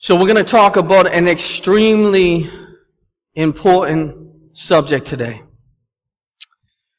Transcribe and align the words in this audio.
So 0.00 0.14
we're 0.14 0.32
going 0.32 0.36
to 0.36 0.44
talk 0.44 0.76
about 0.76 1.12
an 1.12 1.26
extremely 1.26 2.48
important 3.34 4.56
subject 4.56 5.08
today. 5.08 5.42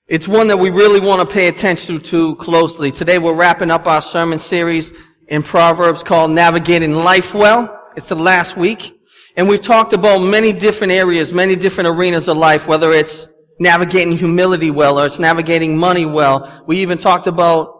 It's 0.05 0.27
one 0.27 0.47
that 0.47 0.57
we 0.57 0.69
really 0.69 0.99
want 0.99 1.25
to 1.25 1.33
pay 1.33 1.47
attention 1.47 2.01
to 2.01 2.35
closely. 2.35 2.91
Today 2.91 3.17
we're 3.17 3.35
wrapping 3.35 3.71
up 3.71 3.87
our 3.87 4.01
sermon 4.01 4.37
series 4.37 4.91
in 5.29 5.43
Proverbs 5.43 6.03
called 6.03 6.31
Navigating 6.31 6.93
Life 6.93 7.33
Well. 7.33 7.89
It's 7.95 8.09
the 8.09 8.15
last 8.15 8.57
week. 8.57 8.99
And 9.37 9.47
we've 9.47 9.61
talked 9.61 9.93
about 9.93 10.19
many 10.19 10.51
different 10.51 10.91
areas, 10.91 11.31
many 11.31 11.55
different 11.55 11.87
arenas 11.87 12.27
of 12.27 12.35
life, 12.35 12.67
whether 12.67 12.91
it's 12.91 13.29
navigating 13.61 14.17
humility 14.17 14.71
well 14.71 14.99
or 14.99 15.05
it's 15.05 15.19
navigating 15.19 15.77
money 15.77 16.05
well. 16.05 16.65
We 16.67 16.79
even 16.79 16.97
talked 16.97 17.27
about 17.27 17.78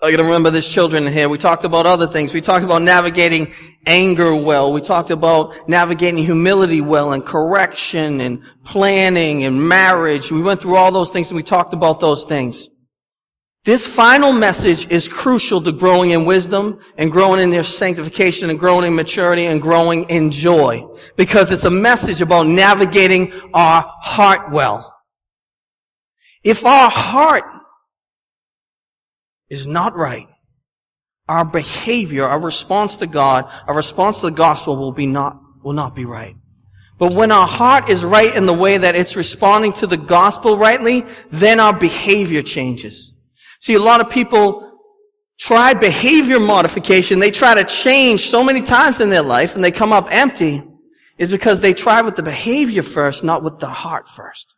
Oh, 0.00 0.08
I 0.08 0.10
gotta 0.10 0.24
remember 0.24 0.50
there's 0.50 0.68
children 0.68 1.06
here. 1.06 1.28
We 1.28 1.38
talked 1.38 1.64
about 1.64 1.86
other 1.86 2.06
things. 2.06 2.34
We 2.34 2.40
talked 2.40 2.64
about 2.64 2.82
navigating 2.82 3.52
anger 3.86 4.34
well. 4.34 4.72
We 4.72 4.80
talked 4.80 5.10
about 5.10 5.68
navigating 5.68 6.24
humility 6.24 6.80
well 6.80 7.12
and 7.12 7.24
correction 7.24 8.20
and 8.20 8.42
planning 8.64 9.44
and 9.44 9.68
marriage. 9.68 10.30
We 10.30 10.42
went 10.42 10.60
through 10.60 10.76
all 10.76 10.92
those 10.92 11.10
things 11.10 11.30
and 11.30 11.36
we 11.36 11.42
talked 11.42 11.72
about 11.72 12.00
those 12.00 12.24
things. 12.24 12.68
This 13.64 13.86
final 13.86 14.30
message 14.30 14.90
is 14.90 15.08
crucial 15.08 15.62
to 15.62 15.72
growing 15.72 16.10
in 16.10 16.26
wisdom 16.26 16.80
and 16.98 17.10
growing 17.10 17.40
in 17.40 17.48
their 17.48 17.64
sanctification 17.64 18.50
and 18.50 18.58
growing 18.58 18.86
in 18.86 18.94
maturity 18.94 19.46
and 19.46 19.62
growing 19.62 20.04
in 20.10 20.30
joy. 20.30 20.86
Because 21.16 21.50
it's 21.50 21.64
a 21.64 21.70
message 21.70 22.20
about 22.20 22.46
navigating 22.46 23.32
our 23.54 23.82
heart 24.02 24.50
well. 24.50 24.94
If 26.42 26.66
our 26.66 26.90
heart 26.90 27.44
is 29.48 29.66
not 29.66 29.96
right, 29.96 30.28
our 31.28 31.44
behavior, 31.44 32.24
our 32.24 32.40
response 32.40 32.98
to 32.98 33.06
God, 33.06 33.50
our 33.66 33.74
response 33.74 34.20
to 34.20 34.26
the 34.26 34.32
gospel 34.32 34.76
will 34.76 34.92
be 34.92 35.06
not, 35.06 35.40
will 35.62 35.72
not 35.72 35.94
be 35.94 36.04
right. 36.04 36.36
But 36.98 37.12
when 37.12 37.32
our 37.32 37.46
heart 37.46 37.88
is 37.88 38.04
right 38.04 38.34
in 38.34 38.46
the 38.46 38.52
way 38.52 38.78
that 38.78 38.94
it's 38.94 39.16
responding 39.16 39.72
to 39.74 39.86
the 39.86 39.96
gospel 39.96 40.56
rightly, 40.56 41.04
then 41.30 41.58
our 41.60 41.76
behavior 41.76 42.42
changes. 42.42 43.12
See, 43.60 43.74
a 43.74 43.80
lot 43.80 44.00
of 44.00 44.10
people 44.10 44.78
try 45.38 45.74
behavior 45.74 46.38
modification. 46.38 47.18
They 47.18 47.30
try 47.30 47.54
to 47.54 47.64
change 47.64 48.28
so 48.28 48.44
many 48.44 48.62
times 48.62 49.00
in 49.00 49.10
their 49.10 49.22
life 49.22 49.54
and 49.54 49.64
they 49.64 49.72
come 49.72 49.92
up 49.92 50.08
empty. 50.10 50.62
Is 51.16 51.30
because 51.30 51.60
they 51.60 51.74
try 51.74 52.00
with 52.02 52.16
the 52.16 52.24
behavior 52.24 52.82
first, 52.82 53.22
not 53.22 53.44
with 53.44 53.60
the 53.60 53.68
heart 53.68 54.08
first. 54.08 54.56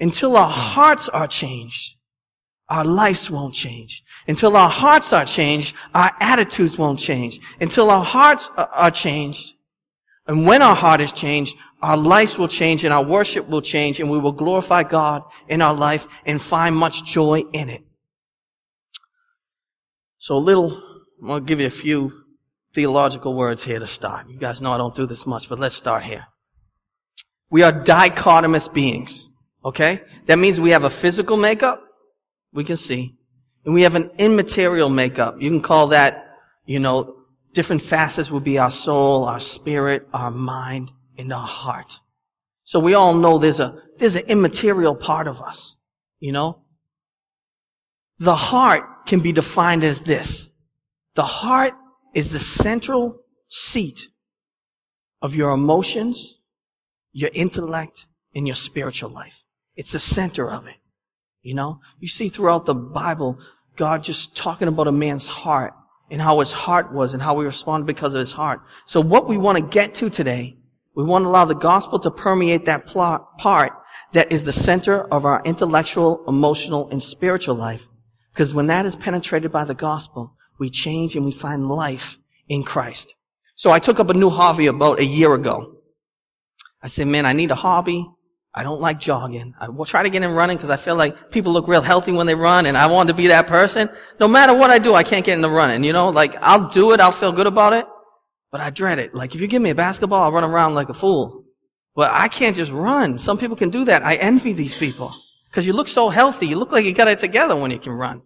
Until 0.00 0.34
our 0.34 0.50
hearts 0.50 1.10
are 1.10 1.28
changed, 1.28 1.93
our 2.74 2.84
lives 2.84 3.30
won't 3.30 3.54
change. 3.54 4.02
Until 4.26 4.56
our 4.56 4.68
hearts 4.68 5.12
are 5.12 5.24
changed, 5.24 5.76
our 5.94 6.10
attitudes 6.18 6.76
won't 6.76 6.98
change. 6.98 7.38
Until 7.60 7.88
our 7.88 8.04
hearts 8.04 8.50
are 8.56 8.90
changed, 8.90 9.54
and 10.26 10.44
when 10.44 10.60
our 10.60 10.74
heart 10.74 11.00
is 11.00 11.12
changed, 11.12 11.56
our 11.80 11.96
lives 11.96 12.36
will 12.36 12.48
change 12.48 12.82
and 12.82 12.92
our 12.92 13.04
worship 13.04 13.48
will 13.48 13.62
change 13.62 14.00
and 14.00 14.10
we 14.10 14.18
will 14.18 14.32
glorify 14.32 14.82
God 14.82 15.22
in 15.48 15.62
our 15.62 15.74
life 15.74 16.08
and 16.26 16.42
find 16.42 16.74
much 16.74 17.04
joy 17.04 17.44
in 17.52 17.68
it. 17.68 17.82
So 20.18 20.34
a 20.34 20.44
little, 20.50 20.72
I'm 21.20 21.28
going 21.28 21.44
to 21.44 21.46
give 21.46 21.60
you 21.60 21.66
a 21.66 21.78
few 21.84 22.24
theological 22.74 23.36
words 23.36 23.62
here 23.62 23.78
to 23.78 23.86
start. 23.86 24.28
You 24.28 24.38
guys 24.38 24.60
know 24.60 24.72
I 24.72 24.78
don't 24.78 24.96
do 24.96 25.06
this 25.06 25.26
much, 25.26 25.48
but 25.48 25.60
let's 25.60 25.76
start 25.76 26.02
here. 26.02 26.26
We 27.50 27.62
are 27.62 27.72
dichotomous 27.72 28.72
beings. 28.72 29.30
Okay? 29.64 30.02
That 30.26 30.38
means 30.40 30.60
we 30.60 30.70
have 30.70 30.82
a 30.82 30.90
physical 30.90 31.36
makeup 31.36 31.82
we 32.54 32.64
can 32.64 32.76
see. 32.76 33.16
And 33.64 33.74
we 33.74 33.82
have 33.82 33.96
an 33.96 34.10
immaterial 34.18 34.88
makeup. 34.88 35.40
You 35.40 35.50
can 35.50 35.60
call 35.60 35.88
that, 35.88 36.24
you 36.64 36.78
know, 36.78 37.16
different 37.52 37.82
facets 37.82 38.30
would 38.30 38.44
be 38.44 38.58
our 38.58 38.70
soul, 38.70 39.24
our 39.24 39.40
spirit, 39.40 40.08
our 40.12 40.30
mind, 40.30 40.92
and 41.18 41.32
our 41.32 41.46
heart. 41.46 42.00
So 42.64 42.78
we 42.78 42.94
all 42.94 43.14
know 43.14 43.38
there's 43.38 43.60
a, 43.60 43.82
there's 43.98 44.16
an 44.16 44.26
immaterial 44.26 44.94
part 44.94 45.28
of 45.28 45.42
us, 45.42 45.76
you 46.18 46.32
know? 46.32 46.60
The 48.18 48.36
heart 48.36 49.06
can 49.06 49.20
be 49.20 49.32
defined 49.32 49.84
as 49.84 50.02
this. 50.02 50.50
The 51.14 51.24
heart 51.24 51.74
is 52.14 52.32
the 52.32 52.38
central 52.38 53.20
seat 53.48 54.08
of 55.20 55.34
your 55.34 55.50
emotions, 55.50 56.38
your 57.12 57.30
intellect, 57.34 58.06
and 58.34 58.46
your 58.46 58.56
spiritual 58.56 59.10
life. 59.10 59.44
It's 59.76 59.92
the 59.92 59.98
center 59.98 60.50
of 60.50 60.66
it. 60.66 60.76
You 61.44 61.54
know, 61.54 61.80
you 62.00 62.08
see 62.08 62.30
throughout 62.30 62.64
the 62.64 62.74
Bible, 62.74 63.38
God 63.76 64.02
just 64.02 64.34
talking 64.34 64.66
about 64.66 64.88
a 64.88 64.92
man's 64.92 65.28
heart 65.28 65.74
and 66.10 66.20
how 66.20 66.40
his 66.40 66.52
heart 66.52 66.92
was 66.92 67.12
and 67.12 67.22
how 67.22 67.34
we 67.34 67.44
respond 67.44 67.86
because 67.86 68.14
of 68.14 68.20
his 68.20 68.32
heart. 68.32 68.62
So 68.86 69.00
what 69.00 69.28
we 69.28 69.36
want 69.36 69.58
to 69.58 69.64
get 69.64 69.94
to 69.96 70.08
today, 70.08 70.56
we 70.96 71.04
want 71.04 71.24
to 71.24 71.28
allow 71.28 71.44
the 71.44 71.54
gospel 71.54 71.98
to 71.98 72.10
permeate 72.10 72.64
that 72.64 72.86
plot, 72.86 73.36
part 73.36 73.72
that 74.12 74.32
is 74.32 74.44
the 74.44 74.52
center 74.52 75.02
of 75.02 75.26
our 75.26 75.42
intellectual, 75.44 76.24
emotional, 76.26 76.88
and 76.90 77.02
spiritual 77.02 77.56
life. 77.56 77.88
Because 78.32 78.54
when 78.54 78.68
that 78.68 78.86
is 78.86 78.96
penetrated 78.96 79.52
by 79.52 79.64
the 79.64 79.74
gospel, 79.74 80.34
we 80.58 80.70
change 80.70 81.14
and 81.14 81.26
we 81.26 81.32
find 81.32 81.68
life 81.68 82.18
in 82.48 82.62
Christ. 82.62 83.14
So 83.54 83.70
I 83.70 83.80
took 83.80 84.00
up 84.00 84.08
a 84.08 84.14
new 84.14 84.30
hobby 84.30 84.66
about 84.66 84.98
a 84.98 85.04
year 85.04 85.34
ago. 85.34 85.76
I 86.82 86.86
said, 86.86 87.06
man, 87.06 87.26
I 87.26 87.34
need 87.34 87.50
a 87.50 87.56
hobby. 87.56 88.08
I 88.56 88.62
don't 88.62 88.80
like 88.80 89.00
jogging. 89.00 89.54
I 89.58 89.68
will 89.68 89.84
try 89.84 90.04
to 90.04 90.10
get 90.10 90.22
in 90.22 90.30
running 90.30 90.56
because 90.56 90.70
I 90.70 90.76
feel 90.76 90.94
like 90.94 91.30
people 91.32 91.52
look 91.52 91.66
real 91.66 91.82
healthy 91.82 92.12
when 92.12 92.26
they 92.26 92.36
run 92.36 92.66
and 92.66 92.76
I 92.76 92.86
want 92.86 93.08
to 93.08 93.14
be 93.14 93.26
that 93.26 93.48
person. 93.48 93.90
No 94.20 94.28
matter 94.28 94.54
what 94.54 94.70
I 94.70 94.78
do, 94.78 94.94
I 94.94 95.02
can't 95.02 95.26
get 95.26 95.36
into 95.36 95.48
running. 95.48 95.82
You 95.82 95.92
know, 95.92 96.10
like 96.10 96.36
I'll 96.40 96.68
do 96.68 96.92
it. 96.92 97.00
I'll 97.00 97.10
feel 97.10 97.32
good 97.32 97.48
about 97.48 97.72
it, 97.72 97.84
but 98.52 98.60
I 98.60 98.70
dread 98.70 99.00
it. 99.00 99.12
Like 99.12 99.34
if 99.34 99.40
you 99.40 99.48
give 99.48 99.60
me 99.60 99.70
a 99.70 99.74
basketball, 99.74 100.22
I'll 100.22 100.32
run 100.32 100.44
around 100.44 100.74
like 100.74 100.88
a 100.88 100.94
fool. 100.94 101.44
But 101.96 102.12
I 102.12 102.28
can't 102.28 102.54
just 102.54 102.70
run. 102.70 103.18
Some 103.18 103.38
people 103.38 103.56
can 103.56 103.70
do 103.70 103.84
that. 103.86 104.04
I 104.04 104.14
envy 104.14 104.52
these 104.52 104.74
people 104.74 105.12
because 105.50 105.66
you 105.66 105.72
look 105.72 105.88
so 105.88 106.08
healthy. 106.08 106.46
You 106.46 106.56
look 106.56 106.70
like 106.70 106.84
you 106.84 106.92
got 106.92 107.08
it 107.08 107.18
together 107.18 107.56
when 107.56 107.72
you 107.72 107.78
can 107.78 107.92
run. 107.92 108.22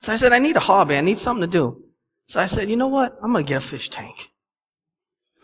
So 0.00 0.12
I 0.12 0.16
said, 0.16 0.32
I 0.32 0.38
need 0.38 0.56
a 0.56 0.60
hobby. 0.60 0.96
I 0.96 1.00
need 1.00 1.18
something 1.18 1.48
to 1.48 1.52
do. 1.52 1.82
So 2.26 2.40
I 2.40 2.46
said, 2.46 2.68
you 2.68 2.76
know 2.76 2.88
what? 2.88 3.16
I'm 3.22 3.32
going 3.32 3.44
to 3.44 3.48
get 3.48 3.58
a 3.58 3.60
fish 3.60 3.88
tank. 3.90 4.30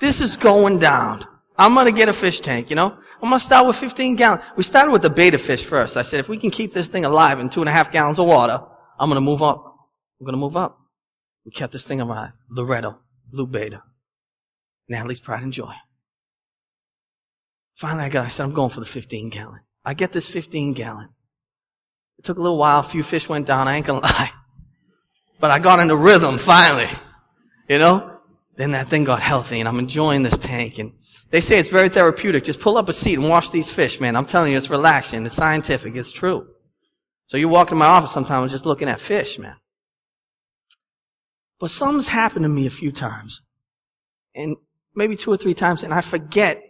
This 0.01 0.21
is 0.21 0.37
going 0.37 0.79
down. 0.79 1.27
I'm 1.57 1.75
going 1.75 1.87
to 1.87 1.93
get 1.93 2.09
a 2.09 2.13
fish 2.13 2.41
tank, 2.41 2.71
you 2.71 2.77
know? 2.77 2.97
I'm 3.23 3.29
going 3.29 3.39
to 3.39 3.45
start 3.45 3.67
with 3.67 3.77
15 3.77 4.17
gallons. 4.17 4.43
We 4.57 4.63
started 4.63 4.91
with 4.91 5.03
the 5.03 5.11
betta 5.11 5.39
fish 5.39 5.65
first. 5.65 5.97
I 5.97 6.03
said, 6.03 6.21
if 6.21 6.29
we 6.29 6.39
can 6.39 6.51
keep 6.51 6.73
this 6.73 6.89
thing 6.89 7.05
alive 7.05 7.39
in 7.39 7.51
two 7.51 7.61
and 7.61 7.69
a 7.69 7.73
half 7.73 7.93
gallons 7.93 8.19
of 8.19 8.27
water, 8.27 8.61
I'm 8.99 9.09
going 9.09 9.21
to 9.21 9.25
move 9.25 9.43
up. 9.43 9.77
We're 10.19 10.27
going 10.27 10.35
to 10.35 10.41
move 10.41 10.57
up. 10.57 10.79
We 11.45 11.53
kept 11.53 11.73
this 11.73 11.87
thing 11.87 12.01
alive. 12.01 12.33
Loretto, 12.49 12.99
blue 13.31 13.47
Betta, 13.47 13.83
Natalie's 14.89 15.21
pride 15.21 15.43
and 15.43 15.53
joy. 15.53 15.75
Finally, 17.75 18.05
I 18.05 18.09
got, 18.09 18.27
I 18.27 18.29
said, 18.29 18.45
I'm 18.45 18.53
going 18.53 18.71
for 18.71 18.81
the 18.81 18.87
15 18.87 19.31
gallon. 19.31 19.61
I 19.85 19.95
get 19.95 20.13
this 20.13 20.29
15 20.29 20.75
gallon. 20.75 21.09
It 22.19 22.25
took 22.25 22.39
a 22.39 22.41
little 22.41 22.59
while. 22.59 22.81
A 22.81 22.85
few 22.85 23.03
fish 23.03 23.29
went 23.29 23.47
down. 23.47 23.67
I 23.67 23.77
ain't 23.77 23.87
going 23.87 24.01
to 24.03 24.07
lie. 24.07 24.31
But 25.41 25.51
I 25.51 25.59
got 25.59 25.81
into 25.81 25.97
rhythm 25.97 26.39
finally. 26.39 26.89
You 27.69 27.79
know? 27.79 28.12
Then 28.57 28.73
that 28.73 28.89
thing 28.89 29.05
got 29.05 29.23
healthy 29.23 29.61
and 29.61 29.69
I'm 29.69 29.79
enjoying 29.79 30.23
this 30.23 30.39
tank 30.39 30.79
and 30.79 30.93
they 31.31 31.41
say 31.41 31.59
it's 31.59 31.71
very 31.71 31.89
therapeutic. 31.89 32.45
Just 32.45 32.61
pull 32.61 32.77
up 32.77 32.91
a 32.91 32.93
seat 32.93 33.19
and 33.19 33.29
watch 33.29 33.51
these 33.51 33.71
fish, 33.71 34.01
man. 34.01 34.17
I'm 34.17 34.27
telling 34.27 34.53
you, 34.53 34.59
it's 34.59 34.69
relaxing. 34.69 35.25
It's 35.25 35.35
scientific. 35.35 35.97
It's 35.97 36.13
true. 36.13 36.47
So 37.25 37.39
you 37.39 37.49
walk 37.49 37.73
in 37.73 37.79
my 37.79 37.87
office 37.87 38.13
sometimes 38.13 38.53
just 38.53 38.67
looking 38.67 38.89
at 38.89 39.01
fish, 39.01 39.39
man. 39.39 39.57
But 41.59 41.71
something's 41.71 42.09
happened 42.09 42.43
to 42.43 42.51
me 42.51 42.67
a 42.67 42.71
few 42.71 42.93
times. 42.93 43.41
And 44.35 44.57
maybe 44.95 45.17
two 45.17 45.31
or 45.31 45.39
three 45.39 45.55
times, 45.55 45.83
and 45.83 45.95
I 45.95 46.03
forget. 46.03 46.63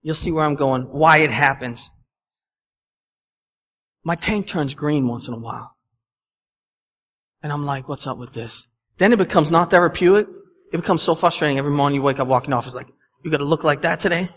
You'll 0.00 0.14
see 0.16 0.32
where 0.32 0.44
I'm 0.44 0.56
going, 0.56 0.82
why 0.82 1.18
it 1.18 1.30
happens. 1.30 1.90
My 4.04 4.16
tank 4.16 4.48
turns 4.48 4.74
green 4.74 5.06
once 5.06 5.28
in 5.28 5.34
a 5.34 5.38
while. 5.38 5.76
And 7.42 7.52
I'm 7.52 7.66
like, 7.66 7.88
what's 7.88 8.06
up 8.06 8.18
with 8.18 8.32
this? 8.32 8.66
Then 8.98 9.12
it 9.12 9.18
becomes 9.18 9.50
not 9.50 9.70
therapeutic. 9.70 10.26
It 10.72 10.78
becomes 10.78 11.02
so 11.02 11.14
frustrating 11.14 11.58
every 11.58 11.70
morning 11.70 11.96
you 11.96 12.02
wake 12.02 12.18
up 12.18 12.26
walking 12.26 12.52
off. 12.52 12.66
It's 12.66 12.74
like, 12.74 12.88
you 13.22 13.30
gotta 13.30 13.44
look 13.44 13.62
like 13.62 13.82
that 13.82 14.00
today? 14.00 14.30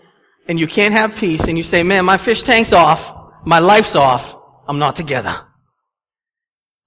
And 0.47 0.59
you 0.59 0.67
can't 0.67 0.93
have 0.93 1.15
peace 1.15 1.45
and 1.45 1.57
you 1.57 1.63
say, 1.63 1.81
man, 1.81 2.05
my 2.05 2.17
fish 2.17 2.43
tank's 2.43 2.73
off. 2.73 3.13
My 3.45 3.59
life's 3.59 3.95
off. 3.95 4.37
I'm 4.67 4.77
not 4.77 4.95
together. 4.95 5.35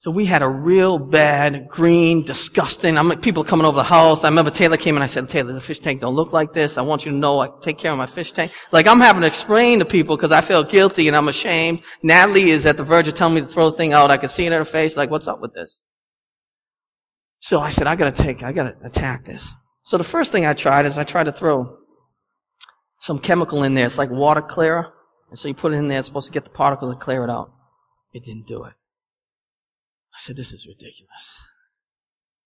So 0.01 0.13
we 0.13 0.27
had 0.27 0.43
a 0.43 0.49
real 0.49 0.97
bad, 0.97 1.69
green, 1.69 2.23
disgusting, 2.23 2.97
I'm, 2.97 3.09
like, 3.09 3.21
people 3.21 3.43
coming 3.43 3.67
over 3.67 3.75
the 3.75 3.83
house. 3.83 4.23
I 4.23 4.29
remember 4.29 4.53
Taylor 4.53 4.77
came 4.77 4.95
and 4.95 5.03
I 5.03 5.09
said, 5.09 5.29
Taylor, 5.29 5.53
the 5.53 5.61
fish 5.61 5.81
tank 5.81 6.01
don't 6.01 6.15
look 6.15 6.33
like 6.33 6.53
this. 6.53 6.79
I 6.79 6.83
want 6.83 7.05
you 7.05 7.11
to 7.11 7.19
know 7.19 7.41
I 7.41 7.49
take 7.63 7.79
care 7.79 7.91
of 7.91 7.99
my 7.99 8.07
fish 8.07 8.31
tank. 8.31 8.53
Like 8.71 8.87
I'm 8.87 9.01
having 9.01 9.23
to 9.23 9.27
explain 9.27 9.81
to 9.81 9.85
people 9.85 10.17
because 10.17 10.31
I 10.31 10.41
feel 10.41 10.63
guilty 10.63 11.09
and 11.09 11.17
I'm 11.17 11.27
ashamed. 11.27 11.83
Natalie 12.05 12.51
is 12.51 12.65
at 12.65 12.77
the 12.77 12.85
verge 12.85 13.09
of 13.09 13.17
telling 13.17 13.35
me 13.35 13.41
to 13.41 13.47
throw 13.49 13.71
the 13.71 13.77
thing 13.77 13.93
out. 13.93 14.13
I 14.13 14.19
can 14.19 14.29
see 14.29 14.45
it 14.45 14.53
in 14.53 14.53
her 14.53 14.65
face. 14.65 14.97
Like, 14.97 15.11
what's 15.11 15.27
up 15.27 15.41
with 15.41 15.55
this? 15.55 15.81
So 17.39 17.61
I 17.61 17.71
said, 17.71 17.87
I 17.87 17.97
gotta 17.97 18.13
take, 18.13 18.43
I 18.43 18.53
gotta 18.53 18.77
attack 18.83 19.25
this. 19.25 19.55
So 19.83 19.97
the 19.97 20.05
first 20.05 20.33
thing 20.33 20.45
I 20.45 20.55
tried 20.55 20.87
is 20.87 20.99
I 20.99 21.05
tried 21.05 21.25
to 21.25 21.33
throw 21.33 21.79
some 23.01 23.19
chemical 23.19 23.63
in 23.63 23.75
there. 23.75 23.87
It's 23.87 23.99
like 23.99 24.11
water 24.11 24.43
clearer. 24.43 24.93
And 25.31 25.39
so 25.39 25.49
you 25.49 25.55
put 25.55 25.73
it 25.73 25.77
in 25.77 25.89
there, 25.89 25.99
it's 25.99 26.09
supposed 26.09 26.27
to 26.27 26.33
get 26.33 26.45
the 26.45 26.51
particles 26.51 26.91
and 26.91 27.01
clear 27.01 27.23
it 27.23 27.31
out. 27.31 27.53
It 28.13 28.25
didn't 28.25 28.47
do 28.47 28.65
it. 28.65 28.73
I 30.15 30.19
said, 30.19 30.37
this 30.37 30.53
is 30.53 30.67
ridiculous. 30.67 31.45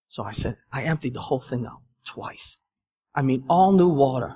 So 0.07 0.23
I 0.23 0.31
said, 0.31 0.57
I 0.71 0.83
emptied 0.83 1.15
the 1.15 1.21
whole 1.21 1.39
thing 1.39 1.65
out 1.65 1.81
twice. 2.05 2.59
I 3.15 3.21
mean, 3.21 3.45
all 3.49 3.71
new 3.71 3.87
water. 3.87 4.35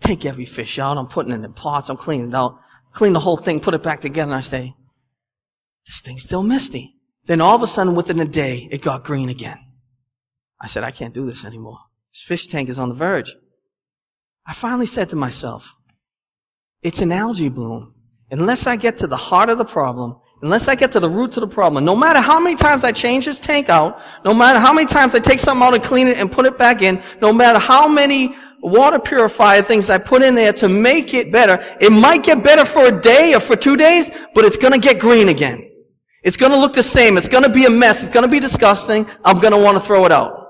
Take 0.00 0.26
every 0.26 0.44
fish 0.44 0.78
out. 0.78 0.98
I'm 0.98 1.06
putting 1.06 1.32
it 1.32 1.44
in 1.44 1.52
pots. 1.54 1.88
I'm 1.88 1.96
cleaning 1.96 2.28
it 2.28 2.34
out. 2.34 2.58
Clean 2.92 3.12
the 3.12 3.20
whole 3.20 3.36
thing, 3.36 3.60
put 3.60 3.74
it 3.74 3.82
back 3.82 4.00
together, 4.00 4.30
and 4.30 4.36
I 4.36 4.42
say, 4.42 4.74
this 5.86 6.00
thing's 6.00 6.22
still 6.22 6.42
misty. 6.42 6.94
Then 7.26 7.40
all 7.40 7.56
of 7.56 7.62
a 7.62 7.66
sudden, 7.66 7.94
within 7.94 8.20
a 8.20 8.24
day, 8.24 8.68
it 8.70 8.82
got 8.82 9.04
green 9.04 9.28
again. 9.28 9.58
I 10.60 10.66
said, 10.66 10.84
I 10.84 10.90
can't 10.90 11.14
do 11.14 11.26
this 11.26 11.44
anymore. 11.44 11.78
This 12.12 12.22
fish 12.22 12.46
tank 12.46 12.68
is 12.68 12.78
on 12.78 12.88
the 12.88 12.94
verge. 12.94 13.34
I 14.46 14.52
finally 14.52 14.86
said 14.86 15.10
to 15.10 15.16
myself, 15.16 15.76
it's 16.82 17.00
an 17.00 17.12
algae 17.12 17.48
bloom. 17.48 17.94
Unless 18.30 18.66
I 18.66 18.76
get 18.76 18.98
to 18.98 19.06
the 19.06 19.16
heart 19.16 19.48
of 19.48 19.58
the 19.58 19.64
problem, 19.64 20.18
unless 20.42 20.68
I 20.68 20.74
get 20.74 20.92
to 20.92 21.00
the 21.00 21.08
root 21.08 21.36
of 21.36 21.42
the 21.42 21.46
problem, 21.46 21.84
no 21.84 21.96
matter 21.96 22.20
how 22.20 22.40
many 22.40 22.56
times 22.56 22.84
I 22.84 22.92
change 22.92 23.24
this 23.24 23.40
tank 23.40 23.68
out, 23.68 24.00
no 24.24 24.34
matter 24.34 24.58
how 24.58 24.72
many 24.72 24.86
times 24.86 25.14
I 25.14 25.18
take 25.18 25.40
something 25.40 25.66
out 25.66 25.74
and 25.74 25.82
clean 25.82 26.08
it 26.08 26.18
and 26.18 26.30
put 26.30 26.46
it 26.46 26.58
back 26.58 26.82
in, 26.82 27.02
no 27.20 27.32
matter 27.32 27.58
how 27.58 27.88
many 27.88 28.34
water 28.60 28.98
purifier 28.98 29.62
things 29.62 29.90
I 29.90 29.98
put 29.98 30.22
in 30.22 30.34
there 30.34 30.52
to 30.54 30.68
make 30.68 31.14
it 31.14 31.30
better, 31.30 31.62
it 31.80 31.90
might 31.90 32.22
get 32.22 32.42
better 32.42 32.64
for 32.64 32.86
a 32.86 33.00
day 33.00 33.34
or 33.34 33.40
for 33.40 33.56
two 33.56 33.76
days, 33.76 34.10
but 34.34 34.44
it's 34.44 34.56
gonna 34.56 34.78
get 34.78 34.98
green 34.98 35.28
again. 35.28 35.70
It's 36.22 36.38
gonna 36.38 36.56
look 36.56 36.74
the 36.74 36.82
same. 36.82 37.18
It's 37.18 37.28
gonna 37.28 37.50
be 37.50 37.66
a 37.66 37.70
mess. 37.70 38.02
It's 38.02 38.12
gonna 38.12 38.28
be 38.28 38.40
disgusting. 38.40 39.06
I'm 39.24 39.38
gonna 39.38 39.60
want 39.60 39.78
to 39.78 39.84
throw 39.84 40.06
it 40.06 40.12
out. 40.12 40.43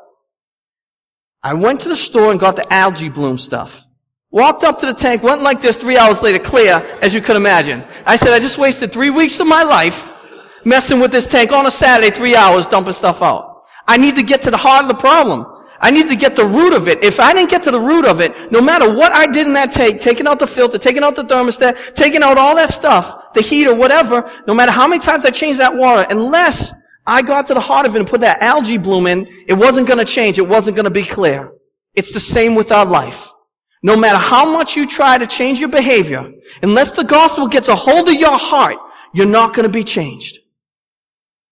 I 1.44 1.52
went 1.52 1.82
to 1.82 1.91
the 1.91 1.96
store 1.96 2.31
and 2.31 2.41
got 2.41 2.56
the 2.56 2.73
algae 2.73 3.11
bloom 3.11 3.37
stuff. 3.37 3.85
Walked 4.31 4.64
up 4.64 4.81
to 4.81 4.87
the 4.87 4.94
tank, 4.94 5.23
went 5.23 5.43
like 5.43 5.61
this 5.61 5.76
three 5.76 5.99
hours 5.99 6.23
later, 6.23 6.38
clear, 6.38 6.82
as 7.02 7.12
you 7.12 7.20
could 7.20 7.37
imagine. 7.37 7.85
I 8.06 8.17
said, 8.17 8.32
I 8.32 8.41
just 8.41 8.56
wasted 8.56 8.91
three 8.91 9.11
weeks 9.11 9.38
of 9.41 9.46
my 9.46 9.62
life 9.62 10.14
messing 10.64 11.00
with 11.00 11.12
this 11.12 11.26
tank 11.26 11.52
on 11.52 11.67
a 11.67 11.70
Saturday, 11.70 12.11
three 12.11 12.35
hours, 12.35 12.67
dumping 12.67 12.94
stuff 12.94 13.20
out. 13.20 13.67
I 13.87 13.99
need 13.99 14.17
to 14.17 14.23
get 14.23 14.41
to 14.43 14.50
the 14.50 14.56
heart 14.56 14.85
of 14.85 14.88
the 14.88 14.94
problem. 14.94 15.44
I 15.81 15.91
need 15.91 16.08
to 16.08 16.17
get 16.17 16.35
the 16.35 16.46
root 16.46 16.73
of 16.73 16.88
it. 16.88 17.05
If 17.05 17.20
I 17.20 17.35
didn't 17.35 17.50
get 17.50 17.62
to 17.64 17.70
the 17.70 17.81
root 17.81 18.06
of 18.06 18.20
it, 18.20 18.50
no 18.50 18.62
matter 18.62 18.93
what 18.93 19.12
I 19.12 19.26
did 19.26 19.46
in 19.46 19.52
that 19.52 19.70
tank, 19.70 20.00
taking 20.00 20.26
out 20.26 20.38
the 20.38 20.46
filter, 20.46 20.79
taking 20.79 21.02
out 21.02 21.14
the 21.14 21.25
thermostat, 21.25 21.94
taking 21.94 22.23
out 22.23 22.38
all 22.38 22.55
that 22.55 22.70
stuff, 22.70 23.35
the 23.35 23.43
heater, 23.43 23.75
whatever, 23.75 24.32
no 24.46 24.55
matter 24.55 24.73
how 24.73 24.88
many 24.88 25.00
times 25.00 25.26
I 25.26 25.31
changed 25.31 25.61
that 25.61 25.76
water, 25.76 26.06
unless 26.08 26.73
I 27.06 27.23
got 27.23 27.47
to 27.49 27.55
the 27.55 27.61
heart 27.61 27.87
of 27.87 27.95
it 27.95 27.99
and 27.99 28.09
put 28.09 28.21
that 28.23 28.41
algae 28.43 28.79
bloom 28.79 29.06
in, 29.06 29.27
it 29.47 29.55
wasn't 29.55 29.87
going 29.87 29.99
to 29.99 30.05
change. 30.05 30.39
It 30.39 30.49
wasn't 30.49 30.77
going 30.77 30.85
to 30.85 30.91
be 30.91 31.05
clear. 31.05 31.53
It's 31.95 32.12
the 32.12 32.21
same 32.21 32.55
with 32.55 32.73
our 32.73 32.87
life. 32.87 33.31
No 33.83 33.97
matter 33.97 34.19
how 34.19 34.51
much 34.51 34.77
you 34.77 34.87
try 34.87 35.19
to 35.19 35.27
change 35.27 35.61
your 35.61 35.69
behavior, 35.69 36.33
unless 36.62 36.93
the 36.93 37.05
gospel 37.05 37.49
gets 37.49 37.69
a 37.69 37.77
hold 37.77 38.09
of 38.09 38.15
your 38.15 38.39
heart, 38.39 38.77
you're 39.12 39.27
not 39.27 39.55
going 39.55 39.65
to 39.65 39.73
be 39.73 39.85
changed. 39.85 40.39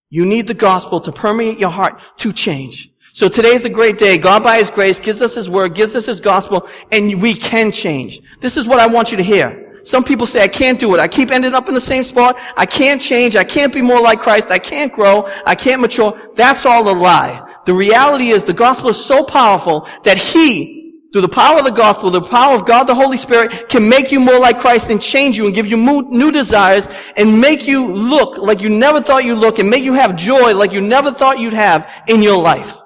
You 0.09 0.25
need 0.25 0.47
the 0.47 0.55
gospel 0.55 1.01
to 1.01 1.13
permeate 1.13 1.59
your 1.59 1.71
heart 1.71 2.01
to 2.19 2.33
change. 2.33 2.91
So 3.13 3.29
today's 3.29 3.67
a 3.67 3.71
great 3.71 3.99
day. 3.99 4.17
God 4.17 4.43
by 4.43 4.59
His 4.59 4.71
grace 4.71 4.99
gives 4.99 5.21
us 5.21 5.35
His 5.35 5.49
word, 5.49 5.75
gives 5.75 5.95
us 5.95 6.07
His 6.07 6.21
gospel, 6.21 6.67
and 6.91 7.21
we 7.21 7.35
can 7.35 7.71
change. 7.71 8.21
This 8.41 8.57
is 8.57 8.67
what 8.67 8.81
I 8.81 8.87
want 8.87 9.11
you 9.11 9.19
to 9.19 9.23
hear. 9.23 9.72
Some 9.85 10.05
people 10.05 10.27
say, 10.27 10.43
I 10.43 10.49
can't 10.49 10.79
do 10.79 10.95
it. 10.95 11.01
I 11.01 11.09
keep 11.09 11.31
ending 11.31 11.55
up 11.55 11.69
in 11.69 11.75
the 11.75 11.81
same 11.81 12.05
spot. 12.05 12.39
I 12.57 12.67
can't 12.67 13.01
change. 13.01 13.35
I 13.35 13.45
can't 13.45 13.73
be 13.73 13.83
more 13.83 14.01
like 14.01 14.21
Christ. 14.21 14.51
I 14.51 14.59
can't 14.59 14.93
grow. 14.93 15.29
I 15.45 15.55
can't 15.55 15.81
mature. 15.81 16.19
That's 16.35 16.65
all 16.65 16.89
a 16.89 16.95
lie. 16.95 17.49
The 17.67 17.75
reality 17.75 18.29
is 18.29 18.45
the 18.45 18.53
gospel 18.53 18.91
is 18.91 19.05
so 19.05 19.25
powerful 19.25 19.89
that 20.05 20.17
He, 20.17 21.01
through 21.13 21.23
the 21.23 21.29
power 21.29 21.59
of 21.59 21.65
the 21.65 21.73
gospel, 21.73 22.11
the 22.11 22.23
power 22.23 22.55
of 22.55 22.65
God 22.65 22.85
the 22.85 22.95
Holy 22.95 23.17
Spirit, 23.17 23.69
can 23.69 23.89
make 23.89 24.13
you 24.13 24.21
more 24.21 24.39
like 24.39 24.59
Christ 24.59 24.91
and 24.91 25.01
change 25.01 25.37
you 25.37 25.47
and 25.47 25.55
give 25.55 25.67
you 25.67 25.77
new 25.77 26.33
desires 26.33 26.89
and 27.17 27.41
make 27.41 27.67
you 27.67 27.93
look 27.93 28.39
like 28.39 28.61
you 28.61 28.69
never 28.69 29.01
thought 29.01 29.25
you'd 29.25 29.39
look 29.39 29.59
and 29.59 29.69
make 29.69 29.85
you 29.85 29.95
have 29.95 30.17
joy 30.17 30.55
like 30.55 30.73
you 30.73 30.81
never 30.81 31.13
thought 31.13 31.39
you'd 31.39 31.53
have 31.53 31.89
in 32.09 32.23
your 32.23 32.41
life. 32.41 32.81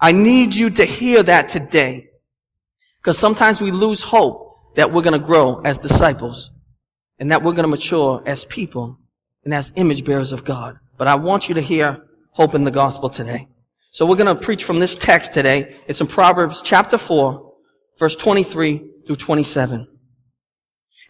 I 0.00 0.12
need 0.12 0.54
you 0.54 0.70
to 0.70 0.84
hear 0.84 1.22
that 1.22 1.48
today. 1.48 2.10
Because 2.98 3.18
sometimes 3.18 3.60
we 3.60 3.70
lose 3.70 4.02
hope 4.02 4.45
that 4.76 4.92
we're 4.92 5.02
going 5.02 5.18
to 5.18 5.26
grow 5.26 5.60
as 5.62 5.78
disciples 5.78 6.50
and 7.18 7.30
that 7.32 7.42
we're 7.42 7.52
going 7.52 7.64
to 7.64 7.68
mature 7.68 8.22
as 8.24 8.44
people 8.44 8.98
and 9.44 9.52
as 9.52 9.72
image 9.76 10.04
bearers 10.04 10.32
of 10.32 10.44
God. 10.44 10.78
But 10.96 11.08
I 11.08 11.16
want 11.16 11.48
you 11.48 11.56
to 11.56 11.60
hear 11.60 12.04
hope 12.30 12.54
in 12.54 12.64
the 12.64 12.70
gospel 12.70 13.08
today. 13.08 13.48
So 13.90 14.04
we're 14.04 14.16
going 14.16 14.34
to 14.34 14.40
preach 14.40 14.64
from 14.64 14.78
this 14.78 14.94
text 14.94 15.32
today. 15.32 15.74
It's 15.88 16.00
in 16.00 16.06
Proverbs 16.06 16.60
chapter 16.62 16.98
4, 16.98 17.54
verse 17.98 18.14
23 18.16 18.90
through 19.06 19.16
27. 19.16 19.88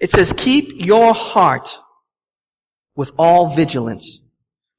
It 0.01 0.11
says, 0.11 0.33
keep 0.37 0.73
your 0.75 1.13
heart 1.13 1.81
with 2.95 3.11
all 3.19 3.55
vigilance, 3.55 4.21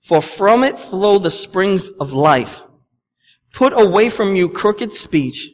for 0.02 0.22
from 0.22 0.64
it 0.64 0.80
flow 0.80 1.20
the 1.20 1.32
springs 1.32 1.90
of 1.90 2.14
life. 2.14 2.66
Put 3.54 3.74
away 3.74 4.10
from 4.10 4.36
you 4.36 4.48
crooked 4.48 4.94
speech 4.94 5.50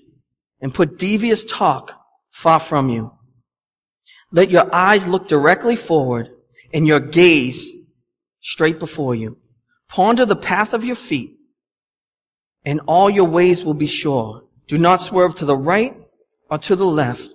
and 0.62 0.74
put 0.74 1.00
devious 1.00 1.44
talk 1.46 1.94
far 2.32 2.60
from 2.60 2.90
you. 2.90 3.12
Let 4.34 4.50
your 4.50 4.74
eyes 4.74 5.08
look 5.08 5.28
directly 5.28 5.76
forward 5.76 6.32
and 6.74 6.88
your 6.88 7.00
gaze 7.00 7.70
straight 8.42 8.80
before 8.80 9.14
you. 9.14 9.38
Ponder 9.88 10.26
the 10.26 10.36
path 10.36 10.74
of 10.74 10.84
your 10.84 10.96
feet 10.96 11.38
and 12.66 12.82
all 12.88 13.12
your 13.12 13.26
ways 13.26 13.64
will 13.64 13.76
be 13.76 13.88
sure. 13.88 14.44
Do 14.68 14.80
not 14.80 15.02
swerve 15.02 15.36
to 15.36 15.46
the 15.46 15.56
right 15.56 15.96
or 16.50 16.58
to 16.58 16.76
the 16.76 16.86
left. 16.86 17.30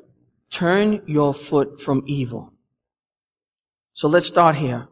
Turn 0.50 1.02
your 1.06 1.32
foot 1.32 1.80
from 1.80 2.02
evil. 2.06 2.52
So 3.92 4.08
let's 4.08 4.26
start 4.26 4.56
here. 4.56 4.88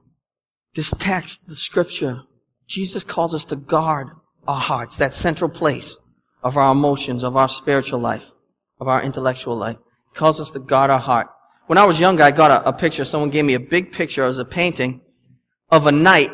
This 0.76 0.94
text, 0.98 1.48
the 1.48 1.56
scripture, 1.56 2.22
Jesus 2.68 3.02
calls 3.02 3.34
us 3.34 3.44
to 3.46 3.56
guard 3.56 4.10
our 4.46 4.60
hearts, 4.60 4.96
that 4.96 5.12
central 5.12 5.50
place 5.50 5.98
of 6.44 6.56
our 6.56 6.70
emotions, 6.70 7.24
of 7.24 7.36
our 7.36 7.48
spiritual 7.48 7.98
life, 7.98 8.30
of 8.78 8.86
our 8.86 9.02
intellectual 9.02 9.56
life. 9.56 9.76
He 10.12 10.18
calls 10.18 10.38
us 10.38 10.52
to 10.52 10.60
guard 10.60 10.90
our 10.90 11.00
heart. 11.00 11.28
When 11.66 11.78
I 11.78 11.84
was 11.84 11.98
younger, 11.98 12.22
I 12.22 12.30
got 12.30 12.50
a, 12.50 12.68
a 12.68 12.72
picture. 12.72 13.04
Someone 13.04 13.30
gave 13.30 13.44
me 13.44 13.54
a 13.54 13.60
big 13.60 13.92
picture. 13.92 14.24
It 14.24 14.28
was 14.28 14.38
a 14.38 14.44
painting 14.44 15.00
of 15.70 15.86
a 15.86 15.92
knight. 15.92 16.30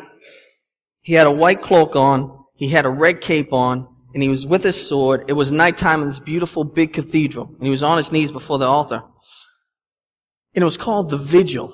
He 1.01 1.13
had 1.13 1.27
a 1.27 1.31
white 1.31 1.61
cloak 1.61 1.95
on. 1.95 2.45
He 2.55 2.69
had 2.69 2.85
a 2.85 2.89
red 2.89 3.21
cape 3.21 3.51
on. 3.51 3.87
And 4.13 4.21
he 4.21 4.29
was 4.29 4.45
with 4.45 4.63
his 4.63 4.87
sword. 4.87 5.25
It 5.27 5.33
was 5.33 5.51
nighttime 5.51 6.03
in 6.03 6.07
this 6.07 6.19
beautiful 6.19 6.63
big 6.63 6.93
cathedral. 6.93 7.47
And 7.47 7.63
he 7.63 7.71
was 7.71 7.81
on 7.81 7.97
his 7.97 8.11
knees 8.11 8.31
before 8.31 8.59
the 8.59 8.67
altar. 8.67 9.01
And 10.53 10.61
it 10.61 10.65
was 10.65 10.77
called 10.77 11.09
the 11.09 11.17
Vigil. 11.17 11.73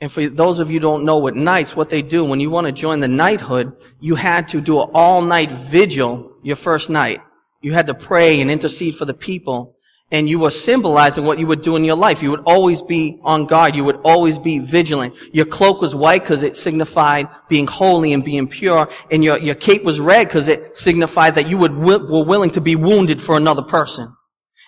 And 0.00 0.12
for 0.12 0.28
those 0.28 0.58
of 0.58 0.70
you 0.70 0.80
who 0.80 0.86
don't 0.86 1.04
know 1.04 1.18
what 1.18 1.36
knights, 1.36 1.76
what 1.76 1.90
they 1.90 2.02
do, 2.02 2.24
when 2.24 2.40
you 2.40 2.50
want 2.50 2.66
to 2.66 2.72
join 2.72 3.00
the 3.00 3.08
knighthood, 3.08 3.72
you 4.00 4.14
had 4.14 4.48
to 4.48 4.60
do 4.60 4.80
an 4.80 4.90
all-night 4.94 5.50
vigil 5.52 6.32
your 6.42 6.56
first 6.56 6.88
night. 6.88 7.20
You 7.60 7.74
had 7.74 7.86
to 7.88 7.94
pray 7.94 8.40
and 8.40 8.50
intercede 8.50 8.96
for 8.96 9.04
the 9.04 9.14
people 9.14 9.76
and 10.12 10.28
you 10.28 10.38
were 10.38 10.50
symbolizing 10.50 11.24
what 11.24 11.38
you 11.38 11.46
would 11.46 11.62
do 11.62 11.76
in 11.76 11.84
your 11.84 11.96
life. 11.96 12.22
You 12.22 12.30
would 12.30 12.42
always 12.44 12.82
be 12.82 13.20
on 13.22 13.46
guard. 13.46 13.76
You 13.76 13.84
would 13.84 14.00
always 14.04 14.38
be 14.38 14.58
vigilant. 14.58 15.14
Your 15.32 15.46
cloak 15.46 15.80
was 15.80 15.94
white 15.94 16.22
because 16.22 16.42
it 16.42 16.56
signified 16.56 17.28
being 17.48 17.66
holy 17.66 18.12
and 18.12 18.24
being 18.24 18.48
pure, 18.48 18.90
and 19.10 19.22
your, 19.22 19.38
your 19.38 19.54
cape 19.54 19.84
was 19.84 20.00
red 20.00 20.26
because 20.26 20.48
it 20.48 20.76
signified 20.76 21.36
that 21.36 21.48
you 21.48 21.58
would, 21.58 21.74
were 21.74 22.24
willing 22.24 22.50
to 22.50 22.60
be 22.60 22.76
wounded 22.76 23.20
for 23.22 23.36
another 23.36 23.62
person. 23.62 24.14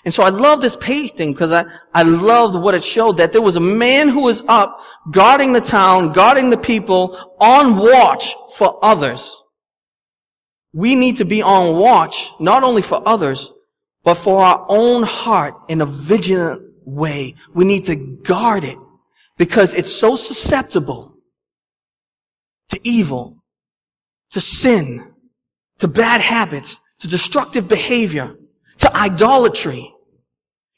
And 0.05 0.13
so 0.13 0.25
I 0.25 0.31
love 0.31 0.61
this 0.61 0.77
painting 0.77 1.33
because 1.33 1.53
I, 1.53 1.65
I 1.95 2.03
loved 2.03 2.57
what 2.57 2.75
it 2.75 2.83
showed 2.83 3.19
that 3.19 3.33
there 3.33 3.43
was 3.43 3.55
a 3.55 3.61
man 3.61 4.09
who 4.09 4.23
was 4.23 4.43
up 4.49 4.81
guarding 5.11 5.53
the 5.53 5.61
town, 5.61 6.13
guarding 6.13 6.51
the 6.51 6.57
people, 6.57 7.37
on 7.41 7.77
watch 7.77 8.35
for 8.57 8.85
others. 8.85 9.37
We 10.73 10.97
need 10.97 11.19
to 11.19 11.25
be 11.25 11.43
on 11.43 11.77
watch, 11.77 12.31
not 12.41 12.65
only 12.65 12.83
for 12.83 13.01
others, 13.07 13.53
but 14.05 14.15
for 14.15 14.43
our 14.43 14.67
own 14.69 15.03
heart 15.03 15.55
in 15.69 15.81
a 15.81 15.87
vigilant 15.87 16.63
way. 16.85 17.35
We 17.55 17.65
need 17.65 17.87
to 17.87 17.97
guard 17.97 18.65
it 18.65 18.79
because 19.39 19.75
it's 19.75 19.93
so 19.93 20.17
susceptible 20.17 21.17
to 22.71 22.81
evil, 22.83 23.43
to 24.31 24.41
sin, 24.41 25.13
to 25.79 25.89
bad 25.89 26.21
habits, 26.21 26.81
to 27.01 27.09
destructive 27.09 27.69
behavior, 27.69 28.35
to 28.79 28.97
idolatry. 28.97 29.93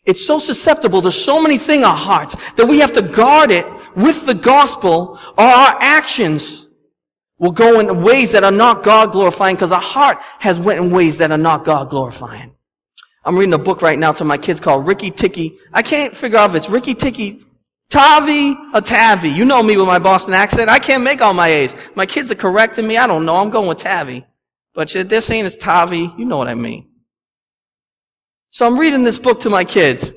It's 0.05 0.25
so 0.27 0.39
susceptible 0.39 1.01
to 1.03 1.13
so 1.13 1.43
many 1.43 1.57
things 1.57 1.79
in 1.79 1.85
our 1.85 1.97
hearts 1.97 2.37
that 2.55 2.67
we 2.67 2.81
have 2.81 2.93
to 2.95 3.03
guard 3.03 3.51
it 3.51 3.67
with 3.97 4.27
the 4.27 4.35
gospel 4.35 5.19
or 5.39 5.45
our 5.45 5.77
actions 5.81 6.67
will 7.39 7.53
go 7.53 7.81
in 7.81 8.03
ways 8.03 8.33
that 8.33 8.45
are 8.45 8.53
not 8.53 8.83
God 8.83 9.13
glorifying 9.13 9.57
because 9.57 9.73
our 9.73 9.81
heart 9.81 10.19
has 10.39 10.59
went 10.59 10.81
in 10.81 10.91
ways 10.91 11.19
that 11.19 11.31
are 11.31 11.39
not 11.39 11.65
God 11.65 11.91
glorifying. 11.91 12.55
I'm 13.25 13.37
reading 13.37 13.55
a 13.55 13.59
book 13.59 13.81
right 13.81 13.99
now 13.99 14.13
to 14.13 14.25
my 14.25 14.37
kids 14.37 14.61
called 14.61 14.87
Rikki 14.87 15.11
Tikki. 15.11 15.59
I 15.73 15.83
can't 15.83 16.15
figure 16.17 16.39
out 16.39 16.51
if 16.51 16.57
it's 16.57 16.69
Rikki 16.69 16.95
Tikki 16.95 17.43
Tavi 17.89 18.57
or 18.75 18.81
Tavi. 18.81 19.31
You 19.31 19.45
know 19.45 19.63
me 19.63 19.77
with 19.77 19.87
my 19.87 19.99
Boston 19.99 20.35
accent. 20.35 20.69
I 20.69 20.79
can't 20.79 21.03
make 21.03 21.23
all 21.23 21.33
my 21.33 21.49
A's. 21.49 21.75
My 21.95 22.07
kids 22.07 22.31
are 22.31 22.35
correcting 22.35 22.87
me. 22.87 22.97
I 22.97 23.07
don't 23.07 23.25
know. 23.25 23.37
I'm 23.37 23.51
going 23.51 23.69
with 23.69 23.79
Tavi. 23.79 24.27
But 24.75 24.91
they're 24.91 25.21
saying 25.21 25.47
it's 25.47 25.57
Tavi. 25.57 26.13
You 26.19 26.25
know 26.25 26.37
what 26.37 26.49
I 26.49 26.55
mean. 26.55 26.89
So 28.51 28.67
I'm 28.67 28.79
reading 28.79 29.05
this 29.05 29.19
book 29.19 29.41
to 29.41 29.51
my 29.51 29.65
kids. 29.65 30.13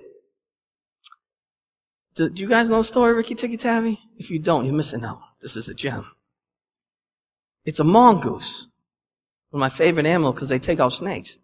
Do, 2.16 2.30
do 2.30 2.42
you 2.42 2.50
guys 2.50 2.68
know 2.68 2.80
the 2.80 2.84
story, 2.84 3.14
Rikki 3.14 3.36
Tikki 3.36 3.58
Tavi? 3.58 4.00
If 4.18 4.32
you 4.32 4.40
don't, 4.40 4.66
you're 4.66 4.74
missing 4.74 5.04
out. 5.04 5.22
This 5.42 5.56
is 5.56 5.70
a 5.70 5.74
gem. 5.74 6.12
It's 7.64 7.80
a 7.80 7.84
mongoose. 7.84 8.68
One 9.52 9.60
of 9.60 9.62
my 9.62 9.70
favorite 9.70 10.06
animals 10.06 10.36
because 10.36 10.50
they 10.50 10.60
take 10.60 10.80
out 10.80 10.94
snakes. 10.94 11.38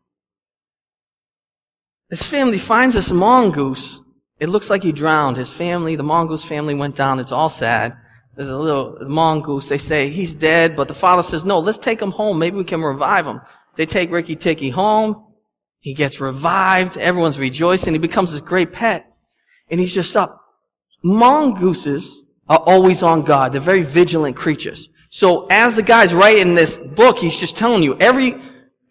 His 2.14 2.22
family 2.22 2.60
finds 2.60 2.94
this 2.94 3.10
mongoose. 3.10 4.00
It 4.40 4.50
looks 4.50 4.70
like 4.70 4.84
he 4.84 4.92
drowned. 4.92 5.36
His 5.36 5.50
family, 5.50 5.96
the 5.96 6.04
mongoose 6.04 6.44
family 6.44 6.76
went 6.76 6.96
down. 6.96 7.20
It's 7.20 7.32
all 7.32 7.50
sad. 7.50 7.98
There's 8.36 8.50
a 8.50 8.56
little 8.56 9.00
mongoose. 9.02 9.68
They 9.68 9.80
say 9.80 10.12
he's 10.12 10.36
dead, 10.36 10.76
but 10.76 10.88
the 10.88 10.94
father 10.94 11.24
says, 11.24 11.44
no, 11.44 11.58
let's 11.58 11.80
take 11.80 12.00
him 12.00 12.12
home. 12.12 12.38
Maybe 12.38 12.56
we 12.56 12.66
can 12.66 12.84
revive 12.84 13.26
him. 13.26 13.42
They 13.78 13.88
take 13.88 14.12
Rikki 14.12 14.36
Tikki 14.36 14.70
home. 14.70 15.26
He 15.80 15.96
gets 15.96 16.22
revived. 16.22 17.00
Everyone's 17.00 17.40
rejoicing. 17.40 17.94
He 17.94 17.98
becomes 18.00 18.32
this 18.32 18.42
great 18.42 18.74
pet. 18.74 19.12
And 19.72 19.80
he's 19.80 19.96
just 19.96 20.16
up. 20.16 20.40
Mongooses 21.04 22.26
are 22.48 22.60
always 22.60 23.02
on 23.02 23.24
guard. 23.24 23.54
They're 23.54 23.60
very 23.60 23.82
vigilant 23.82 24.36
creatures. 24.36 24.88
So 25.10 25.48
as 25.48 25.76
the 25.76 25.82
guy's 25.82 26.14
writing 26.14 26.54
this 26.54 26.78
book, 26.78 27.18
he's 27.18 27.38
just 27.38 27.58
telling 27.58 27.82
you 27.82 27.98
every, 27.98 28.40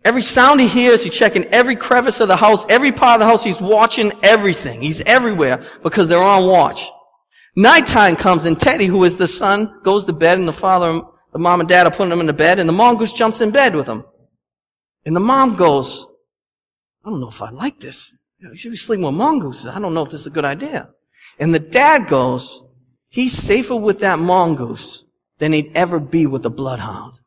every 0.04 0.22
sound 0.22 0.60
he 0.60 0.68
hears, 0.68 1.02
he's 1.02 1.14
checking 1.14 1.44
every 1.46 1.76
crevice 1.76 2.20
of 2.20 2.28
the 2.28 2.36
house, 2.36 2.64
every 2.68 2.92
part 2.92 3.14
of 3.14 3.20
the 3.20 3.26
house, 3.26 3.44
he's 3.44 3.60
watching 3.60 4.12
everything. 4.22 4.82
He's 4.82 5.00
everywhere 5.02 5.64
because 5.82 6.08
they're 6.08 6.22
on 6.22 6.46
watch. 6.46 6.88
Nighttime 7.54 8.16
comes 8.16 8.44
and 8.44 8.58
Teddy, 8.58 8.86
who 8.86 9.04
is 9.04 9.16
the 9.16 9.28
son, 9.28 9.80
goes 9.82 10.04
to 10.04 10.12
bed 10.12 10.38
and 10.38 10.48
the 10.48 10.52
father, 10.52 11.00
the 11.32 11.38
mom 11.38 11.60
and 11.60 11.68
dad 11.68 11.86
are 11.86 11.90
putting 11.90 12.12
him 12.12 12.20
in 12.20 12.26
the 12.26 12.32
bed 12.32 12.58
and 12.58 12.68
the 12.68 12.72
mongoose 12.72 13.12
jumps 13.12 13.40
in 13.40 13.50
bed 13.50 13.74
with 13.74 13.86
him. 13.86 14.04
And 15.04 15.14
the 15.14 15.20
mom 15.20 15.56
goes, 15.56 16.06
I 17.04 17.10
don't 17.10 17.20
know 17.20 17.28
if 17.28 17.42
I 17.42 17.50
like 17.50 17.80
this. 17.80 18.16
You 18.38 18.56
should 18.56 18.70
be 18.70 18.76
sleeping 18.76 19.04
with 19.04 19.14
mongooses. 19.14 19.66
I 19.66 19.78
don't 19.78 19.94
know 19.94 20.02
if 20.02 20.10
this 20.10 20.22
is 20.22 20.26
a 20.26 20.30
good 20.30 20.44
idea. 20.44 20.90
And 21.38 21.54
the 21.54 21.60
dad 21.60 22.08
goes, 22.08 22.62
he's 23.08 23.32
safer 23.32 23.76
with 23.76 24.00
that 24.00 24.18
mongoose 24.18 25.04
than 25.38 25.52
he'd 25.52 25.72
ever 25.74 25.98
be 26.00 26.26
with 26.26 26.44
a 26.46 26.50
bloodhound. 26.50 27.20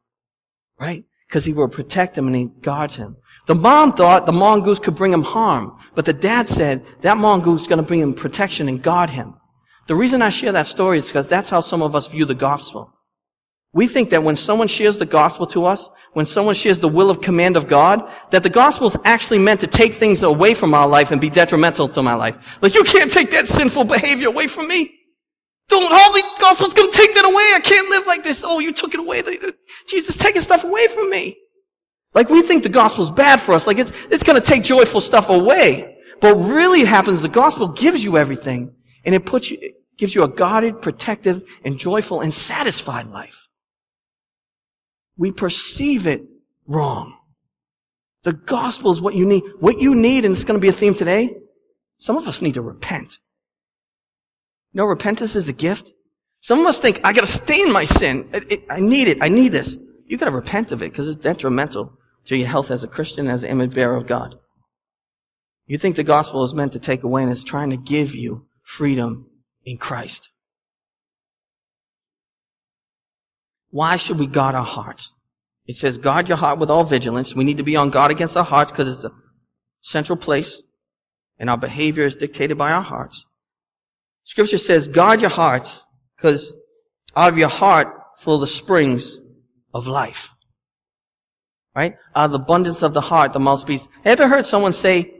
Right? 0.79 1.05
Because 1.27 1.45
he 1.45 1.53
will 1.53 1.67
protect 1.67 2.17
him 2.17 2.27
and 2.27 2.35
he 2.35 2.47
guards 2.61 2.95
him. 2.95 3.17
The 3.47 3.55
mom 3.55 3.93
thought 3.93 4.25
the 4.25 4.31
mongoose 4.31 4.79
could 4.79 4.95
bring 4.95 5.13
him 5.13 5.23
harm, 5.23 5.77
but 5.93 6.05
the 6.05 6.13
dad 6.13 6.47
said 6.47 6.83
that 7.01 7.17
mongoose 7.17 7.61
is 7.61 7.67
going 7.67 7.81
to 7.81 7.87
bring 7.87 7.99
him 7.99 8.13
protection 8.13 8.67
and 8.67 8.81
guard 8.81 9.09
him. 9.09 9.35
The 9.87 9.95
reason 9.95 10.21
I 10.21 10.29
share 10.29 10.51
that 10.51 10.67
story 10.67 10.97
is 10.97 11.07
because 11.07 11.27
that's 11.27 11.49
how 11.49 11.61
some 11.61 11.81
of 11.81 11.95
us 11.95 12.07
view 12.07 12.25
the 12.25 12.33
gospel. 12.33 12.91
We 13.71 13.87
think 13.87 14.09
that 14.11 14.23
when 14.23 14.35
someone 14.35 14.69
shares 14.69 14.97
the 14.97 15.05
gospel 15.05 15.45
to 15.47 15.65
us, 15.65 15.89
when 16.13 16.25
someone 16.25 16.55
shares 16.55 16.79
the 16.79 16.87
will 16.87 17.09
of 17.09 17.21
command 17.21 17.57
of 17.57 17.67
God, 17.67 18.09
that 18.31 18.41
the 18.41 18.49
gospel 18.49 18.87
is 18.87 18.95
actually 19.03 19.39
meant 19.39 19.59
to 19.59 19.67
take 19.67 19.95
things 19.95 20.23
away 20.23 20.53
from 20.53 20.73
our 20.73 20.87
life 20.87 21.11
and 21.11 21.19
be 21.19 21.29
detrimental 21.29 21.89
to 21.89 22.01
my 22.01 22.13
life. 22.13 22.57
Like, 22.61 22.73
you 22.73 22.85
can't 22.85 23.11
take 23.11 23.31
that 23.31 23.47
sinful 23.47 23.83
behavior 23.83 24.29
away 24.29 24.47
from 24.47 24.69
me. 24.69 24.94
Don't, 25.67 25.91
all 25.91 26.13
the 26.13 26.23
gospel's 26.39 26.73
gonna 26.73 26.91
take 26.91 27.13
that 27.15 27.25
away. 27.25 27.43
I 27.55 27.59
can't 27.59 27.89
live 27.89 28.05
like 28.05 28.23
this. 28.23 28.43
Oh, 28.45 28.59
you 28.59 28.71
took 28.71 28.93
it 28.93 28.99
away. 28.99 29.23
Jesus 29.87 30.15
taking 30.15 30.41
stuff 30.41 30.63
away 30.63 30.87
from 30.87 31.09
me. 31.09 31.37
Like, 32.13 32.29
we 32.29 32.41
think 32.41 32.63
the 32.63 32.69
gospel's 32.69 33.11
bad 33.11 33.41
for 33.41 33.53
us. 33.53 33.67
Like, 33.67 33.77
it's, 33.77 33.91
it's 34.09 34.23
gonna 34.23 34.41
take 34.41 34.63
joyful 34.63 35.01
stuff 35.01 35.29
away. 35.29 35.97
But 36.21 36.35
really 36.35 36.81
it 36.81 36.87
happens, 36.87 37.21
the 37.21 37.29
gospel 37.29 37.67
gives 37.67 38.03
you 38.03 38.17
everything. 38.17 38.75
And 39.03 39.13
it 39.13 39.25
puts 39.25 39.51
you, 39.51 39.57
it 39.61 39.75
gives 39.97 40.15
you 40.15 40.23
a 40.23 40.27
guarded, 40.27 40.81
protective, 40.81 41.43
and 41.63 41.77
joyful 41.77 42.21
and 42.21 42.33
satisfied 42.33 43.07
life 43.07 43.45
we 45.17 45.31
perceive 45.31 46.07
it 46.07 46.23
wrong. 46.67 47.17
The 48.23 48.33
gospel 48.33 48.91
is 48.91 49.01
what 49.01 49.15
you 49.15 49.25
need. 49.25 49.43
What 49.59 49.79
you 49.79 49.95
need, 49.95 50.25
and 50.25 50.33
it's 50.33 50.43
going 50.43 50.59
to 50.59 50.61
be 50.61 50.69
a 50.69 50.73
theme 50.73 50.95
today, 50.95 51.35
some 51.99 52.17
of 52.17 52.27
us 52.27 52.41
need 52.41 52.55
to 52.55 52.61
repent. 52.61 53.19
Know, 54.75 54.85
repentance 54.85 55.37
is 55.37 55.47
a 55.47 55.53
gift. 55.53 55.93
Some 56.41 56.59
of 56.59 56.67
us 56.67 56.79
think, 56.79 56.99
I 57.03 57.13
gotta 57.13 57.27
stay 57.27 57.61
in 57.61 57.71
my 57.71 57.85
sin. 57.85 58.29
It, 58.33 58.65
I 58.69 58.81
need 58.81 59.07
it. 59.07 59.17
I 59.21 59.29
need 59.29 59.53
this. 59.53 59.77
You 60.05 60.17
gotta 60.17 60.31
repent 60.31 60.73
of 60.73 60.81
it 60.81 60.91
because 60.91 61.07
it's 61.07 61.17
detrimental 61.17 61.97
to 62.25 62.35
your 62.35 62.47
health 62.47 62.69
as 62.69 62.83
a 62.83 62.87
Christian, 62.87 63.27
as 63.27 63.43
an 63.43 63.49
image 63.49 63.73
bearer 63.73 63.95
of 63.95 64.05
God. 64.05 64.35
You 65.65 65.77
think 65.77 65.95
the 65.95 66.03
gospel 66.03 66.43
is 66.43 66.53
meant 66.53 66.73
to 66.73 66.79
take 66.79 67.03
away 67.03 67.23
and 67.23 67.31
it's 67.31 67.43
trying 67.43 67.69
to 67.69 67.77
give 67.77 68.13
you 68.13 68.47
freedom 68.63 69.27
in 69.63 69.77
Christ. 69.77 70.29
Why 73.69 73.95
should 73.95 74.19
we 74.19 74.27
guard 74.27 74.55
our 74.55 74.65
hearts? 74.65 75.13
It 75.65 75.75
says, 75.75 75.97
guard 75.97 76.27
your 76.27 76.37
heart 76.37 76.59
with 76.59 76.69
all 76.69 76.83
vigilance. 76.83 77.33
We 77.33 77.45
need 77.45 77.57
to 77.57 77.63
be 77.63 77.75
on 77.77 77.89
guard 77.89 78.11
against 78.11 78.37
our 78.37 78.43
hearts 78.43 78.71
because 78.71 78.89
it's 78.89 79.03
a 79.05 79.11
central 79.81 80.17
place 80.17 80.61
and 81.39 81.49
our 81.49 81.57
behavior 81.57 82.05
is 82.05 82.15
dictated 82.15 82.57
by 82.57 82.71
our 82.71 82.83
hearts. 82.83 83.25
Scripture 84.25 84.57
says, 84.57 84.87
guard 84.87 85.21
your 85.21 85.29
hearts 85.29 85.83
because 86.15 86.53
out 87.15 87.31
of 87.31 87.37
your 87.37 87.49
heart 87.49 87.87
flow 88.17 88.37
the 88.37 88.47
springs 88.47 89.17
of 89.73 89.87
life. 89.87 90.33
Right? 91.75 91.95
Out 92.15 92.25
of 92.25 92.31
the 92.31 92.39
abundance 92.39 92.81
of 92.81 92.93
the 92.93 93.01
heart, 93.01 93.33
the 93.33 93.39
mouth 93.39 93.59
speaks. 93.59 93.87
Ever 94.03 94.27
heard 94.27 94.45
someone 94.45 94.73
say, 94.73 95.13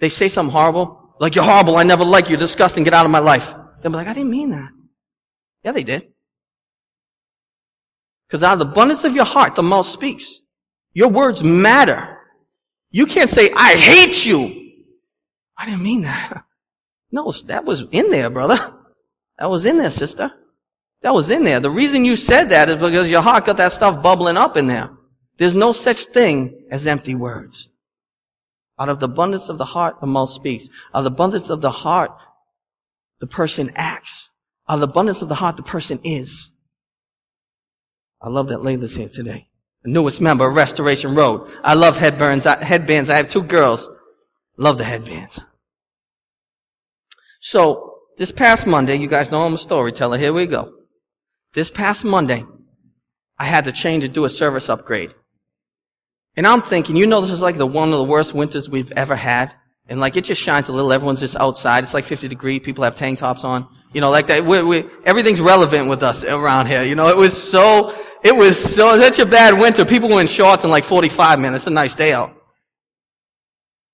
they 0.00 0.08
say 0.08 0.28
something 0.28 0.52
horrible? 0.52 1.14
Like, 1.18 1.34
you're 1.34 1.44
horrible, 1.44 1.76
I 1.76 1.82
never 1.82 2.04
like 2.04 2.30
you, 2.30 2.36
disgusting, 2.36 2.84
get 2.84 2.94
out 2.94 3.04
of 3.04 3.10
my 3.10 3.20
life. 3.20 3.54
They'll 3.80 3.90
be 3.90 3.96
like, 3.96 4.08
I 4.08 4.14
didn't 4.14 4.30
mean 4.30 4.50
that. 4.50 4.70
Yeah, 5.62 5.72
they 5.72 5.84
did. 5.84 6.12
Because 8.28 8.42
out 8.42 8.54
of 8.54 8.58
the 8.60 8.66
abundance 8.66 9.04
of 9.04 9.14
your 9.14 9.24
heart, 9.24 9.54
the 9.54 9.62
mouth 9.62 9.86
speaks. 9.86 10.40
Your 10.92 11.08
words 11.08 11.42
matter. 11.42 12.18
You 12.90 13.06
can't 13.06 13.30
say, 13.30 13.50
I 13.54 13.74
hate 13.74 14.24
you. 14.24 14.70
I 15.56 15.66
didn't 15.66 15.82
mean 15.82 16.02
that. 16.02 16.44
No, 17.14 17.30
that 17.30 17.64
was 17.64 17.86
in 17.92 18.10
there, 18.10 18.28
brother. 18.28 18.58
That 19.36 19.50
was 19.50 19.66
in 19.66 19.78
there, 19.78 19.90
sister. 19.90 20.30
That 21.02 21.12
was 21.12 21.28
in 21.28 21.42
there. 21.42 21.58
The 21.58 21.68
reason 21.68 22.04
you 22.04 22.14
said 22.14 22.50
that 22.50 22.68
is 22.68 22.76
because 22.76 23.08
your 23.08 23.20
heart 23.20 23.46
got 23.46 23.56
that 23.56 23.72
stuff 23.72 24.00
bubbling 24.00 24.36
up 24.36 24.56
in 24.56 24.68
there. 24.68 24.90
There's 25.38 25.56
no 25.56 25.72
such 25.72 26.04
thing 26.04 26.68
as 26.70 26.86
empty 26.86 27.16
words. 27.16 27.68
Out 28.78 28.88
of 28.88 29.00
the 29.00 29.06
abundance 29.06 29.48
of 29.48 29.58
the 29.58 29.64
heart, 29.64 30.00
the 30.00 30.06
mouth 30.06 30.30
speaks. 30.30 30.68
Out 30.94 30.98
of 30.98 31.04
the 31.04 31.10
abundance 31.10 31.50
of 31.50 31.62
the 31.62 31.72
heart, 31.72 32.12
the 33.18 33.26
person 33.26 33.72
acts. 33.74 34.30
Out 34.68 34.74
of 34.74 34.80
the 34.82 34.86
abundance 34.86 35.20
of 35.20 35.28
the 35.28 35.34
heart, 35.34 35.56
the 35.56 35.64
person 35.64 35.98
is. 36.04 36.52
I 38.22 38.28
love 38.28 38.50
that 38.50 38.60
Layla's 38.60 38.94
here 38.94 39.08
today. 39.08 39.48
The 39.82 39.90
newest 39.90 40.20
member 40.20 40.48
of 40.48 40.54
Restoration 40.54 41.16
Road. 41.16 41.50
I 41.64 41.74
love 41.74 41.96
headbands. 41.96 42.46
I, 42.46 42.62
headbands. 42.62 43.10
I 43.10 43.16
have 43.16 43.28
two 43.28 43.42
girls. 43.42 43.88
Love 44.56 44.78
the 44.78 44.84
headbands. 44.84 45.40
So, 47.44 47.98
this 48.16 48.32
past 48.32 48.66
Monday, 48.66 48.96
you 48.96 49.06
guys 49.06 49.30
know 49.30 49.42
I'm 49.42 49.52
a 49.52 49.58
storyteller. 49.58 50.16
Here 50.16 50.32
we 50.32 50.46
go. 50.46 50.72
This 51.52 51.70
past 51.70 52.02
Monday, 52.02 52.42
I 53.38 53.44
had 53.44 53.66
to 53.66 53.72
change 53.72 54.02
and 54.02 54.14
do 54.14 54.24
a 54.24 54.30
service 54.30 54.70
upgrade. 54.70 55.12
And 56.36 56.46
I'm 56.46 56.62
thinking, 56.62 56.96
you 56.96 57.06
know, 57.06 57.20
this 57.20 57.30
is 57.30 57.42
like 57.42 57.58
the 57.58 57.66
one 57.66 57.92
of 57.92 57.98
the 57.98 58.04
worst 58.04 58.32
winters 58.32 58.70
we've 58.70 58.90
ever 58.92 59.14
had. 59.14 59.54
And 59.86 60.00
like, 60.00 60.16
it 60.16 60.24
just 60.24 60.40
shines 60.40 60.70
a 60.70 60.72
little. 60.72 60.90
Everyone's 60.90 61.20
just 61.20 61.36
outside. 61.36 61.84
It's 61.84 61.92
like 61.92 62.06
50 62.06 62.28
degrees. 62.28 62.62
People 62.62 62.82
have 62.82 62.96
tank 62.96 63.18
tops 63.18 63.44
on. 63.44 63.68
You 63.92 64.00
know, 64.00 64.08
like 64.10 64.28
that. 64.28 64.42
We, 64.42 64.62
we, 64.62 64.84
everything's 65.04 65.42
relevant 65.42 65.90
with 65.90 66.02
us 66.02 66.24
around 66.24 66.68
here. 66.68 66.82
You 66.82 66.94
know, 66.94 67.08
it 67.08 67.16
was 67.16 67.36
so, 67.36 67.94
it 68.22 68.34
was 68.34 68.58
so, 68.58 68.98
such 68.98 69.18
a 69.18 69.26
bad 69.26 69.60
winter. 69.60 69.84
People 69.84 70.08
were 70.08 70.22
in 70.22 70.28
shorts 70.28 70.64
in 70.64 70.70
like 70.70 70.84
45 70.84 71.38
minutes. 71.38 71.64
It's 71.64 71.70
a 71.70 71.74
nice 71.74 71.94
day 71.94 72.14
out. 72.14 72.30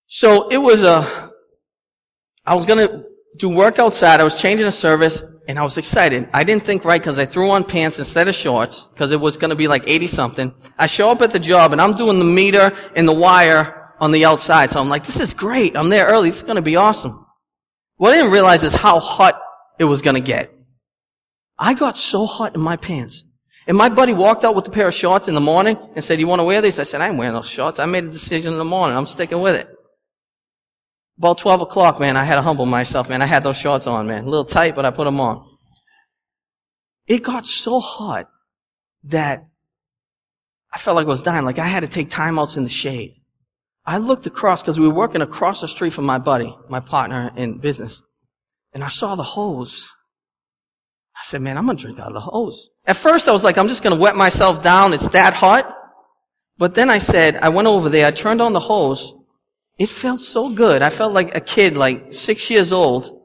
So 0.07 0.47
it 0.51 0.59
was 0.59 0.83
a, 0.85 1.33
I 2.47 2.55
was 2.55 2.65
gonna 2.65 3.10
do 3.37 3.49
work 3.49 3.79
outside. 3.79 4.21
I 4.21 4.25
was 4.25 4.35
changing 4.35 4.67
a 4.67 4.73
service 4.73 5.23
and 5.49 5.59
I 5.59 5.63
was 5.63 5.79
excited. 5.79 6.29
I 6.33 6.45
didn't 6.45 6.65
think 6.65 6.85
right 6.85 7.01
because 7.01 7.19
I 7.19 7.27
threw 7.27 7.51
on 7.51 7.65
pants 7.65 7.99
instead 7.99 8.29
of 8.29 8.35
shorts 8.35 8.87
because 8.93 9.13
it 9.13 9.21
was 9.21 9.37
gonna 9.37 9.57
be 9.57 9.69
like 9.69 9.85
80 9.87 10.07
something. 10.09 10.55
I 10.79 10.87
show 10.87 11.11
up 11.11 11.23
at 11.23 11.33
the 11.33 11.39
job 11.39 11.73
and 11.73 11.81
I'm 11.81 11.97
doing 11.97 12.19
the 12.19 12.25
meter 12.25 12.77
and 12.95 13.09
the 13.09 13.13
wire 13.13 13.95
on 14.01 14.13
the 14.13 14.25
outside. 14.25 14.71
So 14.71 14.81
I'm 14.81 14.89
like, 14.89 15.05
this 15.05 15.21
is 15.21 15.35
great. 15.35 15.77
I'm 15.77 15.89
there 15.89 16.07
early. 16.07 16.31
This 16.31 16.39
is 16.39 16.43
gonna 16.43 16.63
be 16.63 16.77
awesome. 16.77 17.27
What 18.01 18.15
I 18.15 18.17
didn't 18.17 18.33
realize 18.33 18.63
is 18.63 18.75
how 18.75 18.99
hot 18.99 19.39
it 19.79 19.85
was 19.85 20.01
going 20.01 20.15
to 20.15 20.23
get. 20.23 20.51
I 21.59 21.75
got 21.75 21.99
so 21.99 22.25
hot 22.25 22.55
in 22.55 22.61
my 22.63 22.77
pants. 22.77 23.25
And 23.67 23.77
my 23.77 23.91
buddy 23.91 24.15
walked 24.15 24.43
out 24.43 24.55
with 24.55 24.67
a 24.69 24.71
pair 24.71 24.89
of 24.89 24.95
shorts 24.95 25.29
in 25.29 25.35
the 25.35 25.41
morning 25.41 25.77
and 25.95 26.03
said, 26.03 26.19
you 26.19 26.27
want 26.27 26.41
to 26.41 26.45
wear 26.45 26.63
these? 26.63 26.79
I 26.79 26.85
said, 26.85 27.03
I 27.03 27.09
ain't 27.09 27.19
wearing 27.19 27.35
those 27.35 27.47
shorts. 27.47 27.79
I 27.79 27.85
made 27.85 28.05
a 28.05 28.11
decision 28.11 28.53
in 28.53 28.59
the 28.59 28.65
morning. 28.65 28.97
I'm 28.97 29.07
sticking 29.07 29.43
with 29.43 29.55
it. 29.55 29.69
About 31.21 31.39
12 31.39 31.61
o'clock, 31.61 32.01
man, 32.01 32.17
I 32.17 32.25
had 32.25 32.35
to 32.35 32.43
humble 32.43 32.67
myself, 32.67 33.09
man. 33.09 33.23
I 33.23 33.27
had 33.27 33.45
those 33.45 33.57
shorts 33.57 33.87
on, 33.87 34.09
man. 34.09 34.25
A 34.25 34.29
little 34.29 34.45
tight, 34.45 34.75
but 34.75 34.85
I 34.85 34.91
put 34.91 35.05
them 35.05 35.21
on. 35.21 35.47
It 37.07 37.23
got 37.23 37.47
so 37.47 37.79
hot 37.79 38.29
that 39.05 39.47
I 40.73 40.79
felt 40.79 40.97
like 40.97 41.07
I 41.07 41.09
was 41.09 41.23
dying. 41.23 41.45
Like 41.45 41.59
I 41.59 41.67
had 41.67 41.83
to 41.83 41.89
take 41.89 42.11
timeouts 42.11 42.57
in 42.57 42.65
the 42.65 42.71
shade. 42.71 43.15
I 43.87 43.99
looked 43.99 44.27
across 44.27 44.63
because 44.63 44.81
we 44.81 44.89
were 44.89 44.95
working 44.95 45.23
across 45.23 45.61
the 45.61 45.69
street 45.69 45.93
from 45.93 46.07
my 46.07 46.19
buddy, 46.19 46.57
my 46.69 46.81
partner 46.81 47.31
in 47.37 47.59
business 47.59 48.03
and 48.73 48.85
I 48.85 48.89
saw 48.89 49.15
the 49.15 49.23
hose. 49.23 49.93
I 51.17 51.21
said, 51.25 51.43
man, 51.43 51.59
I'm 51.59 51.67
going 51.67 51.77
to 51.77 51.83
drink 51.83 51.99
out 51.99 52.09
of 52.09 52.15
the 52.15 52.21
hose. 52.21 52.71
At 52.87 52.97
first 52.97 53.29
I 53.29 53.33
was 53.33 53.45
like, 53.45 53.59
I'm 53.59 53.69
just 53.69 53.83
going 53.83 53.95
to 53.95 54.01
wet 54.01 54.17
myself 54.17 54.63
down. 54.63 54.93
It's 54.93 55.09
that 55.09 55.35
hot. 55.35 55.77
But 56.57 56.75
then 56.75 56.91
I 56.91 56.99
said, 56.99 57.37
I 57.37 57.49
went 57.49 57.69
over 57.69 57.89
there, 57.89 58.07
I 58.07 58.11
turned 58.11 58.41
on 58.41 58.53
the 58.53 58.61
hose. 58.61 59.15
It 59.81 59.89
felt 59.89 60.21
so 60.21 60.51
good. 60.51 60.83
I 60.83 60.91
felt 60.91 61.15
like 61.15 61.35
a 61.35 61.41
kid, 61.41 61.75
like 61.75 62.13
six 62.13 62.51
years 62.51 62.71
old. 62.71 63.25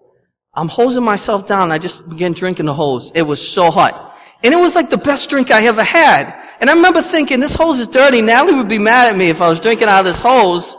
I'm 0.54 0.70
hosing 0.70 1.04
myself 1.04 1.46
down. 1.46 1.70
I 1.70 1.78
just 1.78 2.10
began 2.10 2.32
drinking 2.32 2.68
the 2.68 2.74
hose. 2.74 3.12
It 3.14 3.24
was 3.24 3.46
so 3.46 3.70
hot. 3.70 4.16
And 4.42 4.54
it 4.54 4.58
was 4.58 4.74
like 4.74 4.90
the 4.90 4.98
best 4.98 5.30
drink 5.30 5.52
I 5.52 5.66
ever 5.66 5.84
had. 5.84 6.34
And 6.62 6.70
I 6.70 6.74
remember 6.74 7.02
thinking, 7.02 7.42
this 7.42 7.54
hose 7.54 7.82
is 7.82 7.90
dirty. 7.90 8.22
Natalie 8.22 8.56
would 8.56 8.70
be 8.70 8.78
mad 8.78 9.12
at 9.12 9.18
me 9.18 9.28
if 9.28 9.42
I 9.42 9.50
was 9.50 9.60
drinking 9.60 9.90
out 9.90 10.00
of 10.00 10.06
this 10.06 10.20
hose. 10.20 10.78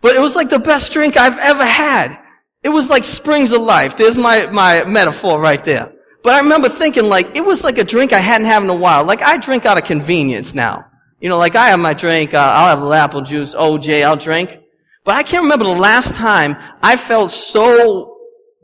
But 0.00 0.16
it 0.16 0.20
was 0.20 0.34
like 0.34 0.48
the 0.48 0.58
best 0.58 0.90
drink 0.90 1.18
I've 1.18 1.36
ever 1.36 1.66
had. 1.66 2.18
It 2.62 2.70
was 2.70 2.88
like 2.88 3.04
springs 3.04 3.52
of 3.52 3.60
life. 3.60 3.98
There's 3.98 4.16
my, 4.16 4.46
my 4.46 4.84
metaphor 4.84 5.38
right 5.38 5.62
there. 5.62 5.92
But 6.22 6.32
I 6.32 6.38
remember 6.40 6.70
thinking 6.70 7.04
like, 7.04 7.36
it 7.36 7.44
was 7.44 7.62
like 7.62 7.76
a 7.76 7.84
drink 7.84 8.14
I 8.14 8.20
hadn't 8.20 8.46
had 8.46 8.62
in 8.62 8.70
a 8.70 8.74
while. 8.74 9.04
Like 9.04 9.20
I 9.20 9.36
drink 9.36 9.66
out 9.66 9.76
of 9.76 9.84
convenience 9.84 10.54
now. 10.54 10.86
You 11.20 11.28
know, 11.28 11.36
like 11.36 11.56
I 11.56 11.68
have 11.68 11.80
my 11.80 11.92
drink, 11.92 12.32
uh, 12.32 12.38
I'll 12.38 12.74
have 12.74 12.90
apple 12.90 13.20
juice, 13.20 13.54
OJ, 13.54 14.02
I'll 14.02 14.16
drink. 14.16 14.59
But 15.04 15.16
I 15.16 15.22
can't 15.22 15.42
remember 15.42 15.64
the 15.64 15.72
last 15.72 16.14
time 16.14 16.56
I 16.82 16.96
felt 16.96 17.30
so 17.30 18.18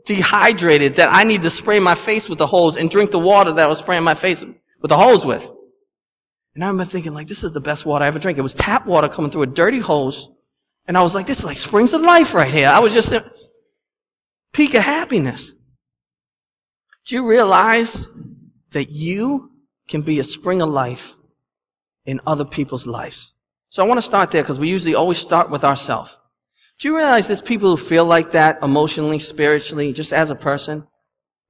dehydrated 0.05 0.95
that 0.95 1.09
I 1.11 1.23
need 1.23 1.41
to 1.43 1.49
spray 1.49 1.79
my 1.79 1.95
face 1.95 2.29
with 2.29 2.39
the 2.39 2.47
hose 2.47 2.77
and 2.77 2.89
drink 2.89 3.11
the 3.11 3.19
water 3.19 3.51
that 3.51 3.65
I 3.65 3.67
was 3.67 3.79
spraying 3.79 4.03
my 4.03 4.13
face 4.13 4.43
with 4.43 4.89
the 4.89 4.97
hose 4.97 5.25
with. 5.25 5.49
And 6.55 6.63
I 6.63 6.67
remember 6.67 6.89
thinking 6.89 7.13
like, 7.13 7.27
this 7.27 7.43
is 7.43 7.53
the 7.53 7.61
best 7.61 7.85
water 7.85 8.05
I 8.05 8.07
ever 8.07 8.19
drank. 8.19 8.37
It 8.37 8.41
was 8.41 8.53
tap 8.53 8.85
water 8.85 9.09
coming 9.09 9.29
through 9.29 9.43
a 9.43 9.47
dirty 9.47 9.79
hose. 9.79 10.29
And 10.87 10.97
I 10.97 11.03
was 11.03 11.13
like, 11.13 11.27
this 11.27 11.39
is 11.39 11.45
like 11.45 11.57
springs 11.57 11.93
of 11.93 12.01
life 12.01 12.33
right 12.33 12.51
here. 12.51 12.67
I 12.67 12.79
was 12.79 12.93
just 12.93 13.11
a 13.11 13.29
peak 14.53 14.73
of 14.73 14.83
happiness. 14.83 15.51
Do 17.05 17.15
you 17.15 17.27
realize 17.27 18.07
that 18.71 18.89
you 18.89 19.51
can 19.87 20.01
be 20.01 20.19
a 20.19 20.23
spring 20.23 20.61
of 20.61 20.69
life 20.69 21.15
in 22.05 22.21
other 22.25 22.45
people's 22.45 22.87
lives? 22.87 23.33
So 23.69 23.83
I 23.83 23.87
want 23.87 23.97
to 23.97 24.01
start 24.01 24.31
there 24.31 24.41
because 24.41 24.59
we 24.59 24.69
usually 24.69 24.95
always 24.95 25.17
start 25.17 25.49
with 25.49 25.63
ourselves. 25.63 26.17
Do 26.79 26.87
you 26.87 26.95
realize 26.95 27.27
there's 27.27 27.41
people 27.41 27.71
who 27.71 27.77
feel 27.77 28.05
like 28.05 28.31
that 28.31 28.59
emotionally, 28.61 29.17
spiritually, 29.17 29.93
just 29.93 30.13
as 30.13 30.29
a 30.29 30.35
person? 30.35 30.87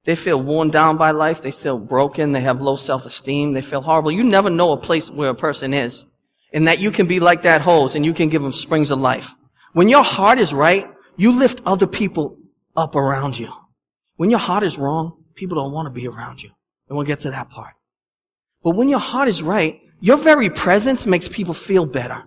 They 0.04 0.14
feel 0.14 0.40
worn 0.40 0.70
down 0.70 0.96
by 0.96 1.10
life. 1.10 1.42
They 1.42 1.50
feel 1.50 1.78
broken. 1.78 2.32
They 2.32 2.40
have 2.40 2.62
low 2.62 2.76
self-esteem. 2.76 3.52
They 3.52 3.60
feel 3.60 3.82
horrible. 3.82 4.10
You 4.10 4.24
never 4.24 4.48
know 4.48 4.72
a 4.72 4.78
place 4.78 5.10
where 5.10 5.28
a 5.28 5.34
person 5.34 5.74
is. 5.74 6.06
And 6.50 6.66
that 6.66 6.78
you 6.78 6.90
can 6.90 7.06
be 7.06 7.20
like 7.20 7.42
that 7.42 7.60
hose 7.60 7.94
and 7.94 8.06
you 8.06 8.14
can 8.14 8.30
give 8.30 8.40
them 8.40 8.52
springs 8.52 8.90
of 8.90 9.00
life. 9.00 9.34
When 9.74 9.90
your 9.90 10.02
heart 10.02 10.38
is 10.38 10.54
right, 10.54 10.86
you 11.18 11.32
lift 11.32 11.60
other 11.66 11.86
people 11.86 12.38
up 12.74 12.96
around 12.96 13.38
you. 13.38 13.52
When 14.16 14.30
your 14.30 14.38
heart 14.38 14.62
is 14.62 14.78
wrong, 14.78 15.24
people 15.34 15.56
don't 15.56 15.72
want 15.72 15.86
to 15.86 15.92
be 15.92 16.08
around 16.08 16.42
you. 16.42 16.50
And 16.88 16.96
we'll 16.96 17.06
get 17.06 17.20
to 17.20 17.30
that 17.32 17.50
part. 17.50 17.74
But 18.62 18.76
when 18.76 18.88
your 18.88 18.98
heart 18.98 19.28
is 19.28 19.42
right, 19.42 19.78
your 20.00 20.16
very 20.16 20.48
presence 20.48 21.04
makes 21.04 21.28
people 21.28 21.52
feel 21.52 21.84
better. 21.84 22.24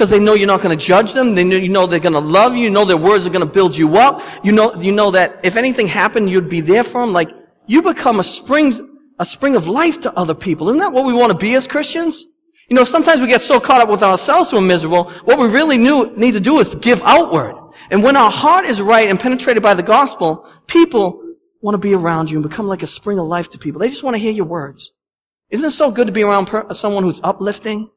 Because 0.00 0.08
they 0.08 0.18
know 0.18 0.32
you're 0.32 0.46
not 0.46 0.62
going 0.62 0.78
to 0.78 0.82
judge 0.82 1.12
them. 1.12 1.34
They 1.34 1.44
know, 1.44 1.56
you 1.56 1.68
know 1.68 1.86
they're 1.86 2.00
going 2.00 2.14
to 2.14 2.20
love 2.20 2.56
you. 2.56 2.62
You 2.62 2.70
know 2.70 2.86
their 2.86 2.96
words 2.96 3.26
are 3.26 3.30
going 3.30 3.46
to 3.46 3.52
build 3.52 3.76
you 3.76 3.98
up. 3.98 4.22
You 4.42 4.50
know, 4.50 4.74
you 4.80 4.92
know 4.92 5.10
that 5.10 5.40
if 5.42 5.56
anything 5.56 5.86
happened, 5.86 6.30
you'd 6.30 6.48
be 6.48 6.62
there 6.62 6.84
for 6.84 7.02
them. 7.02 7.12
Like, 7.12 7.28
you 7.66 7.82
become 7.82 8.18
a 8.18 8.24
spring, 8.24 8.72
a 9.18 9.26
spring 9.26 9.56
of 9.56 9.66
life 9.66 10.00
to 10.00 10.18
other 10.18 10.34
people. 10.34 10.70
Isn't 10.70 10.78
that 10.78 10.94
what 10.94 11.04
we 11.04 11.12
want 11.12 11.32
to 11.32 11.36
be 11.36 11.54
as 11.54 11.66
Christians? 11.66 12.24
You 12.70 12.76
know, 12.76 12.84
sometimes 12.84 13.20
we 13.20 13.26
get 13.26 13.42
so 13.42 13.60
caught 13.60 13.82
up 13.82 13.90
with 13.90 14.02
ourselves 14.02 14.54
we're 14.54 14.62
miserable. 14.62 15.10
What 15.26 15.38
we 15.38 15.48
really 15.48 15.76
knew, 15.76 16.16
need 16.16 16.32
to 16.32 16.40
do 16.40 16.60
is 16.60 16.74
give 16.76 17.02
outward. 17.02 17.54
And 17.90 18.02
when 18.02 18.16
our 18.16 18.30
heart 18.30 18.64
is 18.64 18.80
right 18.80 19.06
and 19.06 19.20
penetrated 19.20 19.62
by 19.62 19.74
the 19.74 19.82
gospel, 19.82 20.50
people 20.66 21.22
want 21.60 21.74
to 21.74 21.78
be 21.78 21.92
around 21.92 22.30
you 22.30 22.38
and 22.38 22.48
become 22.48 22.68
like 22.68 22.82
a 22.82 22.86
spring 22.86 23.18
of 23.18 23.26
life 23.26 23.50
to 23.50 23.58
people. 23.58 23.80
They 23.80 23.90
just 23.90 24.02
want 24.02 24.14
to 24.14 24.18
hear 24.18 24.32
your 24.32 24.46
words. 24.46 24.92
Isn't 25.50 25.68
it 25.68 25.72
so 25.72 25.90
good 25.90 26.06
to 26.06 26.12
be 26.12 26.22
around 26.22 26.48
someone 26.74 27.02
who's 27.02 27.20
uplifting? 27.22 27.90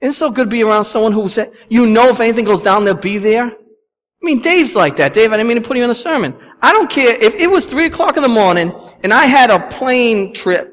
Isn't 0.00 0.10
it 0.10 0.16
so 0.16 0.30
good 0.30 0.44
to 0.44 0.50
be 0.50 0.62
around 0.62 0.84
someone 0.84 1.12
who 1.12 1.28
said, 1.28 1.52
you 1.68 1.86
know 1.86 2.08
if 2.08 2.20
anything 2.20 2.44
goes 2.44 2.62
down, 2.62 2.84
they'll 2.84 2.94
be 2.94 3.18
there? 3.18 3.46
I 3.46 4.24
mean, 4.24 4.40
Dave's 4.42 4.74
like 4.74 4.96
that. 4.96 5.14
Dave, 5.14 5.32
I 5.32 5.36
didn't 5.36 5.48
mean 5.48 5.62
to 5.62 5.66
put 5.66 5.76
you 5.76 5.84
in 5.84 5.90
a 5.90 5.94
sermon. 5.94 6.36
I 6.60 6.72
don't 6.72 6.90
care 6.90 7.14
if 7.14 7.34
it 7.36 7.48
was 7.48 7.64
three 7.64 7.86
o'clock 7.86 8.16
in 8.16 8.22
the 8.22 8.28
morning 8.28 8.72
and 9.02 9.12
I 9.12 9.26
had 9.26 9.50
a 9.50 9.60
plane 9.68 10.32
trip. 10.32 10.72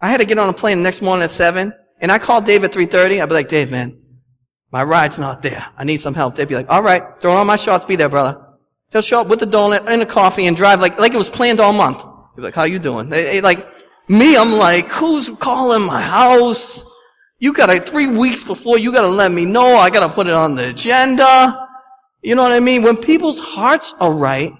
I 0.00 0.08
had 0.08 0.18
to 0.18 0.24
get 0.24 0.38
on 0.38 0.48
a 0.48 0.52
plane 0.52 0.78
the 0.78 0.84
next 0.84 1.02
morning 1.02 1.24
at 1.24 1.30
seven 1.30 1.72
and 2.00 2.10
I 2.10 2.18
called 2.18 2.46
Dave 2.46 2.64
at 2.64 2.72
3.30. 2.72 3.20
I'd 3.22 3.28
be 3.28 3.34
like, 3.34 3.48
Dave, 3.48 3.70
man, 3.70 4.00
my 4.70 4.82
ride's 4.84 5.18
not 5.18 5.42
there. 5.42 5.64
I 5.76 5.84
need 5.84 5.98
some 5.98 6.14
help. 6.14 6.36
They'd 6.36 6.48
be 6.48 6.54
like, 6.54 6.70
all 6.70 6.82
right, 6.82 7.02
throw 7.20 7.32
on 7.32 7.46
my 7.46 7.56
shorts, 7.56 7.84
be 7.84 7.96
there, 7.96 8.08
brother. 8.08 8.44
He'll 8.90 9.02
show 9.02 9.20
up 9.20 9.28
with 9.28 9.42
a 9.42 9.46
donut 9.46 9.86
and 9.88 10.02
a 10.02 10.06
coffee 10.06 10.46
and 10.46 10.56
drive 10.56 10.80
like, 10.80 10.98
like 10.98 11.12
it 11.12 11.18
was 11.18 11.28
planned 11.28 11.60
all 11.60 11.72
month. 11.72 11.98
He'd 11.98 12.36
be 12.36 12.42
like, 12.42 12.54
how 12.54 12.64
you 12.64 12.78
doing? 12.78 13.08
They, 13.08 13.24
they, 13.24 13.40
like, 13.40 13.66
me, 14.08 14.36
I'm 14.36 14.52
like, 14.52 14.86
who's 14.86 15.28
calling 15.28 15.86
my 15.86 16.00
house? 16.00 16.84
You 17.40 17.52
gotta, 17.52 17.80
three 17.80 18.08
weeks 18.08 18.42
before, 18.42 18.78
you 18.78 18.92
gotta 18.92 19.08
let 19.08 19.30
me 19.30 19.44
know. 19.44 19.76
I 19.76 19.90
gotta 19.90 20.12
put 20.12 20.26
it 20.26 20.34
on 20.34 20.56
the 20.56 20.70
agenda. 20.70 21.68
You 22.22 22.34
know 22.34 22.42
what 22.42 22.52
I 22.52 22.60
mean? 22.60 22.82
When 22.82 22.96
people's 22.96 23.38
hearts 23.38 23.94
are 24.00 24.12
right, 24.12 24.52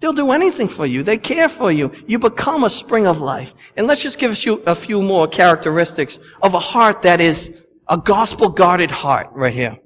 they'll 0.00 0.12
do 0.12 0.32
anything 0.32 0.68
for 0.68 0.84
you. 0.84 1.02
They 1.02 1.16
care 1.16 1.48
for 1.48 1.72
you. 1.72 1.92
You 2.06 2.18
become 2.18 2.64
a 2.64 2.70
spring 2.70 3.06
of 3.06 3.22
life. 3.22 3.54
And 3.76 3.86
let's 3.86 4.02
just 4.02 4.18
give 4.18 4.44
you 4.44 4.62
a 4.66 4.74
few 4.74 5.00
more 5.00 5.26
characteristics 5.26 6.18
of 6.42 6.52
a 6.52 6.58
heart 6.58 7.02
that 7.02 7.22
is 7.22 7.64
a 7.88 7.96
gospel 7.96 8.50
guarded 8.50 8.90
heart 8.90 9.28
right 9.32 9.54
here. 9.54 9.78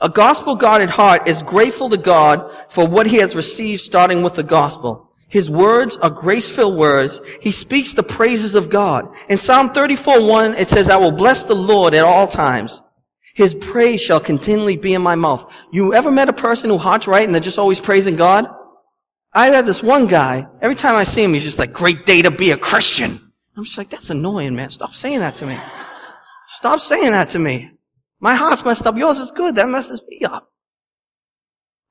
A 0.00 0.08
gospel 0.08 0.54
guarded 0.54 0.90
heart 0.90 1.28
is 1.28 1.42
grateful 1.42 1.90
to 1.90 1.96
God 1.98 2.50
for 2.68 2.86
what 2.86 3.06
he 3.06 3.16
has 3.16 3.36
received 3.36 3.82
starting 3.82 4.22
with 4.22 4.34
the 4.34 4.42
gospel. 4.42 5.13
His 5.28 5.50
words 5.50 5.96
are 5.96 6.10
grace-filled 6.10 6.76
words. 6.76 7.20
He 7.40 7.50
speaks 7.50 7.92
the 7.92 8.02
praises 8.02 8.54
of 8.54 8.70
God. 8.70 9.12
In 9.28 9.38
Psalm 9.38 9.70
34, 9.70 10.26
1, 10.26 10.54
it 10.54 10.68
says, 10.68 10.88
I 10.88 10.96
will 10.96 11.10
bless 11.10 11.44
the 11.44 11.54
Lord 11.54 11.94
at 11.94 12.04
all 12.04 12.28
times. 12.28 12.80
His 13.34 13.54
praise 13.54 14.00
shall 14.00 14.20
continually 14.20 14.76
be 14.76 14.94
in 14.94 15.02
my 15.02 15.16
mouth. 15.16 15.50
You 15.72 15.92
ever 15.92 16.10
met 16.10 16.28
a 16.28 16.32
person 16.32 16.70
who 16.70 16.78
heart's 16.78 17.08
right 17.08 17.24
and 17.24 17.34
they're 17.34 17.40
just 17.40 17.58
always 17.58 17.80
praising 17.80 18.14
God? 18.14 18.46
I 19.32 19.46
had 19.46 19.66
this 19.66 19.82
one 19.82 20.06
guy, 20.06 20.46
every 20.62 20.76
time 20.76 20.94
I 20.94 21.02
see 21.02 21.24
him, 21.24 21.34
he's 21.34 21.42
just 21.42 21.58
like, 21.58 21.72
great 21.72 22.06
day 22.06 22.22
to 22.22 22.30
be 22.30 22.52
a 22.52 22.56
Christian. 22.56 23.18
I'm 23.56 23.64
just 23.64 23.76
like, 23.76 23.90
that's 23.90 24.10
annoying, 24.10 24.54
man. 24.54 24.70
Stop 24.70 24.94
saying 24.94 25.18
that 25.18 25.34
to 25.36 25.46
me. 25.46 25.58
Stop 26.46 26.78
saying 26.78 27.10
that 27.10 27.30
to 27.30 27.40
me. 27.40 27.72
My 28.20 28.36
heart's 28.36 28.64
messed 28.64 28.86
up. 28.86 28.96
Yours 28.96 29.18
is 29.18 29.32
good. 29.32 29.56
That 29.56 29.68
messes 29.68 30.04
me 30.08 30.22
up. 30.24 30.50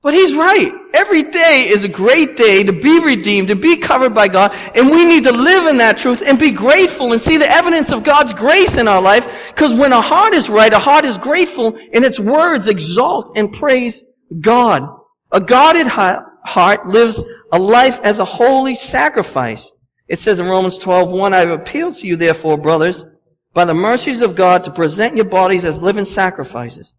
But 0.04 0.12
he's 0.12 0.36
right. 0.36 0.70
Every 0.92 1.22
day 1.22 1.66
is 1.66 1.82
a 1.82 1.88
great 1.88 2.36
day 2.36 2.62
to 2.62 2.72
be 2.72 3.02
redeemed, 3.02 3.48
to 3.48 3.56
be 3.56 3.78
covered 3.78 4.12
by 4.14 4.28
God, 4.28 4.54
and 4.74 4.90
we 4.90 5.06
need 5.06 5.24
to 5.24 5.32
live 5.32 5.66
in 5.66 5.78
that 5.78 5.96
truth 5.96 6.22
and 6.24 6.38
be 6.38 6.50
grateful 6.50 7.12
and 7.12 7.20
see 7.20 7.38
the 7.38 7.50
evidence 7.50 7.90
of 7.90 8.04
God's 8.04 8.34
grace 8.34 8.76
in 8.76 8.86
our 8.86 9.00
life, 9.00 9.52
because 9.54 9.72
when 9.72 9.94
our 9.94 10.02
heart 10.02 10.34
is 10.34 10.50
right, 10.50 10.74
our 10.74 10.80
heart 10.80 11.06
is 11.06 11.16
grateful, 11.16 11.78
and 11.94 12.04
its 12.04 12.20
words 12.20 12.68
exalt 12.68 13.32
and 13.34 13.50
praise 13.50 14.04
God. 14.42 14.86
A 15.32 15.40
guarded 15.40 15.86
heart 15.86 16.86
lives 16.86 17.22
a 17.50 17.58
life 17.58 17.98
as 18.02 18.18
a 18.18 18.26
holy 18.26 18.74
sacrifice. 18.74 19.72
It 20.06 20.18
says 20.18 20.38
in 20.38 20.46
Romans 20.46 20.76
12, 20.76 21.10
1, 21.10 21.32
I 21.32 21.40
appeal 21.40 21.90
to 21.94 22.06
you, 22.06 22.16
therefore, 22.16 22.58
brothers, 22.58 23.06
by 23.54 23.64
the 23.64 23.72
mercies 23.72 24.20
of 24.20 24.36
God, 24.36 24.64
to 24.64 24.70
present 24.70 25.16
your 25.16 25.24
bodies 25.24 25.64
as 25.64 25.80
living 25.80 26.04
sacrifices, 26.04 26.92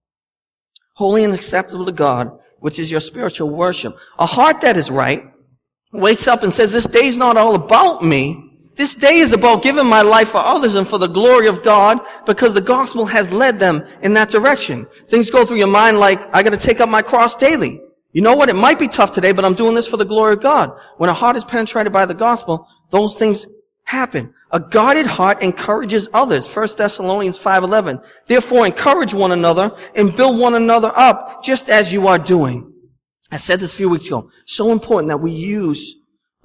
holy 0.94 1.24
and 1.24 1.36
acceptable 1.36 1.86
to 1.86 1.92
God, 1.92 2.40
which 2.66 2.80
is 2.80 2.90
your 2.90 3.00
spiritual 3.00 3.48
worship. 3.48 3.96
A 4.18 4.26
heart 4.26 4.62
that 4.62 4.76
is 4.76 4.90
right 4.90 5.24
wakes 5.94 6.28
up 6.28 6.42
and 6.42 6.52
says, 6.52 6.72
this 6.72 6.88
day's 6.88 7.16
not 7.16 7.38
all 7.38 7.54
about 7.54 8.04
me. 8.04 8.58
This 8.74 8.96
day 8.96 9.18
is 9.18 9.34
about 9.34 9.62
giving 9.62 9.86
my 9.86 10.02
life 10.02 10.30
for 10.30 10.40
others 10.40 10.74
and 10.74 10.88
for 10.88 10.98
the 10.98 11.06
glory 11.06 11.46
of 11.48 11.62
God 11.62 12.00
because 12.26 12.56
the 12.56 12.62
gospel 12.62 13.06
has 13.06 13.30
led 13.30 13.60
them 13.60 13.86
in 14.02 14.14
that 14.16 14.32
direction. 14.32 14.88
Things 15.10 15.30
go 15.30 15.46
through 15.46 15.60
your 15.60 15.68
mind 15.68 16.00
like, 16.00 16.20
I 16.36 16.42
gotta 16.42 16.58
take 16.58 16.80
up 16.80 16.90
my 16.90 17.04
cross 17.04 17.36
daily. 17.36 17.80
You 18.14 18.24
know 18.24 18.36
what? 18.36 18.50
It 18.50 18.56
might 18.56 18.80
be 18.80 18.88
tough 18.88 19.12
today, 19.12 19.32
but 19.32 19.46
I'm 19.46 19.54
doing 19.54 19.76
this 19.76 19.88
for 19.88 19.98
the 19.98 20.04
glory 20.04 20.34
of 20.34 20.42
God. 20.42 20.76
When 20.98 21.12
a 21.12 21.14
heart 21.14 21.36
is 21.36 21.46
penetrated 21.46 21.94
by 21.94 22.08
the 22.08 22.16
gospel, 22.16 22.68
those 22.90 23.14
things 23.14 23.46
happen. 23.84 24.34
A 24.56 24.60
guarded 24.62 25.06
heart 25.06 25.44
encourages 25.44 26.08
others. 26.14 26.48
1 26.48 26.68
Thessalonians 26.78 27.38
5.11. 27.38 28.02
Therefore 28.26 28.66
encourage 28.66 29.14
one 29.14 29.34
another 29.34 29.76
and 29.96 30.16
build 30.16 30.40
one 30.40 30.56
another 30.56 30.94
up 30.96 31.44
just 31.44 31.68
as 31.68 31.92
you 31.92 32.08
are 32.08 32.18
doing. 32.18 32.72
I 33.30 33.36
said 33.36 33.60
this 33.60 33.74
a 33.74 33.76
few 33.76 33.90
weeks 33.90 34.08
ago. 34.08 34.30
So 34.46 34.72
important 34.72 35.10
that 35.10 35.18
we 35.18 35.34
use 35.34 35.96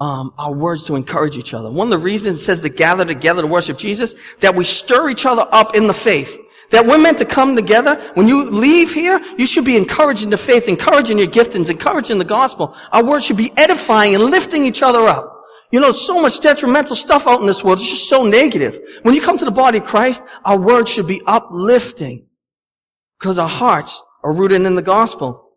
um, 0.00 0.34
our 0.38 0.52
words 0.52 0.86
to 0.86 0.96
encourage 0.96 1.36
each 1.36 1.54
other. 1.54 1.70
One 1.70 1.86
of 1.86 1.92
the 1.92 2.04
reasons 2.04 2.40
it 2.40 2.44
says 2.46 2.60
to 2.62 2.68
gather 2.68 3.04
together 3.04 3.42
to 3.42 3.46
worship 3.46 3.78
Jesus, 3.78 4.16
that 4.40 4.56
we 4.56 4.64
stir 4.64 5.10
each 5.10 5.24
other 5.24 5.46
up 5.52 5.76
in 5.76 5.86
the 5.86 5.94
faith. 5.94 6.36
That 6.72 6.86
we're 6.86 6.98
meant 6.98 7.18
to 7.18 7.24
come 7.24 7.54
together. 7.54 7.94
When 8.14 8.26
you 8.26 8.50
leave 8.50 8.92
here, 8.92 9.20
you 9.38 9.46
should 9.46 9.64
be 9.64 9.76
encouraging 9.76 10.30
the 10.30 10.36
faith, 10.36 10.66
encouraging 10.66 11.16
your 11.16 11.28
giftings, 11.28 11.70
encouraging 11.70 12.18
the 12.18 12.24
gospel. 12.24 12.74
Our 12.90 13.04
words 13.04 13.24
should 13.24 13.36
be 13.36 13.52
edifying 13.56 14.16
and 14.16 14.24
lifting 14.24 14.66
each 14.66 14.82
other 14.82 15.06
up. 15.06 15.39
You 15.70 15.78
know, 15.78 15.92
so 15.92 16.20
much 16.20 16.40
detrimental 16.40 16.96
stuff 16.96 17.26
out 17.26 17.40
in 17.40 17.46
this 17.46 17.62
world. 17.62 17.78
It's 17.78 17.90
just 17.90 18.08
so 18.08 18.24
negative. 18.24 18.80
When 19.02 19.14
you 19.14 19.20
come 19.20 19.38
to 19.38 19.44
the 19.44 19.50
body 19.52 19.78
of 19.78 19.84
Christ, 19.84 20.22
our 20.44 20.58
words 20.58 20.90
should 20.90 21.06
be 21.06 21.22
uplifting 21.26 22.26
because 23.18 23.38
our 23.38 23.48
hearts 23.48 24.02
are 24.24 24.32
rooted 24.32 24.62
in 24.62 24.74
the 24.74 24.82
gospel. 24.82 25.50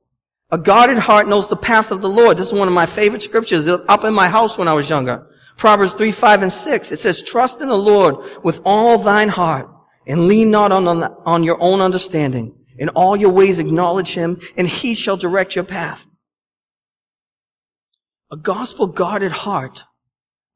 A 0.52 0.58
guarded 0.58 1.00
heart 1.00 1.28
knows 1.28 1.48
the 1.48 1.56
path 1.56 1.90
of 1.90 2.02
the 2.02 2.10
Lord. 2.10 2.38
This 2.38 2.48
is 2.48 2.54
one 2.54 2.68
of 2.68 2.74
my 2.76 2.86
favorite 2.86 3.24
scriptures. 3.24 3.66
It 3.66 3.72
was 3.72 3.82
up 3.88 4.04
in 4.04 4.14
my 4.14 4.30
house 4.30 4.56
when 4.56 4.68
I 4.68 4.74
was 4.74 4.88
younger. 4.88 5.28
Proverbs 5.58 5.94
3, 5.94 6.12
5, 6.12 6.44
and 6.44 6.54
6. 6.54 6.92
It 6.92 7.00
says, 7.00 7.24
trust 7.24 7.60
in 7.60 7.68
the 7.68 7.78
Lord 7.78 8.18
with 8.44 8.62
all 8.64 9.00
thine 9.00 9.30
heart 9.30 9.68
and 10.06 10.28
lean 10.28 10.52
not 10.52 10.72
on, 10.72 10.88
on, 10.88 11.04
on 11.26 11.44
your 11.44 11.58
own 11.60 11.82
understanding. 11.82 12.56
In 12.78 12.90
all 12.90 13.16
your 13.16 13.32
ways 13.32 13.58
acknowledge 13.58 14.14
him 14.14 14.40
and 14.56 14.68
he 14.68 14.94
shall 14.94 15.18
direct 15.18 15.56
your 15.56 15.64
path. 15.64 16.06
A 18.32 18.38
gospel 18.38 18.88
guarded 18.88 19.32
heart 19.32 19.86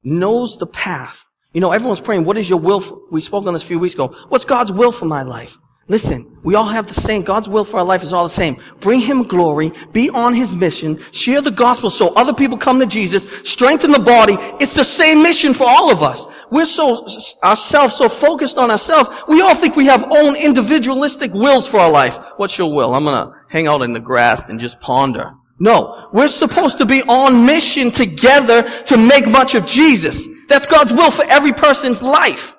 knows 0.03 0.57
the 0.57 0.67
path. 0.67 1.25
You 1.53 1.61
know, 1.61 1.71
everyone's 1.71 2.01
praying, 2.01 2.25
what 2.25 2.37
is 2.37 2.49
your 2.49 2.59
will? 2.59 2.81
For, 2.81 2.99
we 3.09 3.21
spoke 3.21 3.45
on 3.45 3.53
this 3.53 3.63
a 3.63 3.65
few 3.65 3.79
weeks 3.79 3.95
ago. 3.95 4.15
What's 4.29 4.45
God's 4.45 4.71
will 4.71 4.91
for 4.91 5.05
my 5.05 5.23
life? 5.23 5.57
Listen, 5.89 6.37
we 6.43 6.55
all 6.55 6.65
have 6.65 6.85
the 6.85 6.93
same, 6.93 7.23
God's 7.23 7.47
will 7.47 7.63
for 7.63 7.77
our 7.77 7.85
life 7.85 8.03
is 8.03 8.11
all 8.11 8.25
the 8.25 8.29
same. 8.29 8.61
Bring 8.81 8.99
Him 8.99 9.23
glory, 9.23 9.71
be 9.93 10.09
on 10.09 10.33
His 10.33 10.53
mission, 10.53 11.01
share 11.13 11.41
the 11.41 11.49
gospel 11.49 11.89
so 11.89 12.13
other 12.15 12.33
people 12.33 12.57
come 12.57 12.77
to 12.81 12.85
Jesus, 12.85 13.25
strengthen 13.49 13.91
the 13.91 13.99
body. 13.99 14.35
It's 14.59 14.73
the 14.73 14.83
same 14.83 15.23
mission 15.23 15.53
for 15.53 15.63
all 15.65 15.89
of 15.89 16.03
us. 16.03 16.25
We're 16.51 16.65
so, 16.65 17.07
ourselves, 17.41 17.95
so 17.95 18.09
focused 18.09 18.57
on 18.57 18.69
ourselves, 18.69 19.09
we 19.29 19.39
all 19.41 19.55
think 19.55 19.77
we 19.77 19.85
have 19.85 20.11
own 20.11 20.35
individualistic 20.35 21.33
wills 21.33 21.67
for 21.67 21.79
our 21.79 21.91
life. 21.91 22.19
What's 22.35 22.57
your 22.57 22.73
will? 22.73 22.93
I'm 22.93 23.05
gonna 23.05 23.33
hang 23.47 23.67
out 23.67 23.81
in 23.81 23.93
the 23.93 24.01
grass 24.01 24.49
and 24.49 24.59
just 24.59 24.81
ponder. 24.81 25.31
No, 25.59 26.09
we're 26.13 26.27
supposed 26.27 26.77
to 26.77 26.85
be 26.85 27.01
on 27.03 27.45
mission 27.45 27.91
together 27.91 28.63
to 28.85 28.97
make 28.97 29.27
much 29.27 29.55
of 29.55 29.65
Jesus. 29.65 30.23
That's 30.47 30.65
God's 30.65 30.93
will 30.93 31.11
for 31.11 31.25
every 31.29 31.51
person's 31.51 32.01
life. 32.01 32.55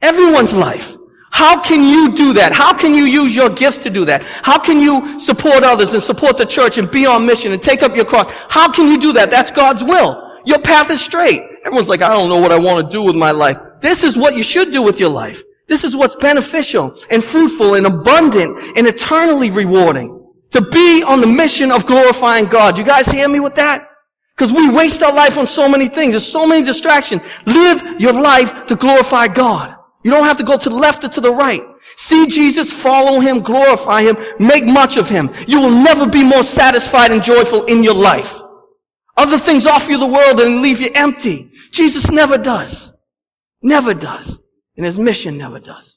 Everyone's 0.00 0.52
life. 0.52 0.96
How 1.30 1.62
can 1.62 1.82
you 1.84 2.14
do 2.14 2.32
that? 2.34 2.52
How 2.52 2.72
can 2.72 2.94
you 2.94 3.04
use 3.04 3.34
your 3.34 3.50
gifts 3.50 3.78
to 3.78 3.90
do 3.90 4.04
that? 4.06 4.22
How 4.22 4.58
can 4.58 4.80
you 4.80 5.20
support 5.20 5.62
others 5.62 5.92
and 5.92 6.02
support 6.02 6.36
the 6.36 6.46
church 6.46 6.78
and 6.78 6.90
be 6.90 7.06
on 7.06 7.26
mission 7.26 7.52
and 7.52 7.60
take 7.60 7.82
up 7.82 7.94
your 7.94 8.04
cross? 8.04 8.30
How 8.48 8.70
can 8.72 8.88
you 8.88 8.98
do 8.98 9.12
that? 9.14 9.30
That's 9.30 9.50
God's 9.50 9.84
will. 9.84 10.40
Your 10.44 10.58
path 10.58 10.90
is 10.90 11.00
straight. 11.00 11.42
Everyone's 11.64 11.88
like, 11.88 12.02
I 12.02 12.08
don't 12.08 12.28
know 12.28 12.40
what 12.40 12.52
I 12.52 12.58
want 12.58 12.86
to 12.86 12.92
do 12.92 13.02
with 13.02 13.16
my 13.16 13.30
life. 13.30 13.58
This 13.80 14.02
is 14.04 14.16
what 14.16 14.36
you 14.36 14.42
should 14.42 14.72
do 14.72 14.82
with 14.82 14.98
your 14.98 15.10
life. 15.10 15.42
This 15.66 15.84
is 15.84 15.94
what's 15.94 16.16
beneficial 16.16 16.96
and 17.10 17.22
fruitful 17.22 17.74
and 17.74 17.86
abundant 17.86 18.58
and 18.76 18.86
eternally 18.86 19.50
rewarding. 19.50 20.17
To 20.52 20.62
be 20.62 21.02
on 21.02 21.20
the 21.20 21.26
mission 21.26 21.70
of 21.70 21.86
glorifying 21.86 22.46
God. 22.46 22.78
You 22.78 22.84
guys 22.84 23.06
hear 23.06 23.28
me 23.28 23.40
with 23.40 23.54
that? 23.56 23.88
Because 24.36 24.52
we 24.52 24.68
waste 24.70 25.02
our 25.02 25.12
life 25.12 25.36
on 25.36 25.46
so 25.46 25.68
many 25.68 25.88
things. 25.88 26.12
There's 26.12 26.26
so 26.26 26.46
many 26.46 26.64
distractions. 26.64 27.22
Live 27.44 28.00
your 28.00 28.12
life 28.12 28.66
to 28.68 28.76
glorify 28.76 29.28
God. 29.28 29.76
You 30.04 30.10
don't 30.10 30.24
have 30.24 30.36
to 30.36 30.44
go 30.44 30.56
to 30.56 30.68
the 30.68 30.74
left 30.76 31.04
or 31.04 31.08
to 31.08 31.20
the 31.20 31.32
right. 31.32 31.62
See 31.96 32.28
Jesus, 32.28 32.72
follow 32.72 33.20
Him, 33.20 33.40
glorify 33.40 34.02
Him, 34.02 34.16
make 34.38 34.64
much 34.64 34.96
of 34.96 35.08
Him. 35.08 35.30
You 35.46 35.60
will 35.60 35.70
never 35.70 36.06
be 36.06 36.22
more 36.22 36.44
satisfied 36.44 37.10
and 37.10 37.22
joyful 37.22 37.64
in 37.64 37.82
your 37.82 37.94
life. 37.94 38.40
Other 39.16 39.38
things 39.38 39.66
offer 39.66 39.90
you 39.90 39.98
the 39.98 40.06
world 40.06 40.40
and 40.40 40.62
leave 40.62 40.80
you 40.80 40.90
empty. 40.94 41.50
Jesus 41.72 42.10
never 42.10 42.38
does. 42.38 42.92
Never 43.62 43.92
does. 43.92 44.38
And 44.76 44.86
His 44.86 44.98
mission 44.98 45.36
never 45.36 45.58
does. 45.58 45.96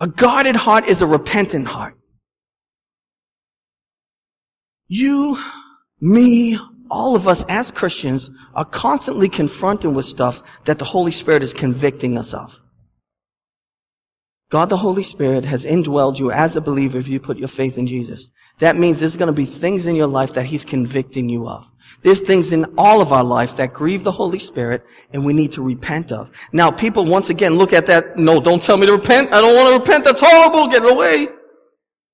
A 0.00 0.08
guarded 0.08 0.56
heart 0.56 0.86
is 0.86 1.00
a 1.00 1.06
repentant 1.06 1.68
heart. 1.68 1.97
You, 4.88 5.38
me, 6.00 6.58
all 6.90 7.14
of 7.14 7.28
us 7.28 7.44
as 7.48 7.70
Christians 7.70 8.30
are 8.54 8.64
constantly 8.64 9.28
confronted 9.28 9.94
with 9.94 10.06
stuff 10.06 10.42
that 10.64 10.78
the 10.78 10.86
Holy 10.86 11.12
Spirit 11.12 11.42
is 11.42 11.52
convicting 11.52 12.16
us 12.16 12.32
of. 12.32 12.60
God 14.50 14.70
the 14.70 14.78
Holy 14.78 15.02
Spirit 15.02 15.44
has 15.44 15.66
indwelled 15.66 16.18
you 16.18 16.32
as 16.32 16.56
a 16.56 16.62
believer 16.62 16.96
if 16.96 17.06
you 17.06 17.20
put 17.20 17.36
your 17.36 17.48
faith 17.48 17.76
in 17.76 17.86
Jesus. 17.86 18.30
That 18.60 18.76
means 18.76 18.98
there's 18.98 19.16
going 19.16 19.26
to 19.26 19.32
be 19.34 19.44
things 19.44 19.84
in 19.84 19.94
your 19.94 20.06
life 20.06 20.32
that 20.32 20.46
He's 20.46 20.64
convicting 20.64 21.28
you 21.28 21.46
of. 21.46 21.70
There's 22.02 22.22
things 22.22 22.50
in 22.50 22.64
all 22.78 23.02
of 23.02 23.12
our 23.12 23.24
life 23.24 23.56
that 23.56 23.74
grieve 23.74 24.04
the 24.04 24.12
Holy 24.12 24.38
Spirit 24.38 24.86
and 25.12 25.24
we 25.24 25.34
need 25.34 25.52
to 25.52 25.62
repent 25.62 26.12
of. 26.12 26.30
Now, 26.52 26.70
people 26.70 27.04
once 27.04 27.28
again 27.28 27.56
look 27.56 27.74
at 27.74 27.84
that, 27.86 28.16
no, 28.16 28.40
don't 28.40 28.62
tell 28.62 28.78
me 28.78 28.86
to 28.86 28.92
repent. 28.92 29.34
I 29.34 29.42
don't 29.42 29.54
want 29.54 29.68
to 29.68 29.78
repent. 29.80 30.04
That's 30.04 30.20
horrible. 30.20 30.68
Get 30.68 30.90
away. 30.90 31.28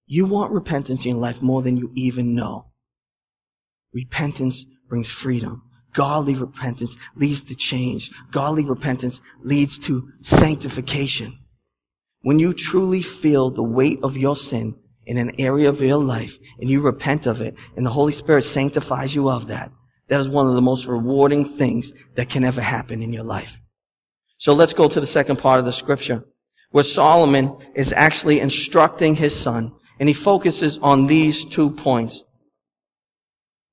You 0.06 0.26
want 0.26 0.52
repentance 0.52 1.04
in 1.04 1.12
your 1.12 1.20
life 1.20 1.40
more 1.40 1.62
than 1.62 1.76
you 1.76 1.90
even 1.94 2.34
know. 2.34 2.66
Repentance 3.92 4.66
brings 4.88 5.10
freedom. 5.10 5.62
Godly 5.94 6.34
repentance 6.34 6.96
leads 7.14 7.44
to 7.44 7.54
change. 7.54 8.10
Godly 8.30 8.64
repentance 8.64 9.20
leads 9.42 9.78
to 9.80 10.10
sanctification. 10.22 11.38
When 12.22 12.38
you 12.38 12.52
truly 12.52 13.02
feel 13.02 13.50
the 13.50 13.62
weight 13.62 14.00
of 14.02 14.16
your 14.16 14.34
sin 14.34 14.76
in 15.06 15.18
an 15.18 15.32
area 15.38 15.68
of 15.68 15.80
your 15.80 15.98
life 15.98 16.38
and 16.58 16.68
you 16.68 16.80
repent 16.80 17.26
of 17.26 17.40
it 17.40 17.54
and 17.76 17.86
the 17.86 17.90
Holy 17.90 18.12
Spirit 18.12 18.42
sanctifies 18.42 19.14
you 19.14 19.30
of 19.30 19.46
that, 19.46 19.70
that 20.08 20.20
is 20.20 20.28
one 20.28 20.46
of 20.46 20.54
the 20.54 20.60
most 20.60 20.86
rewarding 20.86 21.44
things 21.44 21.92
that 22.16 22.28
can 22.28 22.44
ever 22.44 22.60
happen 22.60 23.02
in 23.02 23.12
your 23.12 23.24
life. 23.24 23.60
So 24.38 24.52
let's 24.52 24.72
go 24.72 24.88
to 24.88 25.00
the 25.00 25.06
second 25.06 25.36
part 25.36 25.60
of 25.60 25.64
the 25.64 25.72
scripture 25.72 26.24
where 26.72 26.84
Solomon 26.84 27.56
is 27.74 27.92
actually 27.92 28.40
instructing 28.40 29.14
his 29.14 29.38
son 29.38 29.72
and 29.98 30.08
he 30.08 30.14
focuses 30.14 30.78
on 30.78 31.06
these 31.06 31.44
two 31.44 31.70
points. 31.70 32.24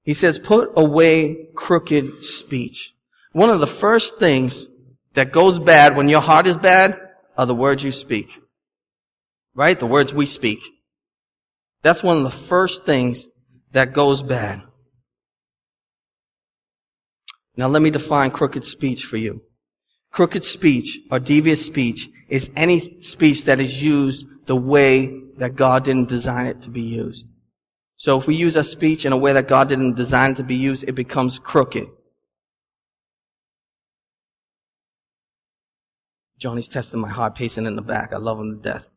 He 0.04 0.14
says, 0.14 0.40
put 0.40 0.72
away 0.76 1.48
crooked 1.56 2.24
speech. 2.24 2.94
One 3.34 3.50
of 3.50 3.60
the 3.60 3.68
first 3.68 4.18
things 4.18 4.66
that 5.14 5.32
goes 5.32 5.60
bad 5.60 5.96
when 5.96 6.10
your 6.10 6.22
heart 6.22 6.48
is 6.48 6.58
bad 6.58 7.00
are 7.38 7.46
the 7.46 7.56
words 7.56 7.84
you 7.84 7.92
speak. 7.92 8.40
Right? 9.56 9.80
The 9.80 9.86
words 9.86 10.14
we 10.14 10.26
speak. 10.26 10.60
That's 11.84 12.04
one 12.04 12.18
of 12.18 12.24
the 12.24 12.30
first 12.30 12.86
things 12.86 13.28
that 13.72 13.94
goes 13.94 14.22
bad. 14.22 14.62
Now 17.58 17.68
let 17.68 17.82
me 17.82 17.90
define 17.90 18.32
crooked 18.32 18.66
speech 18.66 19.04
for 19.04 19.18
you. 19.18 19.44
Crooked 20.12 20.44
speech 20.44 21.00
or 21.10 21.20
devious 21.20 21.66
speech 21.66 22.10
is 22.28 22.50
any 22.56 23.02
speech 23.02 23.46
that 23.46 23.60
is 23.60 23.82
used 23.82 24.26
the 24.46 24.56
way 24.56 25.22
that 25.42 25.56
God 25.56 25.84
didn't 25.84 26.08
design 26.08 26.46
it 26.46 26.62
to 26.62 26.70
be 26.70 26.84
used. 26.84 27.28
So 27.98 28.16
if 28.16 28.28
we 28.28 28.36
use 28.36 28.56
our 28.56 28.64
speech 28.64 29.08
in 29.08 29.12
a 29.12 29.18
way 29.18 29.34
that 29.34 29.48
God 29.48 29.70
didn't 29.70 29.96
design 29.96 30.34
it 30.34 30.38
to 30.38 30.44
be 30.44 30.56
used, 30.56 30.84
it 30.88 30.92
becomes 30.92 31.40
crooked. 31.40 31.88
Johnny's 36.38 36.68
testing 36.68 37.00
my 37.00 37.10
heart, 37.10 37.34
pacing 37.34 37.66
in 37.66 37.76
the 37.76 37.82
back. 37.82 38.14
I 38.14 38.18
love 38.18 38.40
him 38.40 38.56
to 38.56 38.62
death. 38.62 38.88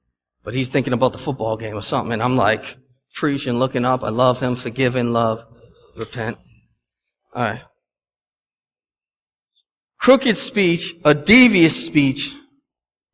But 0.43 0.53
he's 0.53 0.69
thinking 0.69 0.93
about 0.93 1.15
the 1.15 1.19
football 1.19 1.57
game 1.57 1.77
or 1.77 1.83
something, 1.83 2.13
and 2.13 2.23
I'm 2.23 2.37
like 2.37 2.77
preaching, 3.15 3.55
looking 3.55 3.87
up. 3.87 4.05
I 4.05 4.11
love 4.11 4.39
him, 4.39 4.55
forgiving, 4.55 5.15
love, 5.15 5.47
repent. 5.97 6.37
Alright. 7.35 7.63
Crooked 9.99 10.37
speech, 10.37 10.95
a 11.07 11.15
devious 11.15 11.87
speech, 11.87 12.35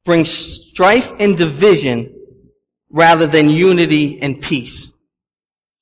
brings 0.05 0.31
strife 0.31 1.13
and 1.21 1.39
division 1.39 2.17
rather 2.91 3.27
than 3.27 3.49
unity 3.49 4.21
and 4.21 4.41
peace. 4.41 4.93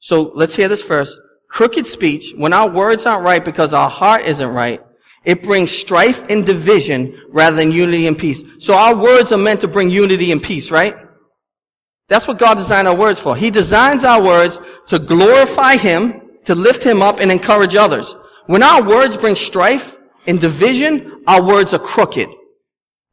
So 0.01 0.31
let's 0.35 0.55
hear 0.55 0.69
this 0.69 0.83
first. 0.83 1.19
Crooked 1.49 1.87
speech, 1.87 2.35
when 2.37 2.53
our 2.53 2.69
words 2.69 3.07
aren't 3.07 3.25
right 3.25 3.45
because 3.45 3.73
our 3.73 3.89
heart 3.89 4.27
isn't 4.27 4.49
right, 4.49 4.83
it 5.25 5.43
brings 5.43 5.71
strife 5.71 6.23
and 6.29 6.45
division 6.45 7.19
rather 7.31 7.57
than 7.57 7.73
unity 7.73 8.07
and 8.07 8.19
peace. 8.19 8.43
So 8.59 8.75
our 8.75 8.95
words 8.95 9.33
are 9.33 9.39
meant 9.39 9.63
to 9.63 9.69
bring 9.69 9.91
unity 9.91 10.31
and 10.31 10.43
peace, 10.43 10.71
right? 10.71 10.97
That's 12.09 12.27
what 12.27 12.39
God 12.39 12.57
designed 12.57 12.89
our 12.89 12.97
words 12.97 13.21
for. 13.21 13.37
He 13.37 13.51
designs 13.51 14.05
our 14.05 14.23
words 14.23 14.61
to 14.89 14.99
glorify 14.99 15.77
Him, 15.77 16.23
to 16.45 16.55
lift 16.55 16.83
Him 16.83 17.03
up 17.03 17.21
and 17.21 17.31
encourage 17.31 17.75
others. 17.75 18.15
When 18.47 18.63
our 18.63 18.83
words 18.83 19.17
bring 19.17 19.37
strife 19.37 19.99
and 20.27 20.41
division, 20.41 21.23
our 21.27 21.43
words 21.43 21.75
are 21.75 21.79
crooked. 21.79 22.29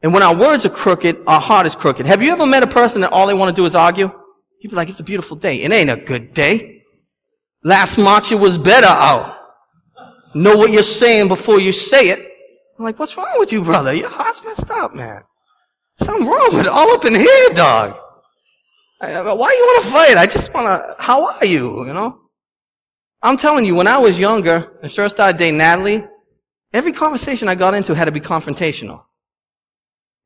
And 0.02 0.14
when 0.14 0.24
our 0.24 0.36
words 0.36 0.66
are 0.66 0.70
crooked, 0.70 1.18
our 1.26 1.42
heart 1.42 1.66
is 1.66 1.76
crooked. 1.76 2.06
Have 2.06 2.22
you 2.22 2.32
ever 2.32 2.46
met 2.46 2.64
a 2.64 2.68
person 2.68 3.02
that 3.02 3.12
all 3.12 3.28
they 3.28 3.34
want 3.34 3.56
to 3.56 3.60
do 3.60 3.66
is 3.66 3.76
argue? 3.76 4.12
You'd 4.60 4.70
be 4.70 4.76
like, 4.76 4.90
it's 4.90 5.00
a 5.00 5.04
beautiful 5.04 5.36
day. 5.36 5.62
It 5.64 5.72
ain't 5.72 5.90
a 5.90 5.98
good 5.98 6.34
day. 6.34 6.84
Last 7.64 7.98
March 7.98 8.32
it 8.32 8.36
was 8.36 8.58
better 8.58 8.88
out. 8.88 9.38
Know 10.36 10.58
what 10.58 10.72
you're 10.72 10.84
saying 10.84 11.28
before 11.28 11.60
you 11.60 11.72
say 11.72 12.10
it. 12.10 12.20
I'm 12.78 12.84
like, 12.84 13.00
what's 13.00 13.16
wrong 13.16 13.34
with 13.38 13.54
you, 13.54 13.64
brother? 13.64 13.94
Your 13.94 14.10
heart's 14.10 14.44
messed 14.44 14.70
up, 14.70 14.94
man. 14.94 15.24
Something 15.98 16.28
wrong 16.28 16.50
with 16.52 16.66
it. 16.66 16.68
All 16.68 16.92
up 16.92 17.06
in 17.06 17.16
here, 17.16 17.50
dog. 17.54 17.98
Why 19.00 19.10
you 19.10 19.36
want 19.36 19.84
to 19.86 19.92
fight? 19.92 20.18
I 20.18 20.26
just 20.26 20.54
want 20.54 20.68
to, 20.68 20.96
how 21.00 21.26
are 21.26 21.46
you, 21.46 21.86
you 21.86 21.94
know? 21.94 22.20
I'm 23.22 23.38
telling 23.38 23.66
you, 23.66 23.76
when 23.76 23.88
I 23.88 23.98
was 23.98 24.20
younger, 24.20 24.78
and 24.82 24.92
first 24.92 25.16
started 25.16 25.38
dating 25.38 25.58
Natalie, 25.58 26.06
every 26.74 26.92
conversation 26.92 27.48
I 27.48 27.56
got 27.56 27.74
into 27.74 27.96
had 27.96 28.06
to 28.06 28.12
be 28.12 28.20
confrontational. 28.20 29.04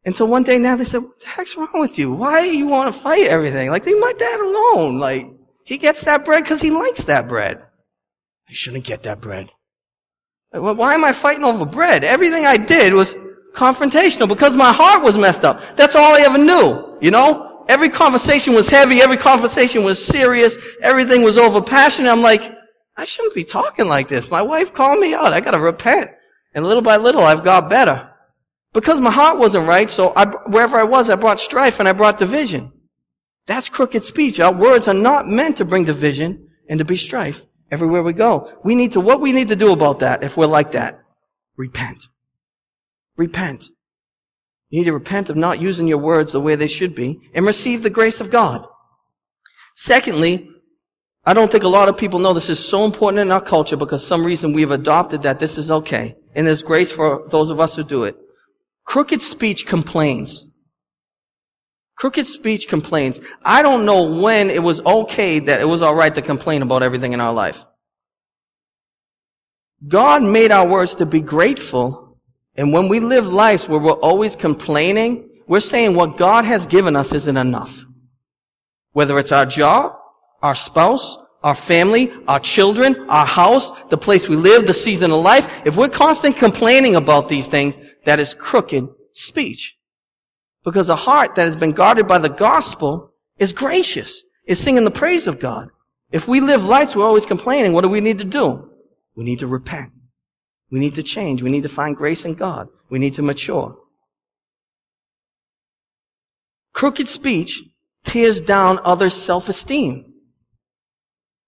Until 0.06 0.28
one 0.28 0.44
day 0.44 0.58
now 0.58 0.76
they 0.76 0.86
said, 0.86 1.04
what 1.04 1.20
the 1.20 1.28
heck's 1.28 1.58
wrong 1.58 1.70
with 1.74 1.98
you? 2.00 2.12
Why 2.12 2.46
you 2.46 2.68
want 2.68 2.94
to 2.94 3.00
fight 3.00 3.28
everything? 3.28 3.70
Like, 3.70 3.86
leave 3.86 4.00
my 4.00 4.14
dad 4.14 4.40
alone. 4.40 4.98
Like, 5.00 5.30
he 5.66 5.78
gets 5.78 6.04
that 6.04 6.26
bread 6.26 6.44
because 6.44 6.62
he 6.62 6.72
likes 6.72 7.04
that 7.04 7.28
bread. 7.28 7.62
I 8.50 8.54
shouldn't 8.54 8.86
get 8.86 9.04
that 9.04 9.22
bread. 9.22 9.50
Why 10.52 10.96
am 10.96 11.04
I 11.04 11.12
fighting 11.12 11.44
over 11.44 11.66
bread? 11.66 12.04
Everything 12.04 12.46
I 12.46 12.58
did 12.58 12.94
was 12.94 13.14
confrontational 13.54 14.28
because 14.28 14.56
my 14.56 14.74
heart 14.74 15.04
was 15.04 15.18
messed 15.18 15.44
up. 15.44 15.62
That's 15.76 15.96
all 15.96 16.16
I 16.16 16.22
ever 16.22 16.38
knew, 16.38 16.98
you 17.02 17.12
know? 17.12 17.66
Every 17.68 17.90
conversation 17.90 18.56
was 18.56 18.68
heavy. 18.68 19.00
Every 19.02 19.18
conversation 19.18 19.84
was 19.84 20.04
serious. 20.04 20.58
Everything 20.82 21.22
was 21.22 21.38
over 21.38 21.62
passionate. 21.62 22.10
I'm 22.10 22.24
like, 22.24 22.56
I 22.98 23.06
shouldn't 23.06 23.36
be 23.36 23.44
talking 23.44 23.88
like 23.88 24.08
this. 24.08 24.32
My 24.32 24.42
wife 24.42 24.74
called 24.74 25.00
me 25.00 25.14
out. 25.14 25.34
I 25.34 25.40
gotta 25.40 25.60
repent. 25.60 26.10
And 26.56 26.66
little 26.66 26.82
by 26.82 26.98
little, 26.98 27.22
I've 27.22 27.44
got 27.44 27.70
better. 27.70 28.09
Because 28.80 29.02
my 29.02 29.12
heart 29.12 29.38
wasn't 29.38 29.68
right, 29.68 29.90
so 29.90 30.14
I, 30.16 30.26
wherever 30.48 30.78
I 30.78 30.84
was, 30.84 31.10
I 31.10 31.16
brought 31.16 31.42
strife 31.42 31.82
and 31.82 31.90
I 31.90 31.92
brought 31.92 32.18
division. 32.18 32.72
That's 33.46 33.68
crooked 33.68 34.06
speech. 34.06 34.40
Our 34.40 34.54
words 34.54 34.88
are 34.88 34.94
not 34.94 35.28
meant 35.28 35.58
to 35.58 35.66
bring 35.66 35.84
division 35.84 36.48
and 36.70 36.80
to 36.80 36.86
be 36.86 36.96
strife 36.96 37.46
everywhere 37.70 38.02
we 38.02 38.14
go. 38.14 38.58
We 38.64 38.76
need 38.76 38.94
to, 38.94 39.02
what 39.02 39.20
we 39.20 39.34
need 39.34 39.50
to 39.50 39.58
do 39.58 39.74
about 39.74 40.00
that 40.00 40.24
if 40.24 40.38
we're 40.38 40.46
like 40.46 40.72
that? 40.72 40.98
Repent. 41.58 42.06
Repent. 43.18 43.66
You 44.70 44.80
need 44.80 44.86
to 44.86 44.94
repent 44.94 45.30
of 45.30 45.36
not 45.36 45.62
using 45.62 45.86
your 45.86 45.98
words 45.98 46.32
the 46.32 46.40
way 46.40 46.56
they 46.56 46.70
should 46.70 46.96
be 46.96 47.20
and 47.34 47.46
receive 47.46 47.84
the 47.84 47.90
grace 47.90 48.22
of 48.22 48.32
God. 48.32 48.66
Secondly, 49.76 50.50
I 51.26 51.34
don't 51.34 51.52
think 51.52 51.66
a 51.66 51.68
lot 51.68 51.90
of 51.90 51.98
people 51.98 52.20
know 52.20 52.32
this 52.32 52.50
is 52.50 52.66
so 52.66 52.86
important 52.86 53.20
in 53.20 53.32
our 53.32 53.42
culture 53.42 53.76
because 53.76 54.08
some 54.08 54.24
reason 54.24 54.54
we've 54.54 54.72
adopted 54.72 55.24
that 55.24 55.40
this 55.40 55.58
is 55.58 55.70
okay. 55.70 56.16
And 56.34 56.48
there's 56.48 56.64
grace 56.64 56.94
for 56.94 57.28
those 57.28 57.50
of 57.50 57.60
us 57.60 57.76
who 57.76 57.84
do 57.84 58.06
it. 58.06 58.16
Crooked 58.90 59.22
speech 59.22 59.68
complains. 59.68 60.50
Crooked 61.96 62.26
speech 62.26 62.68
complains. 62.68 63.22
I 63.46 63.62
don't 63.62 63.86
know 63.86 64.20
when 64.20 64.50
it 64.50 64.64
was 64.64 64.82
okay 64.82 65.38
that 65.38 65.62
it 65.62 65.66
was 65.66 65.84
alright 65.84 66.16
to 66.16 66.24
complain 66.24 66.64
about 66.64 66.82
everything 66.82 67.14
in 67.14 67.22
our 67.22 67.32
life. 67.32 67.64
God 69.88 70.24
made 70.24 70.50
our 70.52 70.68
words 70.68 70.96
to 70.96 71.06
be 71.06 71.20
grateful. 71.20 72.18
And 72.56 72.74
when 72.74 72.88
we 72.88 73.00
live 73.00 73.28
lives 73.28 73.70
where 73.70 73.80
we're 73.80 73.92
always 73.92 74.36
complaining, 74.36 75.30
we're 75.48 75.60
saying 75.60 75.94
what 75.94 76.18
God 76.18 76.46
has 76.46 76.66
given 76.66 76.96
us 76.96 77.14
isn't 77.14 77.38
enough. 77.38 77.86
Whether 78.94 79.20
it's 79.20 79.32
our 79.32 79.46
job, 79.46 79.92
our 80.42 80.56
spouse, 80.56 81.16
our 81.44 81.54
family, 81.54 82.12
our 82.28 82.40
children, 82.40 83.08
our 83.08 83.28
house, 83.28 83.70
the 83.90 83.98
place 84.00 84.28
we 84.28 84.36
live, 84.36 84.66
the 84.66 84.74
season 84.74 85.12
of 85.12 85.22
life, 85.22 85.62
if 85.64 85.78
we're 85.78 85.90
constantly 85.90 86.40
complaining 86.40 86.96
about 86.96 87.30
these 87.30 87.48
things, 87.48 87.78
that 88.06 88.20
is 88.20 88.34
crooked 88.34 88.88
speech. 89.14 89.78
Because 90.64 90.90
a 90.90 90.96
heart 90.96 91.36
that 91.36 91.46
has 91.46 91.56
been 91.56 91.72
guarded 91.72 92.08
by 92.08 92.18
the 92.18 92.30
gospel 92.30 93.14
is 93.38 93.54
gracious, 93.54 94.24
is 94.46 94.60
singing 94.60 94.84
the 94.84 94.92
praise 94.92 95.28
of 95.28 95.40
God. 95.40 95.70
If 96.12 96.28
we 96.28 96.42
live 96.42 96.66
lives 96.66 96.96
we're 96.96 97.06
always 97.06 97.26
complaining, 97.26 97.74
what 97.74 97.82
do 97.82 97.90
we 97.90 98.02
need 98.02 98.18
to 98.20 98.26
do? 98.26 98.72
We 99.16 99.24
need 99.24 99.40
to 99.40 99.48
repent. 99.48 99.92
We 100.72 100.80
need 100.80 100.96
to 100.96 101.04
change. 101.04 101.42
We 101.42 101.50
need 101.50 101.64
to 101.64 101.70
find 101.70 101.96
grace 101.96 102.26
in 102.26 102.36
God. 102.36 102.68
We 102.90 103.00
need 103.00 103.16
to 103.16 103.22
mature. 103.22 103.78
Crooked 106.74 107.08
speech 107.08 107.64
tears 108.04 108.40
down 108.40 108.80
others' 108.84 109.14
self-esteem. 109.14 110.14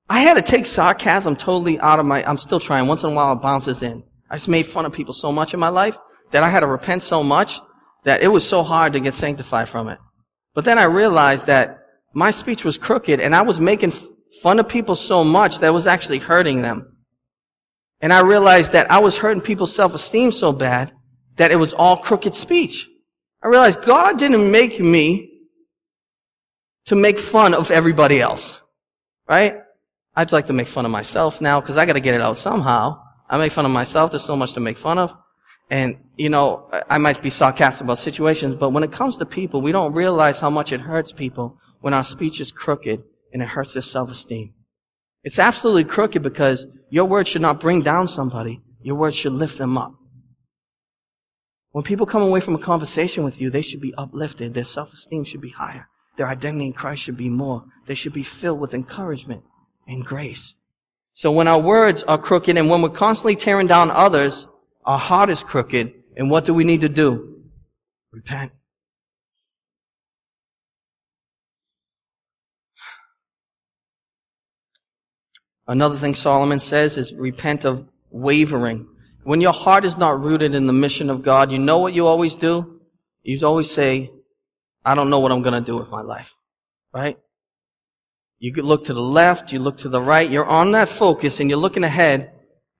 I 0.09 0.19
had 0.19 0.35
to 0.35 0.41
take 0.41 0.65
sarcasm 0.65 1.35
totally 1.35 1.79
out 1.79 1.99
of 1.99 2.05
my, 2.05 2.27
I'm 2.27 2.37
still 2.37 2.59
trying. 2.59 2.87
Once 2.87 3.03
in 3.03 3.11
a 3.11 3.13
while 3.13 3.33
it 3.33 3.41
bounces 3.41 3.81
in. 3.81 4.03
I 4.29 4.35
just 4.35 4.47
made 4.47 4.65
fun 4.65 4.85
of 4.85 4.91
people 4.91 5.13
so 5.13 5.31
much 5.31 5.53
in 5.53 5.59
my 5.59 5.69
life 5.69 5.97
that 6.31 6.43
I 6.43 6.49
had 6.49 6.61
to 6.61 6.67
repent 6.67 7.03
so 7.03 7.23
much 7.23 7.59
that 8.03 8.21
it 8.21 8.27
was 8.27 8.47
so 8.47 8.63
hard 8.63 8.93
to 8.93 8.99
get 8.99 9.13
sanctified 9.13 9.69
from 9.69 9.87
it. 9.87 9.99
But 10.53 10.65
then 10.65 10.77
I 10.77 10.85
realized 10.85 11.45
that 11.45 11.79
my 12.13 12.31
speech 12.31 12.65
was 12.65 12.77
crooked 12.77 13.21
and 13.21 13.35
I 13.35 13.41
was 13.43 13.59
making 13.59 13.93
fun 14.41 14.59
of 14.59 14.67
people 14.67 14.95
so 14.95 15.23
much 15.23 15.59
that 15.59 15.67
it 15.67 15.73
was 15.73 15.87
actually 15.87 16.19
hurting 16.19 16.61
them. 16.61 16.97
And 18.01 18.11
I 18.11 18.21
realized 18.21 18.71
that 18.71 18.91
I 18.91 18.99
was 18.99 19.17
hurting 19.17 19.41
people's 19.41 19.75
self-esteem 19.75 20.31
so 20.31 20.51
bad 20.51 20.91
that 21.35 21.51
it 21.51 21.57
was 21.57 21.73
all 21.73 21.97
crooked 21.97 22.33
speech. 22.33 22.87
I 23.43 23.47
realized 23.47 23.83
God 23.83 24.17
didn't 24.17 24.51
make 24.51 24.79
me 24.79 25.29
to 26.85 26.95
make 26.95 27.19
fun 27.19 27.53
of 27.53 27.71
everybody 27.71 28.19
else. 28.19 28.61
Right? 29.29 29.57
I'd 30.15 30.31
like 30.31 30.47
to 30.47 30.53
make 30.53 30.67
fun 30.67 30.85
of 30.85 30.91
myself 30.91 31.39
now 31.39 31.61
because 31.61 31.77
I 31.77 31.85
got 31.85 31.93
to 31.93 32.01
get 32.01 32.15
it 32.15 32.21
out 32.21 32.37
somehow. 32.37 33.01
I 33.29 33.37
make 33.37 33.51
fun 33.51 33.65
of 33.65 33.71
myself. 33.71 34.11
There's 34.11 34.25
so 34.25 34.35
much 34.35 34.53
to 34.53 34.59
make 34.59 34.77
fun 34.77 34.97
of. 34.97 35.15
And, 35.71 35.97
you 36.17 36.27
know, 36.27 36.69
I 36.89 36.97
might 36.97 37.21
be 37.21 37.29
sarcastic 37.29 37.85
about 37.85 37.97
situations, 37.97 38.57
but 38.57 38.71
when 38.71 38.83
it 38.83 38.91
comes 38.91 39.15
to 39.17 39.25
people, 39.25 39.61
we 39.61 39.71
don't 39.71 39.93
realize 39.93 40.37
how 40.37 40.49
much 40.49 40.73
it 40.73 40.81
hurts 40.81 41.13
people 41.13 41.57
when 41.79 41.93
our 41.93 42.03
speech 42.03 42.41
is 42.41 42.51
crooked 42.51 43.01
and 43.31 43.41
it 43.41 43.47
hurts 43.47 43.71
their 43.73 43.81
self-esteem. 43.81 44.53
It's 45.23 45.39
absolutely 45.39 45.85
crooked 45.85 46.21
because 46.21 46.67
your 46.89 47.05
words 47.05 47.29
should 47.29 47.41
not 47.41 47.61
bring 47.61 47.81
down 47.81 48.09
somebody. 48.09 48.61
Your 48.81 48.95
words 48.95 49.15
should 49.15 49.31
lift 49.31 49.57
them 49.57 49.77
up. 49.77 49.93
When 51.71 51.85
people 51.85 52.05
come 52.05 52.21
away 52.21 52.41
from 52.41 52.55
a 52.55 52.59
conversation 52.59 53.23
with 53.23 53.39
you, 53.39 53.49
they 53.49 53.61
should 53.61 53.79
be 53.79 53.93
uplifted. 53.97 54.53
Their 54.53 54.65
self-esteem 54.65 55.23
should 55.23 55.39
be 55.39 55.51
higher. 55.51 55.87
Their 56.17 56.27
identity 56.27 56.65
in 56.65 56.73
Christ 56.73 57.03
should 57.03 57.15
be 57.15 57.29
more. 57.29 57.63
They 57.85 57.95
should 57.95 58.11
be 58.11 58.23
filled 58.23 58.59
with 58.59 58.73
encouragement 58.73 59.45
and 59.87 60.05
grace. 60.05 60.55
So 61.13 61.31
when 61.31 61.47
our 61.47 61.61
words 61.61 62.03
are 62.03 62.17
crooked 62.17 62.57
and 62.57 62.69
when 62.69 62.81
we're 62.81 62.89
constantly 62.89 63.37
tearing 63.37 63.67
down 63.67 63.89
others, 63.89 64.47
our 64.85 64.99
heart 64.99 65.29
is 65.29 65.43
crooked. 65.43 65.93
And 66.17 66.29
what 66.29 66.45
do 66.45 66.53
we 66.53 66.63
need 66.63 66.81
to 66.81 66.89
do? 66.89 67.43
Repent. 68.11 68.51
Another 75.67 75.95
thing 75.95 76.15
Solomon 76.15 76.59
says 76.59 76.97
is 76.97 77.13
repent 77.13 77.63
of 77.63 77.87
wavering. 78.09 78.87
When 79.23 79.39
your 79.39 79.53
heart 79.53 79.85
is 79.85 79.97
not 79.97 80.21
rooted 80.21 80.53
in 80.53 80.67
the 80.67 80.73
mission 80.73 81.09
of 81.09 81.23
God, 81.23 81.51
you 81.51 81.59
know 81.59 81.77
what 81.77 81.93
you 81.93 82.07
always 82.07 82.35
do? 82.35 82.81
You 83.23 83.39
always 83.47 83.71
say, 83.71 84.11
I 84.83 84.95
don't 84.95 85.09
know 85.09 85.19
what 85.19 85.31
I'm 85.31 85.41
going 85.41 85.53
to 85.53 85.65
do 85.65 85.77
with 85.77 85.89
my 85.89 86.01
life. 86.01 86.35
Right? 86.93 87.17
You 88.39 88.51
look 88.53 88.85
to 88.85 88.93
the 88.93 89.01
left, 89.01 89.53
you 89.53 89.59
look 89.59 89.77
to 89.77 89.89
the 89.89 90.01
right, 90.01 90.29
you're 90.29 90.45
on 90.45 90.71
that 90.71 90.89
focus 90.89 91.39
and 91.39 91.49
you're 91.49 91.59
looking 91.59 91.83
ahead, 91.83 92.30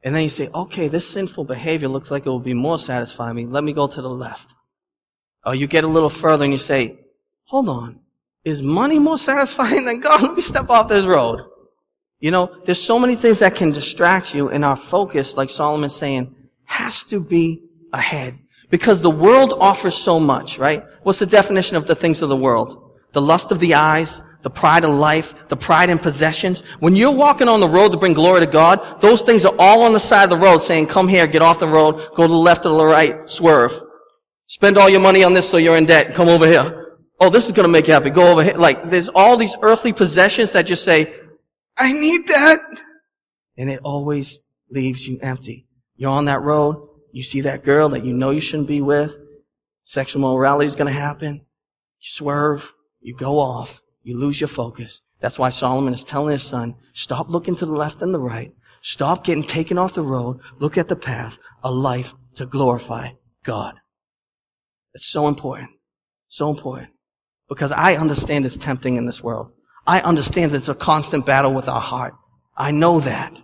and 0.04 0.16
then 0.16 0.24
you 0.24 0.30
say, 0.30 0.50
okay, 0.54 0.88
this 0.88 1.08
sinful 1.08 1.44
behavior 1.44 1.88
looks 1.88 2.10
like 2.10 2.26
it 2.26 2.30
will 2.30 2.40
be 2.40 2.54
more 2.54 2.80
satisfying 2.80 3.36
me. 3.36 3.46
Let 3.46 3.64
me 3.64 3.74
go 3.74 3.88
to 3.88 4.02
the 4.02 4.10
left. 4.10 4.56
Or 5.46 5.54
you 5.54 5.68
get 5.68 5.84
a 5.84 5.88
little 5.88 6.10
further 6.10 6.44
and 6.44 6.54
you 6.54 6.58
say, 6.58 7.00
hold 7.46 7.70
on. 7.70 8.00
Is 8.44 8.62
money 8.62 8.98
more 8.98 9.20
satisfying 9.20 9.86
than 9.86 10.00
God? 10.00 10.22
Let 10.22 10.34
me 10.34 10.42
step 10.42 10.70
off 10.70 10.90
this 10.90 11.06
road. 11.06 11.46
You 12.20 12.32
know, 12.32 12.56
there's 12.66 12.82
so 12.82 13.00
many 13.00 13.16
things 13.16 13.40
that 13.40 13.56
can 13.56 13.72
distract 13.72 14.34
you 14.34 14.50
and 14.50 14.64
our 14.64 14.76
focus, 14.76 15.38
like 15.38 15.50
Solomon's 15.50 15.96
saying, 15.96 16.36
has 16.66 17.04
to 17.06 17.20
be 17.20 17.64
ahead. 17.94 18.40
Because 18.70 19.02
the 19.02 19.12
world 19.12 19.54
offers 19.60 19.96
so 19.96 20.20
much, 20.20 20.58
right? 20.58 20.84
What's 21.04 21.20
the 21.20 21.26
definition 21.26 21.76
of 21.76 21.88
the 21.88 21.96
things 21.96 22.22
of 22.22 22.30
the 22.30 22.38
world? 22.38 22.92
The 23.12 23.22
lust 23.22 23.52
of 23.52 23.60
the 23.60 23.74
eyes, 23.74 24.22
the 24.42 24.50
pride 24.50 24.84
of 24.84 24.92
life, 24.92 25.34
the 25.50 25.56
pride 25.56 25.90
in 25.90 26.00
possessions. 26.00 26.62
When 26.80 26.96
you're 26.96 27.12
walking 27.12 27.48
on 27.48 27.60
the 27.60 27.70
road 27.70 27.92
to 27.92 27.98
bring 27.98 28.14
glory 28.14 28.40
to 28.42 28.48
God, 28.48 29.02
those 29.02 29.22
things 29.22 29.46
are 29.46 29.54
all 29.60 29.84
on 29.84 29.94
the 29.94 30.00
side 30.00 30.24
of 30.24 30.30
the 30.32 30.38
road 30.38 30.60
saying, 30.60 30.88
come 30.88 31.08
here, 31.08 31.28
get 31.28 31.42
off 31.42 31.60
the 31.60 31.68
road, 31.68 32.10
go 32.16 32.24
to 32.24 32.28
the 32.28 32.34
left 32.34 32.66
or 32.66 32.78
the 32.78 32.86
right, 32.86 33.30
swerve. 33.30 33.74
Spend 34.48 34.78
all 34.78 34.90
your 34.90 35.00
money 35.00 35.24
on 35.24 35.34
this 35.34 35.50
so 35.50 35.58
you're 35.58 35.78
in 35.78 35.86
debt, 35.86 36.16
come 36.16 36.28
over 36.28 36.46
here. 36.46 36.98
Oh, 37.20 37.30
this 37.30 37.46
is 37.46 37.52
gonna 37.52 37.68
make 37.68 37.88
you 37.88 37.94
happy, 37.94 38.10
go 38.10 38.32
over 38.32 38.44
here. 38.44 38.56
Like, 38.56 38.90
there's 38.90 39.10
all 39.10 39.38
these 39.38 39.56
earthly 39.62 39.94
possessions 39.94 40.52
that 40.54 40.64
just 40.64 40.84
say, 40.84 41.14
I 41.78 41.94
need 41.94 42.28
that. 42.28 42.60
And 43.58 43.70
it 43.70 43.80
always 43.84 44.40
leaves 44.70 45.08
you 45.08 45.20
empty. 45.22 45.68
You're 45.96 46.12
on 46.12 46.26
that 46.26 46.42
road, 46.42 46.88
you 47.12 47.24
see 47.24 47.42
that 47.42 47.64
girl 47.64 47.90
that 47.90 48.04
you 48.04 48.14
know 48.14 48.32
you 48.32 48.42
shouldn't 48.42 48.68
be 48.68 48.82
with, 48.82 49.18
sexual 49.84 50.22
morality 50.22 50.66
is 50.66 50.76
gonna 50.76 50.92
happen, 50.92 51.36
you 51.36 52.10
swerve, 52.10 52.74
you 53.02 53.16
go 53.16 53.40
off, 53.40 53.82
you 54.04 54.18
lose 54.18 54.42
your 54.42 54.48
focus. 54.48 55.02
That's 55.20 55.38
why 55.38 55.52
Solomon 55.52 55.94
is 55.94 56.04
telling 56.04 56.34
his 56.34 56.44
son, 56.44 56.76
stop 56.94 57.30
looking 57.30 57.56
to 57.58 57.66
the 57.66 57.74
left 57.74 58.02
and 58.02 58.14
the 58.14 58.20
right. 58.20 58.52
Stop 58.82 59.24
getting 59.24 59.44
taken 59.44 59.78
off 59.78 59.94
the 59.94 60.02
road. 60.02 60.40
Look 60.58 60.78
at 60.78 60.88
the 60.88 60.96
path, 60.96 61.38
a 61.64 61.72
life 61.72 62.14
to 62.36 62.46
glorify 62.46 63.12
God. 63.44 63.76
It's 64.94 65.08
so 65.08 65.28
important. 65.28 65.70
So 66.28 66.50
important. 66.50 66.90
Because 67.48 67.72
I 67.72 67.96
understand 67.96 68.46
it's 68.46 68.58
tempting 68.58 68.96
in 68.96 69.06
this 69.06 69.24
world. 69.24 69.52
I 69.86 70.00
understand 70.02 70.54
it's 70.54 70.70
a 70.70 70.76
constant 70.76 71.26
battle 71.26 71.54
with 71.54 71.68
our 71.68 71.82
heart. 71.82 72.14
I 72.58 72.72
know 72.72 73.00
that. 73.02 73.38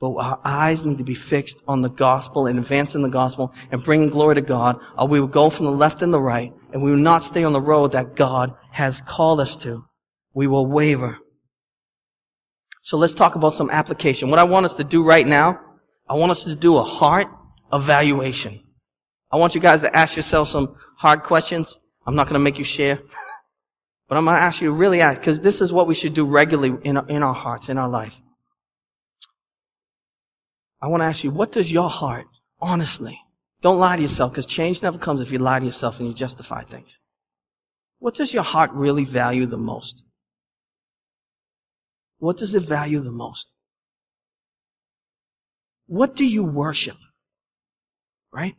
But 0.00 0.12
our 0.14 0.40
eyes 0.44 0.84
need 0.84 0.98
to 0.98 1.04
be 1.04 1.14
fixed 1.14 1.58
on 1.66 1.82
the 1.82 1.90
gospel 1.90 2.46
and 2.46 2.58
advancing 2.58 3.02
the 3.02 3.08
gospel 3.08 3.52
and 3.70 3.82
bringing 3.82 4.10
glory 4.10 4.36
to 4.36 4.40
God, 4.40 4.78
or 4.96 5.08
we 5.08 5.18
will 5.18 5.26
go 5.26 5.50
from 5.50 5.66
the 5.66 5.72
left 5.72 6.02
and 6.02 6.12
the 6.12 6.20
right, 6.20 6.52
and 6.72 6.82
we 6.82 6.90
will 6.90 6.98
not 6.98 7.24
stay 7.24 7.44
on 7.44 7.52
the 7.52 7.60
road 7.60 7.92
that 7.92 8.14
God 8.14 8.54
has 8.72 9.00
called 9.00 9.40
us 9.40 9.56
to. 9.56 9.84
We 10.34 10.46
will 10.46 10.66
waver. 10.66 11.18
So 12.82 12.96
let's 12.96 13.14
talk 13.14 13.34
about 13.34 13.54
some 13.54 13.70
application. 13.70 14.30
What 14.30 14.38
I 14.38 14.44
want 14.44 14.66
us 14.66 14.74
to 14.76 14.84
do 14.84 15.04
right 15.04 15.26
now, 15.26 15.60
I 16.08 16.14
want 16.14 16.32
us 16.32 16.44
to 16.44 16.54
do 16.54 16.76
a 16.76 16.82
heart 16.82 17.28
evaluation. 17.72 18.62
I 19.30 19.36
want 19.36 19.54
you 19.54 19.60
guys 19.60 19.82
to 19.82 19.94
ask 19.94 20.16
yourself 20.16 20.48
some 20.48 20.74
hard 20.96 21.22
questions. 21.22 21.78
I'm 22.06 22.14
not 22.14 22.28
going 22.28 22.38
to 22.38 22.44
make 22.44 22.58
you 22.58 22.64
share, 22.64 22.96
but 24.08 24.16
I'm 24.16 24.24
going 24.24 24.36
to 24.36 24.42
ask 24.42 24.62
you 24.62 24.68
to 24.68 24.72
really 24.72 25.00
ask, 25.00 25.20
because 25.20 25.40
this 25.40 25.60
is 25.60 25.72
what 25.72 25.86
we 25.86 25.94
should 25.94 26.14
do 26.14 26.24
regularly 26.24 26.78
in 26.82 26.96
our, 26.96 27.06
in 27.08 27.22
our 27.22 27.34
hearts, 27.34 27.68
in 27.68 27.76
our 27.76 27.88
life. 27.88 28.20
I 30.80 30.86
want 30.86 31.02
to 31.02 31.06
ask 31.06 31.24
you, 31.24 31.30
what 31.30 31.52
does 31.52 31.70
your 31.70 31.90
heart, 31.90 32.26
honestly, 32.60 33.20
don't 33.60 33.78
lie 33.78 33.96
to 33.96 34.02
yourself, 34.02 34.32
because 34.32 34.46
change 34.46 34.82
never 34.82 34.98
comes 34.98 35.20
if 35.20 35.32
you 35.32 35.38
lie 35.38 35.58
to 35.58 35.66
yourself 35.66 35.98
and 35.98 36.08
you 36.08 36.14
justify 36.14 36.62
things. 36.62 37.00
What 37.98 38.14
does 38.14 38.32
your 38.32 38.44
heart 38.44 38.70
really 38.72 39.04
value 39.04 39.46
the 39.46 39.56
most? 39.56 40.04
What 42.18 42.36
does 42.36 42.54
it 42.54 42.62
value 42.62 43.00
the 43.00 43.12
most? 43.12 43.48
What 45.86 46.14
do 46.14 46.24
you 46.24 46.44
worship? 46.44 46.96
Right? 48.32 48.54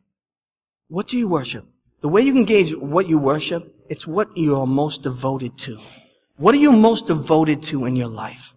What 0.87 1.07
do 1.07 1.17
you 1.17 1.27
worship? 1.27 1.65
The 2.01 2.09
way 2.09 2.21
you 2.21 2.33
can 2.33 2.45
gauge 2.45 2.73
what 2.75 3.07
you 3.07 3.17
worship, 3.17 3.75
it's 3.89 4.07
what 4.07 4.35
you 4.35 4.59
are 4.59 4.67
most 4.67 5.03
devoted 5.03 5.57
to. 5.59 5.77
What 6.37 6.55
are 6.55 6.59
you 6.59 6.71
most 6.71 7.07
devoted 7.07 7.63
to 7.63 7.85
in 7.85 7.95
your 7.95 8.07
life? 8.07 8.55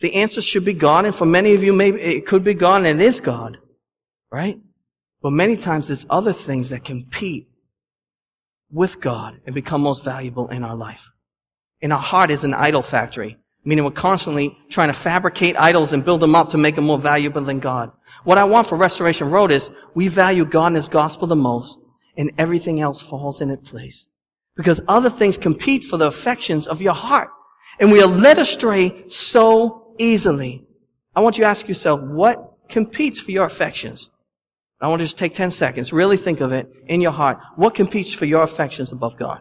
The 0.00 0.14
answer 0.14 0.42
should 0.42 0.64
be 0.64 0.74
God, 0.74 1.04
and 1.04 1.14
for 1.14 1.26
many 1.26 1.54
of 1.54 1.64
you, 1.64 1.72
maybe 1.72 2.00
it 2.00 2.26
could 2.26 2.44
be 2.44 2.54
God, 2.54 2.84
and 2.84 3.00
it 3.00 3.04
is 3.04 3.20
God. 3.20 3.58
Right? 4.30 4.58
But 5.22 5.30
many 5.30 5.56
times 5.56 5.86
there's 5.86 6.04
other 6.10 6.32
things 6.32 6.70
that 6.70 6.84
compete 6.84 7.48
with 8.70 9.00
God 9.00 9.40
and 9.46 9.54
become 9.54 9.82
most 9.82 10.04
valuable 10.04 10.48
in 10.48 10.64
our 10.64 10.74
life. 10.74 11.10
And 11.80 11.92
our 11.92 11.98
heart 11.98 12.30
is 12.30 12.42
an 12.42 12.54
idol 12.54 12.82
factory, 12.82 13.38
meaning 13.64 13.84
we're 13.84 13.92
constantly 13.92 14.58
trying 14.70 14.88
to 14.88 14.94
fabricate 14.94 15.58
idols 15.58 15.92
and 15.92 16.04
build 16.04 16.20
them 16.20 16.34
up 16.34 16.50
to 16.50 16.58
make 16.58 16.74
them 16.74 16.84
more 16.84 16.98
valuable 16.98 17.42
than 17.42 17.60
God. 17.60 17.92
What 18.24 18.38
I 18.38 18.44
want 18.44 18.66
for 18.66 18.76
Restoration 18.76 19.30
Road 19.30 19.50
is 19.50 19.70
we 19.94 20.08
value 20.08 20.44
God 20.44 20.68
and 20.68 20.76
His 20.76 20.88
gospel 20.88 21.28
the 21.28 21.36
most 21.36 21.78
and 22.16 22.32
everything 22.38 22.80
else 22.80 23.00
falls 23.00 23.40
in 23.40 23.50
its 23.50 23.70
place. 23.70 24.08
Because 24.56 24.82
other 24.86 25.10
things 25.10 25.38
compete 25.38 25.84
for 25.84 25.96
the 25.96 26.06
affections 26.06 26.66
of 26.66 26.82
your 26.82 26.92
heart. 26.94 27.30
And 27.80 27.90
we 27.90 28.02
are 28.02 28.06
led 28.06 28.38
astray 28.38 29.04
so 29.08 29.94
easily. 29.98 30.66
I 31.14 31.20
want 31.20 31.38
you 31.38 31.44
to 31.44 31.48
ask 31.48 31.66
yourself, 31.68 32.00
what 32.00 32.54
competes 32.68 33.20
for 33.20 33.30
your 33.30 33.46
affections? 33.46 34.10
I 34.82 34.88
want 34.88 34.98
to 34.98 35.06
just 35.06 35.16
take 35.16 35.34
10 35.34 35.52
seconds. 35.52 35.92
Really 35.92 36.16
think 36.16 36.40
of 36.40 36.50
it 36.50 36.68
in 36.86 37.00
your 37.00 37.12
heart. 37.12 37.38
What 37.54 37.74
competes 37.74 38.12
for 38.12 38.24
your 38.24 38.42
affections 38.42 38.90
above 38.90 39.16
God? 39.16 39.40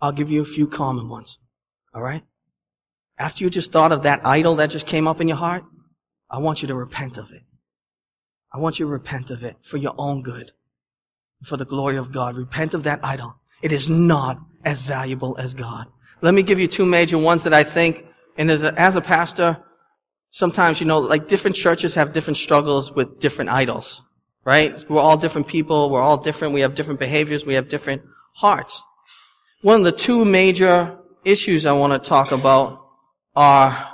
I'll 0.00 0.12
give 0.12 0.30
you 0.30 0.40
a 0.40 0.46
few 0.46 0.68
common 0.68 1.08
ones. 1.08 1.38
All 1.92 2.00
right? 2.00 2.22
After 3.18 3.42
you 3.42 3.50
just 3.50 3.72
thought 3.72 3.90
of 3.90 4.04
that 4.04 4.24
idol 4.24 4.54
that 4.56 4.70
just 4.70 4.86
came 4.86 5.08
up 5.08 5.20
in 5.20 5.26
your 5.26 5.36
heart, 5.36 5.64
I 6.30 6.38
want 6.38 6.62
you 6.62 6.68
to 6.68 6.74
repent 6.74 7.18
of 7.18 7.32
it. 7.32 7.42
I 8.54 8.58
want 8.58 8.78
you 8.78 8.86
to 8.86 8.92
repent 8.92 9.30
of 9.30 9.42
it 9.42 9.56
for 9.60 9.76
your 9.76 9.94
own 9.98 10.22
good, 10.22 10.52
for 11.42 11.56
the 11.56 11.64
glory 11.64 11.96
of 11.96 12.12
God. 12.12 12.36
Repent 12.36 12.74
of 12.74 12.84
that 12.84 13.00
idol. 13.02 13.34
It 13.60 13.72
is 13.72 13.88
not 13.90 14.38
as 14.64 14.80
valuable 14.80 15.36
as 15.36 15.52
God. 15.52 15.88
Let 16.22 16.32
me 16.32 16.42
give 16.42 16.60
you 16.60 16.68
two 16.68 16.86
major 16.86 17.18
ones 17.18 17.42
that 17.42 17.52
I 17.52 17.64
think, 17.64 18.06
and 18.40 18.50
as 18.50 18.62
a, 18.62 18.80
as 18.80 18.96
a 18.96 19.02
pastor, 19.02 19.62
sometimes, 20.30 20.80
you 20.80 20.86
know, 20.86 20.98
like 20.98 21.28
different 21.28 21.54
churches 21.54 21.94
have 21.96 22.14
different 22.14 22.38
struggles 22.38 22.90
with 22.90 23.20
different 23.20 23.50
idols, 23.50 24.00
right? 24.46 24.82
We're 24.88 25.02
all 25.02 25.18
different 25.18 25.46
people. 25.46 25.90
We're 25.90 26.00
all 26.00 26.16
different. 26.16 26.54
We 26.54 26.62
have 26.62 26.74
different 26.74 27.00
behaviors. 27.00 27.44
We 27.44 27.52
have 27.52 27.68
different 27.68 28.00
hearts. 28.32 28.82
One 29.60 29.80
of 29.80 29.84
the 29.84 29.92
two 29.92 30.24
major 30.24 30.98
issues 31.22 31.66
I 31.66 31.72
want 31.72 31.92
to 31.92 32.08
talk 32.08 32.32
about 32.32 32.82
are, 33.36 33.88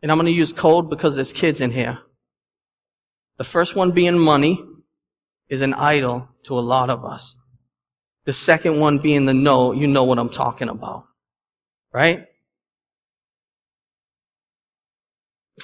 and 0.00 0.10
I'm 0.10 0.16
going 0.16 0.32
to 0.32 0.32
use 0.32 0.54
code 0.54 0.88
because 0.88 1.14
there's 1.14 1.34
kids 1.34 1.60
in 1.60 1.72
here. 1.72 1.98
The 3.36 3.44
first 3.44 3.76
one 3.76 3.90
being 3.90 4.18
money 4.18 4.64
is 5.50 5.60
an 5.60 5.74
idol 5.74 6.26
to 6.44 6.58
a 6.58 6.60
lot 6.60 6.88
of 6.88 7.04
us. 7.04 7.38
The 8.24 8.32
second 8.32 8.80
one 8.80 8.96
being 8.96 9.26
the 9.26 9.34
no, 9.34 9.72
you 9.72 9.88
know 9.88 10.04
what 10.04 10.18
I'm 10.18 10.30
talking 10.30 10.70
about. 10.70 11.04
Right? 11.92 12.28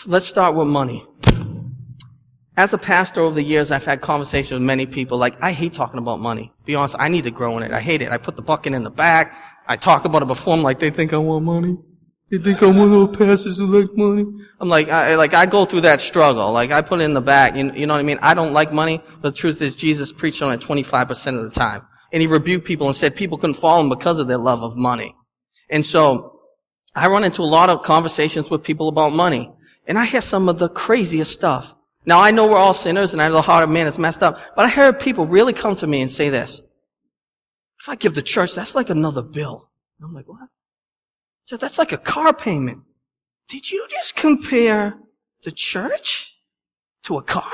Let's 0.06 0.26
start 0.26 0.54
with 0.54 0.68
money. 0.68 1.04
As 2.56 2.72
a 2.72 2.78
pastor 2.78 3.20
over 3.20 3.34
the 3.34 3.42
years, 3.42 3.70
I've 3.70 3.84
had 3.84 4.00
conversations 4.00 4.52
with 4.52 4.62
many 4.62 4.86
people 4.86 5.18
like, 5.18 5.40
I 5.42 5.52
hate 5.52 5.72
talking 5.72 5.98
about 5.98 6.20
money. 6.20 6.52
Be 6.64 6.74
honest, 6.74 6.96
I 6.98 7.08
need 7.08 7.24
to 7.24 7.30
grow 7.30 7.56
in 7.56 7.62
it. 7.62 7.72
I 7.72 7.80
hate 7.80 8.02
it. 8.02 8.10
I 8.10 8.18
put 8.18 8.36
the 8.36 8.42
bucket 8.42 8.74
in 8.74 8.84
the 8.84 8.90
back. 8.90 9.34
I 9.66 9.76
talk 9.76 10.04
about 10.04 10.22
it 10.22 10.26
before 10.26 10.56
them 10.56 10.62
like 10.62 10.78
they 10.78 10.90
think 10.90 11.12
I 11.12 11.18
want 11.18 11.44
money. 11.44 11.78
They 12.30 12.38
think 12.38 12.62
I'm 12.62 12.76
one 12.76 12.92
of 12.92 13.12
those 13.12 13.16
pastors 13.16 13.58
who 13.58 13.66
like 13.66 13.96
money. 13.96 14.26
I'm 14.60 14.68
like, 14.68 14.88
I, 14.88 15.16
like, 15.16 15.34
I 15.34 15.46
go 15.46 15.64
through 15.64 15.82
that 15.82 16.00
struggle. 16.00 16.52
Like, 16.52 16.70
I 16.70 16.82
put 16.82 17.00
it 17.00 17.04
in 17.04 17.14
the 17.14 17.20
back. 17.20 17.56
You, 17.56 17.72
you 17.72 17.86
know 17.86 17.94
what 17.94 18.00
I 18.00 18.04
mean? 18.04 18.18
I 18.22 18.34
don't 18.34 18.52
like 18.52 18.72
money, 18.72 19.02
but 19.22 19.34
the 19.34 19.36
truth 19.36 19.62
is 19.62 19.74
Jesus 19.74 20.12
preached 20.12 20.42
on 20.42 20.52
it 20.52 20.60
25% 20.60 21.38
of 21.38 21.42
the 21.42 21.50
time. 21.50 21.82
And 22.12 22.20
he 22.20 22.26
rebuked 22.26 22.66
people 22.66 22.86
and 22.86 22.96
said 22.96 23.16
people 23.16 23.38
couldn't 23.38 23.54
follow 23.54 23.80
him 23.80 23.88
because 23.88 24.18
of 24.18 24.28
their 24.28 24.38
love 24.38 24.62
of 24.62 24.76
money. 24.76 25.14
And 25.70 25.84
so, 25.84 26.40
I 26.94 27.08
run 27.08 27.24
into 27.24 27.42
a 27.42 27.44
lot 27.44 27.70
of 27.70 27.82
conversations 27.82 28.50
with 28.50 28.62
people 28.62 28.88
about 28.88 29.12
money. 29.12 29.52
And 29.88 29.98
I 29.98 30.04
hear 30.04 30.20
some 30.20 30.48
of 30.48 30.58
the 30.58 30.68
craziest 30.68 31.32
stuff. 31.32 31.74
Now, 32.04 32.20
I 32.20 32.30
know 32.30 32.46
we're 32.46 32.58
all 32.58 32.74
sinners 32.74 33.12
and 33.12 33.20
I 33.20 33.28
know 33.28 33.34
the 33.34 33.42
heart 33.42 33.64
of 33.64 33.70
man 33.70 33.86
is 33.86 33.98
messed 33.98 34.22
up, 34.22 34.38
but 34.54 34.66
I 34.66 34.68
hear 34.68 34.92
people 34.92 35.26
really 35.26 35.52
come 35.52 35.74
to 35.76 35.86
me 35.86 36.02
and 36.02 36.12
say 36.12 36.28
this. 36.28 36.60
If 37.80 37.88
I 37.88 37.96
give 37.96 38.14
the 38.14 38.22
church, 38.22 38.54
that's 38.54 38.74
like 38.74 38.90
another 38.90 39.22
bill. 39.22 39.70
And 39.98 40.06
I'm 40.06 40.14
like, 40.14 40.28
what? 40.28 40.48
So 41.44 41.56
that's 41.56 41.78
like 41.78 41.92
a 41.92 41.98
car 41.98 42.32
payment. 42.32 42.82
Did 43.48 43.70
you 43.70 43.86
just 43.90 44.14
compare 44.14 44.98
the 45.42 45.50
church 45.50 46.34
to 47.04 47.16
a 47.16 47.22
car? 47.22 47.50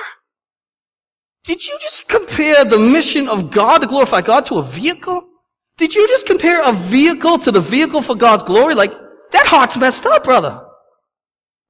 Did 1.44 1.64
you 1.66 1.78
just 1.80 2.08
compare 2.08 2.64
the 2.64 2.78
mission 2.78 3.28
of 3.28 3.50
God 3.50 3.78
to 3.78 3.86
glorify 3.86 4.22
God 4.22 4.46
to 4.46 4.58
a 4.58 4.62
vehicle? 4.62 5.28
Did 5.76 5.94
you 5.94 6.08
just 6.08 6.26
compare 6.26 6.60
a 6.68 6.72
vehicle 6.72 7.38
to 7.38 7.52
the 7.52 7.60
vehicle 7.60 8.02
for 8.02 8.16
God's 8.16 8.42
glory? 8.42 8.74
Like, 8.74 8.92
that 9.30 9.46
heart's 9.46 9.76
messed 9.76 10.06
up, 10.06 10.24
brother. 10.24 10.66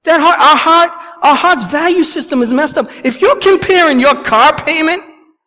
That 0.05 0.21
heart, 0.21 0.39
our 0.39 0.57
heart, 0.57 0.91
our 1.23 1.35
heart's 1.35 1.65
value 1.65 2.05
system 2.05 2.43
is 2.43 2.51
messed 2.51 2.77
up. 2.77 2.91
If 3.05 3.21
you're 3.21 3.39
comparing 3.39 4.01
your 4.01 4.23
car 4.23 4.55
payment 4.55 5.03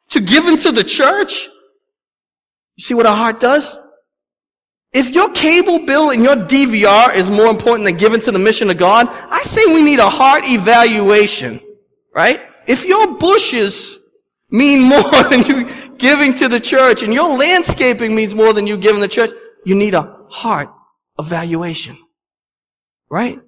to 0.10 0.20
giving 0.20 0.58
to 0.58 0.72
the 0.72 0.84
church, 0.84 1.48
you 2.76 2.84
see 2.84 2.94
what 2.94 3.06
our 3.06 3.16
heart 3.16 3.40
does? 3.40 3.78
If 4.94 5.14
your 5.14 5.30
cable 5.32 5.86
bill 5.86 6.12
and 6.12 6.24
your 6.24 6.36
DVR 6.36 7.14
is 7.14 7.30
more 7.30 7.48
important 7.48 7.86
than 7.86 7.98
giving 7.98 8.22
to 8.22 8.32
the 8.32 8.40
mission 8.40 8.70
of 8.70 8.78
God, 8.78 9.08
I 9.30 9.44
say 9.44 9.66
we 9.68 9.84
need 9.84 10.00
a 10.00 10.10
heart 10.10 10.44
evaluation, 10.46 11.60
right? 12.16 12.42
If 12.66 12.86
your 12.86 13.16
bushes 13.18 14.00
mean 14.50 14.82
more 14.90 15.24
than 15.30 15.44
you 15.44 15.70
giving 15.98 16.34
to 16.36 16.48
the 16.48 16.60
church 16.60 17.04
and 17.04 17.14
your 17.14 17.38
landscaping 17.38 18.16
means 18.16 18.34
more 18.34 18.54
than 18.54 18.66
you 18.66 18.78
giving 18.78 19.02
the 19.02 19.08
church, 19.08 19.30
you 19.66 19.76
need 19.76 19.94
a 19.94 20.18
heart 20.30 20.70
evaluation, 21.20 21.98
right? 23.10 23.40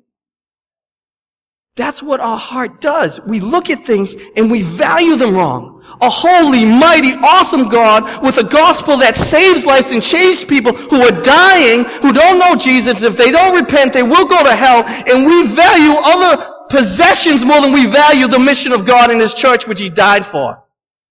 That's 1.79 2.03
what 2.03 2.19
our 2.19 2.37
heart 2.37 2.81
does. 2.81 3.21
We 3.21 3.39
look 3.39 3.69
at 3.69 3.85
things 3.85 4.13
and 4.35 4.51
we 4.51 4.63
value 4.63 5.15
them 5.15 5.33
wrong 5.33 5.79
a 6.01 6.09
holy, 6.09 6.65
mighty, 6.65 7.13
awesome 7.23 7.67
God 7.69 8.23
with 8.23 8.37
a 8.37 8.43
gospel 8.43 8.97
that 8.97 9.15
saves 9.15 9.65
lives 9.65 9.89
and 9.89 10.01
changes 10.01 10.43
people 10.43 10.73
who 10.73 11.01
are 11.01 11.21
dying, 11.21 11.83
who 11.83 12.13
don't 12.13 12.39
know 12.39 12.55
Jesus. 12.55 13.01
If 13.01 13.17
they 13.17 13.31
don't 13.31 13.55
repent, 13.55 13.93
they 13.93 14.03
will 14.03 14.25
go 14.25 14.43
to 14.43 14.55
hell. 14.55 14.83
And 14.85 15.25
we 15.25 15.47
value 15.47 15.95
other 15.97 16.65
possessions 16.69 17.43
more 17.43 17.59
than 17.61 17.73
we 17.73 17.85
value 17.85 18.27
the 18.27 18.39
mission 18.39 18.71
of 18.71 18.85
God 18.85 19.11
in 19.11 19.19
His 19.19 19.33
church, 19.33 19.67
which 19.67 19.79
He 19.79 19.89
died 19.89 20.25
for. 20.25 20.63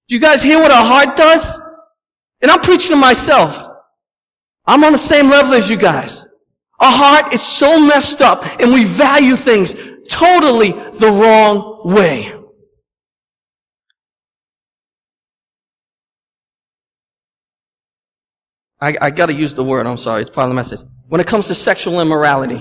Do 0.08 0.14
you 0.14 0.20
guys 0.20 0.42
hear 0.42 0.58
what 0.58 0.70
our 0.70 0.84
heart 0.84 1.16
does? 1.16 1.58
And 2.40 2.50
I'm 2.50 2.60
preaching 2.60 2.90
to 2.90 2.96
myself. 2.96 3.68
I'm 4.66 4.84
on 4.84 4.92
the 4.92 4.98
same 4.98 5.28
level 5.28 5.54
as 5.54 5.68
you 5.68 5.76
guys. 5.76 6.24
Our 6.80 6.92
heart 6.92 7.34
is 7.34 7.42
so 7.42 7.84
messed 7.84 8.20
up 8.20 8.44
and 8.60 8.72
we 8.72 8.84
value 8.84 9.36
things 9.36 9.74
totally 10.08 10.72
the 10.72 11.10
wrong 11.10 11.82
way. 11.84 12.34
I, 18.80 18.94
I 19.00 19.10
gotta 19.10 19.34
use 19.34 19.54
the 19.54 19.64
word, 19.64 19.86
I'm 19.86 19.98
sorry, 19.98 20.22
it's 20.22 20.30
part 20.30 20.44
of 20.44 20.50
the 20.50 20.54
message. 20.54 20.80
When 21.08 21.20
it 21.20 21.26
comes 21.26 21.48
to 21.48 21.54
sexual 21.54 22.00
immorality, 22.00 22.60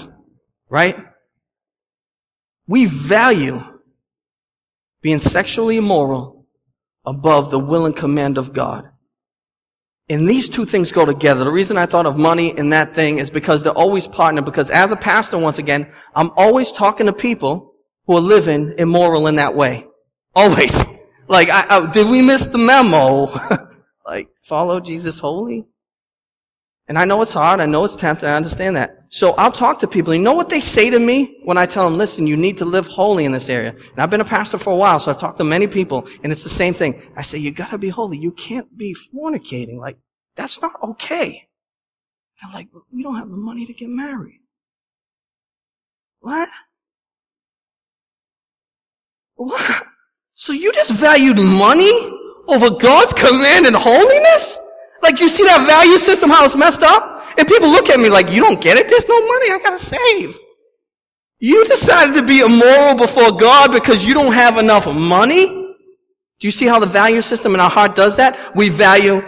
right? 0.69 0.97
We 2.67 2.85
value 2.85 3.61
being 5.01 5.19
sexually 5.19 5.77
immoral 5.77 6.47
above 7.05 7.51
the 7.51 7.59
will 7.59 7.85
and 7.85 7.95
command 7.95 8.37
of 8.37 8.51
God. 8.51 8.89
And 10.09 10.27
these 10.27 10.47
two 10.47 10.65
things 10.65 10.91
go 10.91 11.05
together. 11.05 11.43
The 11.43 11.51
reason 11.51 11.77
I 11.77 11.85
thought 11.85 12.05
of 12.05 12.17
money 12.17 12.57
and 12.57 12.71
that 12.71 12.93
thing 12.93 13.19
is 13.19 13.29
because 13.29 13.63
they're 13.63 13.73
always 13.73 14.07
partnered. 14.07 14.45
Because 14.45 14.69
as 14.69 14.91
a 14.91 14.95
pastor, 14.95 15.37
once 15.37 15.57
again, 15.57 15.91
I'm 16.15 16.31
always 16.37 16.71
talking 16.71 17.07
to 17.07 17.13
people 17.13 17.73
who 18.05 18.15
are 18.15 18.21
living 18.21 18.73
immoral 18.77 19.27
in 19.27 19.35
that 19.35 19.55
way. 19.55 19.85
Always. 20.35 20.75
Like, 21.29 21.49
I, 21.49 21.65
I, 21.69 21.91
did 21.91 22.07
we 22.07 22.21
miss 22.21 22.45
the 22.45 22.57
memo? 22.57 23.27
like, 24.07 24.29
follow 24.43 24.79
Jesus 24.79 25.19
holy? 25.19 25.65
And 26.87 26.97
I 26.97 27.03
know 27.03 27.21
it's 27.21 27.33
hard. 27.33 27.59
I 27.59 27.65
know 27.65 27.83
it's 27.83 27.97
tempting. 27.97 28.29
I 28.29 28.35
understand 28.35 28.77
that. 28.77 29.05
So 29.09 29.31
I'll 29.33 29.51
talk 29.51 29.79
to 29.79 29.87
people. 29.87 30.13
You 30.13 30.21
know 30.21 30.33
what 30.33 30.49
they 30.49 30.61
say 30.61 30.89
to 30.89 30.99
me 30.99 31.39
when 31.43 31.57
I 31.57 31.65
tell 31.65 31.89
them, 31.89 31.97
listen, 31.97 32.27
you 32.27 32.37
need 32.37 32.57
to 32.57 32.65
live 32.65 32.87
holy 32.87 33.25
in 33.25 33.33
this 33.33 33.49
area. 33.49 33.71
And 33.71 33.99
I've 33.99 34.09
been 34.09 34.21
a 34.21 34.25
pastor 34.25 34.57
for 34.57 34.71
a 34.71 34.75
while, 34.75 34.99
so 34.99 35.11
I've 35.11 35.17
talked 35.17 35.37
to 35.39 35.43
many 35.43 35.67
people, 35.67 36.07
and 36.23 36.31
it's 36.31 36.43
the 36.43 36.49
same 36.49 36.73
thing. 36.73 37.01
I 37.15 37.23
say, 37.23 37.39
you 37.39 37.51
gotta 37.51 37.77
be 37.77 37.89
holy. 37.89 38.17
You 38.17 38.31
can't 38.31 38.77
be 38.77 38.95
fornicating. 39.13 39.79
Like, 39.79 39.97
that's 40.35 40.61
not 40.61 40.81
okay. 40.81 41.47
They're 42.41 42.53
like, 42.53 42.67
we 42.93 43.03
don't 43.03 43.15
have 43.15 43.29
the 43.29 43.37
money 43.37 43.65
to 43.65 43.73
get 43.73 43.89
married. 43.89 44.39
What? 46.19 46.47
What? 49.35 49.83
So 50.35 50.53
you 50.53 50.71
just 50.71 50.91
valued 50.91 51.37
money 51.37 51.91
over 52.47 52.69
God's 52.69 53.13
command 53.13 53.65
and 53.65 53.75
holiness? 53.75 54.26
Like 55.17 55.23
you 55.23 55.29
see 55.29 55.45
that 55.45 55.65
value 55.65 55.97
system, 55.97 56.29
how 56.29 56.45
it's 56.45 56.55
messed 56.55 56.83
up? 56.83 57.23
And 57.39 57.47
people 57.47 57.69
look 57.69 57.89
at 57.89 57.99
me 57.99 58.07
like, 58.07 58.29
you 58.29 58.39
don't 58.39 58.61
get 58.61 58.77
it? 58.77 58.87
There's 58.87 59.07
no 59.07 59.19
money. 59.19 59.51
I 59.51 59.59
gotta 59.63 59.79
save. 59.79 60.37
You 61.39 61.65
decided 61.65 62.13
to 62.13 62.21
be 62.21 62.41
immoral 62.41 62.93
before 62.95 63.31
God 63.31 63.71
because 63.71 64.05
you 64.05 64.13
don't 64.13 64.31
have 64.31 64.59
enough 64.59 64.85
money? 64.85 65.47
Do 66.39 66.47
you 66.47 66.51
see 66.51 66.67
how 66.67 66.77
the 66.77 66.85
value 66.85 67.23
system 67.23 67.55
in 67.55 67.59
our 67.59 67.69
heart 67.69 67.95
does 67.95 68.17
that? 68.17 68.55
We 68.55 68.69
value 68.69 69.23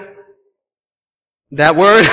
that 1.54 1.76
word 1.76 2.06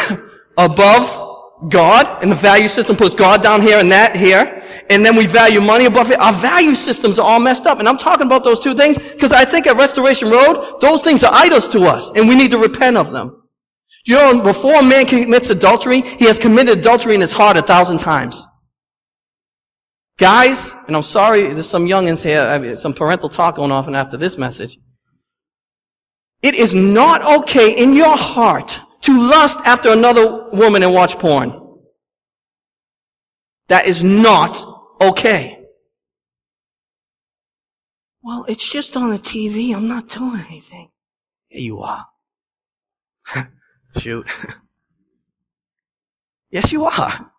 above 0.56 1.68
God, 1.68 2.22
and 2.22 2.32
the 2.32 2.36
value 2.36 2.68
system 2.68 2.96
puts 2.96 3.14
God 3.14 3.42
down 3.42 3.60
here 3.60 3.78
and 3.78 3.92
that 3.92 4.16
here. 4.16 4.62
and 4.88 5.04
then 5.04 5.16
we 5.16 5.26
value 5.26 5.60
money 5.60 5.84
above 5.84 6.10
it. 6.10 6.18
Our 6.18 6.32
value 6.32 6.74
systems 6.74 7.18
are 7.18 7.26
all 7.26 7.40
messed 7.40 7.66
up. 7.66 7.78
And 7.78 7.86
I'm 7.86 7.98
talking 7.98 8.26
about 8.26 8.42
those 8.42 8.58
two 8.58 8.74
things 8.74 8.96
because 8.96 9.32
I 9.32 9.44
think 9.44 9.66
at 9.66 9.76
Restoration 9.76 10.30
Road, 10.30 10.78
those 10.80 11.02
things 11.02 11.22
are 11.22 11.34
idols 11.34 11.68
to 11.68 11.82
us 11.82 12.10
and 12.14 12.26
we 12.26 12.34
need 12.34 12.52
to 12.52 12.58
repent 12.58 12.96
of 12.96 13.12
them. 13.12 13.42
You 14.06 14.14
know, 14.14 14.40
before 14.40 14.76
a 14.76 14.82
man 14.84 15.04
commits 15.04 15.50
adultery, 15.50 16.00
he 16.00 16.26
has 16.26 16.38
committed 16.38 16.78
adultery 16.78 17.16
in 17.16 17.20
his 17.20 17.32
heart 17.32 17.56
a 17.56 17.62
thousand 17.62 17.98
times. 17.98 18.46
Guys, 20.16 20.70
and 20.86 20.94
I'm 20.94 21.02
sorry, 21.02 21.52
there's 21.52 21.68
some 21.68 21.86
youngins 21.86 22.22
here, 22.22 22.76
some 22.76 22.94
parental 22.94 23.28
talk 23.28 23.56
going 23.56 23.72
off 23.72 23.88
and 23.88 23.96
after 23.96 24.16
this 24.16 24.38
message. 24.38 24.78
It 26.40 26.54
is 26.54 26.72
not 26.72 27.40
okay 27.40 27.72
in 27.72 27.94
your 27.94 28.16
heart 28.16 28.78
to 29.02 29.28
lust 29.28 29.58
after 29.64 29.90
another 29.90 30.50
woman 30.52 30.84
and 30.84 30.94
watch 30.94 31.18
porn. 31.18 31.60
That 33.66 33.86
is 33.86 34.04
not 34.04 34.64
okay. 35.02 35.64
Well, 38.22 38.44
it's 38.48 38.68
just 38.68 38.96
on 38.96 39.10
the 39.10 39.18
TV. 39.18 39.74
I'm 39.74 39.88
not 39.88 40.08
doing 40.08 40.44
anything. 40.48 40.90
Yeah, 41.50 41.58
you 41.58 41.80
are. 41.80 42.06
Shoot. 43.98 44.26
yes, 46.50 46.72
you 46.72 46.84
are. 46.84 47.32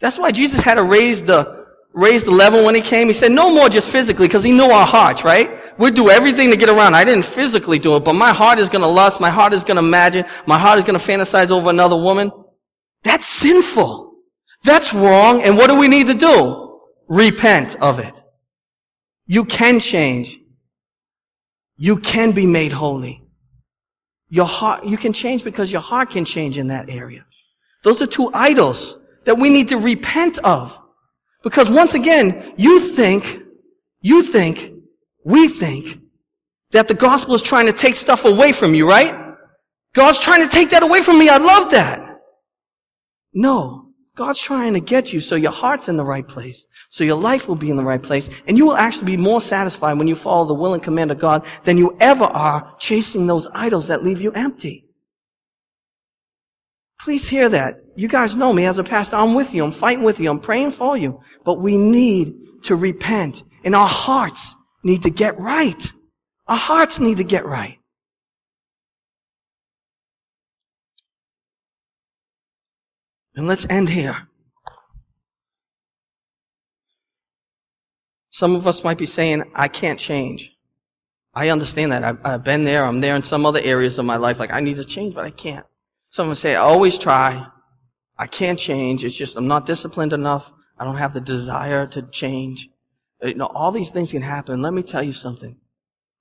That's 0.00 0.18
why 0.18 0.32
Jesus 0.32 0.60
had 0.60 0.74
to 0.74 0.82
raise 0.82 1.24
the 1.24 1.58
raise 1.92 2.22
the 2.22 2.30
level 2.30 2.64
when 2.64 2.74
he 2.74 2.80
came. 2.80 3.08
He 3.08 3.12
said, 3.12 3.32
no 3.32 3.52
more 3.52 3.68
just 3.68 3.90
physically, 3.90 4.28
because 4.28 4.44
he 4.44 4.52
knew 4.52 4.70
our 4.70 4.86
hearts, 4.86 5.24
right? 5.24 5.50
We'd 5.78 5.94
do 5.94 6.10
everything 6.10 6.50
to 6.50 6.56
get 6.56 6.68
around. 6.68 6.94
I 6.94 7.04
didn't 7.04 7.24
physically 7.24 7.78
do 7.78 7.96
it, 7.96 8.04
but 8.04 8.14
my 8.14 8.32
heart 8.32 8.58
is 8.58 8.68
going 8.68 8.82
to 8.82 8.88
lust. 8.88 9.20
My 9.20 9.30
heart 9.30 9.52
is 9.52 9.64
going 9.64 9.76
to 9.76 9.84
imagine. 9.84 10.24
My 10.46 10.58
heart 10.58 10.78
is 10.78 10.84
going 10.84 10.98
to 10.98 11.04
fantasize 11.04 11.50
over 11.50 11.70
another 11.70 11.96
woman. 11.96 12.30
That's 13.02 13.26
sinful. 13.26 14.16
That's 14.64 14.92
wrong. 14.92 15.42
And 15.42 15.56
what 15.56 15.68
do 15.68 15.76
we 15.76 15.88
need 15.88 16.08
to 16.08 16.14
do? 16.14 16.80
Repent 17.08 17.76
of 17.76 17.98
it. 17.98 18.22
You 19.26 19.44
can 19.44 19.80
change. 19.80 20.38
You 21.76 21.96
can 21.98 22.32
be 22.32 22.46
made 22.46 22.72
holy. 22.72 23.27
Your 24.30 24.46
heart, 24.46 24.84
you 24.84 24.96
can 24.96 25.12
change 25.12 25.42
because 25.42 25.72
your 25.72 25.80
heart 25.80 26.10
can 26.10 26.24
change 26.24 26.58
in 26.58 26.68
that 26.68 26.90
area. 26.90 27.24
Those 27.82 28.02
are 28.02 28.06
two 28.06 28.30
idols 28.34 28.98
that 29.24 29.38
we 29.38 29.48
need 29.50 29.68
to 29.68 29.78
repent 29.78 30.38
of. 30.38 30.78
Because 31.42 31.70
once 31.70 31.94
again, 31.94 32.54
you 32.56 32.80
think, 32.80 33.42
you 34.00 34.22
think, 34.22 34.72
we 35.24 35.48
think 35.48 36.00
that 36.72 36.88
the 36.88 36.94
gospel 36.94 37.34
is 37.34 37.42
trying 37.42 37.66
to 37.66 37.72
take 37.72 37.94
stuff 37.94 38.24
away 38.24 38.52
from 38.52 38.74
you, 38.74 38.88
right? 38.88 39.34
God's 39.94 40.18
trying 40.18 40.46
to 40.46 40.48
take 40.48 40.70
that 40.70 40.82
away 40.82 41.02
from 41.02 41.18
me. 41.18 41.28
I 41.28 41.38
love 41.38 41.70
that. 41.70 42.20
No. 43.32 43.77
God's 44.18 44.40
trying 44.40 44.74
to 44.74 44.80
get 44.80 45.12
you 45.12 45.20
so 45.20 45.36
your 45.36 45.52
heart's 45.52 45.86
in 45.86 45.96
the 45.96 46.04
right 46.04 46.26
place, 46.26 46.66
so 46.90 47.04
your 47.04 47.20
life 47.20 47.46
will 47.46 47.54
be 47.54 47.70
in 47.70 47.76
the 47.76 47.84
right 47.84 48.02
place, 48.02 48.28
and 48.48 48.58
you 48.58 48.66
will 48.66 48.74
actually 48.74 49.06
be 49.06 49.16
more 49.16 49.40
satisfied 49.40 49.96
when 49.96 50.08
you 50.08 50.16
follow 50.16 50.44
the 50.44 50.54
will 50.54 50.74
and 50.74 50.82
command 50.82 51.12
of 51.12 51.20
God 51.20 51.46
than 51.62 51.78
you 51.78 51.96
ever 52.00 52.24
are 52.24 52.74
chasing 52.80 53.28
those 53.28 53.48
idols 53.52 53.86
that 53.86 54.02
leave 54.02 54.20
you 54.20 54.32
empty. 54.32 54.86
Please 57.00 57.28
hear 57.28 57.48
that. 57.48 57.76
You 57.94 58.08
guys 58.08 58.34
know 58.34 58.52
me 58.52 58.66
as 58.66 58.78
a 58.78 58.82
pastor. 58.82 59.14
I'm 59.14 59.36
with 59.36 59.54
you. 59.54 59.64
I'm 59.64 59.70
fighting 59.70 60.02
with 60.02 60.18
you. 60.18 60.28
I'm 60.32 60.40
praying 60.40 60.72
for 60.72 60.96
you. 60.96 61.20
But 61.44 61.60
we 61.60 61.76
need 61.76 62.34
to 62.64 62.74
repent, 62.74 63.44
and 63.62 63.72
our 63.72 63.86
hearts 63.86 64.52
need 64.82 65.04
to 65.04 65.10
get 65.10 65.38
right. 65.38 65.92
Our 66.48 66.56
hearts 66.56 66.98
need 66.98 67.18
to 67.18 67.24
get 67.24 67.46
right. 67.46 67.77
And 73.34 73.46
let's 73.46 73.66
end 73.70 73.90
here. 73.90 74.28
Some 78.30 78.54
of 78.54 78.66
us 78.66 78.84
might 78.84 78.98
be 78.98 79.06
saying, 79.06 79.50
I 79.54 79.68
can't 79.68 79.98
change. 79.98 80.52
I 81.34 81.50
understand 81.50 81.92
that. 81.92 82.04
I've, 82.04 82.18
I've, 82.24 82.44
been 82.44 82.64
there. 82.64 82.84
I'm 82.84 83.00
there 83.00 83.14
in 83.14 83.22
some 83.22 83.44
other 83.44 83.60
areas 83.62 83.98
of 83.98 84.04
my 84.04 84.16
life. 84.16 84.38
Like, 84.38 84.52
I 84.52 84.60
need 84.60 84.76
to 84.76 84.84
change, 84.84 85.14
but 85.14 85.24
I 85.24 85.30
can't. 85.30 85.66
Some 86.10 86.34
say, 86.34 86.54
I 86.54 86.60
always 86.60 86.98
try. 86.98 87.46
I 88.16 88.26
can't 88.26 88.58
change. 88.58 89.04
It's 89.04 89.16
just, 89.16 89.36
I'm 89.36 89.46
not 89.46 89.66
disciplined 89.66 90.12
enough. 90.12 90.52
I 90.78 90.84
don't 90.84 90.96
have 90.96 91.14
the 91.14 91.20
desire 91.20 91.86
to 91.88 92.02
change. 92.02 92.68
Uh, 93.22 93.28
you 93.28 93.34
know, 93.34 93.46
all 93.46 93.72
these 93.72 93.90
things 93.90 94.12
can 94.12 94.22
happen. 94.22 94.62
Let 94.62 94.72
me 94.72 94.82
tell 94.82 95.02
you 95.02 95.12
something. 95.12 95.56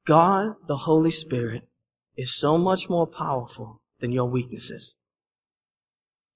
God, 0.05 0.55
the 0.67 0.77
Holy 0.77 1.11
Spirit, 1.11 1.67
is 2.15 2.33
so 2.33 2.57
much 2.57 2.89
more 2.89 3.05
powerful 3.05 3.81
than 3.99 4.11
your 4.11 4.29
weaknesses. 4.29 4.95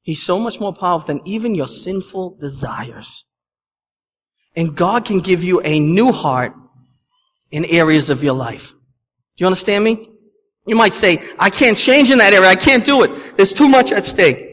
He's 0.02 0.24
so 0.24 0.40
much 0.40 0.60
more 0.60 0.74
powerful 0.74 1.08
than 1.08 1.28
even 1.28 1.56
your 1.56 1.68
sinful 1.68 2.38
desires. 2.40 3.26
And 4.56 4.76
God 4.76 5.06
can 5.06 5.20
give 5.20 5.44
you 5.44 5.62
a 5.62 5.80
new 5.80 6.12
heart 6.12 6.54
in 7.52 7.66
areas 7.66 8.10
of 8.10 8.24
your 8.24 8.34
life. 8.34 8.72
Do 8.72 8.78
you 9.38 9.46
understand 9.46 9.84
me? 9.84 10.06
You 10.66 10.76
might 10.76 10.94
say, 10.94 11.24
I 11.40 11.50
can't 11.50 11.78
change 11.78 12.12
in 12.12 12.18
that 12.20 12.34
area. 12.34 12.50
I 12.50 12.56
can't 12.56 12.86
do 12.86 13.04
it. 13.04 13.38
There's 13.38 13.54
too 13.54 13.70
much 13.70 13.92
at 13.92 14.06
stake. 14.06 14.48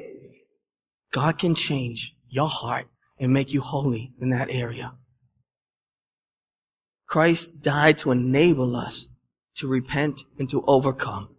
God 1.12 1.38
can 1.38 1.54
change 1.54 2.14
your 2.28 2.48
heart 2.48 2.86
and 3.18 3.32
make 3.32 3.52
you 3.52 3.60
holy 3.60 4.12
in 4.20 4.30
that 4.30 4.50
area. 4.50 4.94
Christ 7.06 7.62
died 7.62 7.98
to 7.98 8.10
enable 8.10 8.76
us 8.76 9.08
to 9.56 9.66
repent 9.66 10.22
and 10.38 10.48
to 10.50 10.62
overcome. 10.66 11.34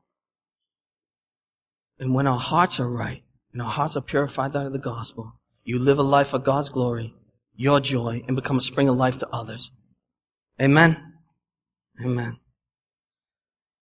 And 2.00 2.14
when 2.14 2.28
our 2.28 2.40
hearts 2.40 2.80
are 2.80 2.90
right, 2.90 3.24
and 3.52 3.62
our 3.62 3.70
hearts 3.70 3.96
are 3.96 4.02
purified 4.02 4.54
by 4.54 4.70
the 4.70 4.80
gospel, 4.80 5.34
you 5.64 5.80
live 5.80 6.00
a 6.00 6.04
life 6.04 6.30
for 6.30 6.40
God's 6.40 6.70
glory, 6.70 7.14
your 7.56 7.80
joy, 7.80 8.24
and 8.28 8.36
become 8.36 8.58
a 8.58 8.62
spring 8.62 8.90
of 8.90 8.98
life 8.98 9.18
to 9.20 9.28
others. 9.30 9.72
Amen. 10.62 11.14
Amen. 12.04 12.38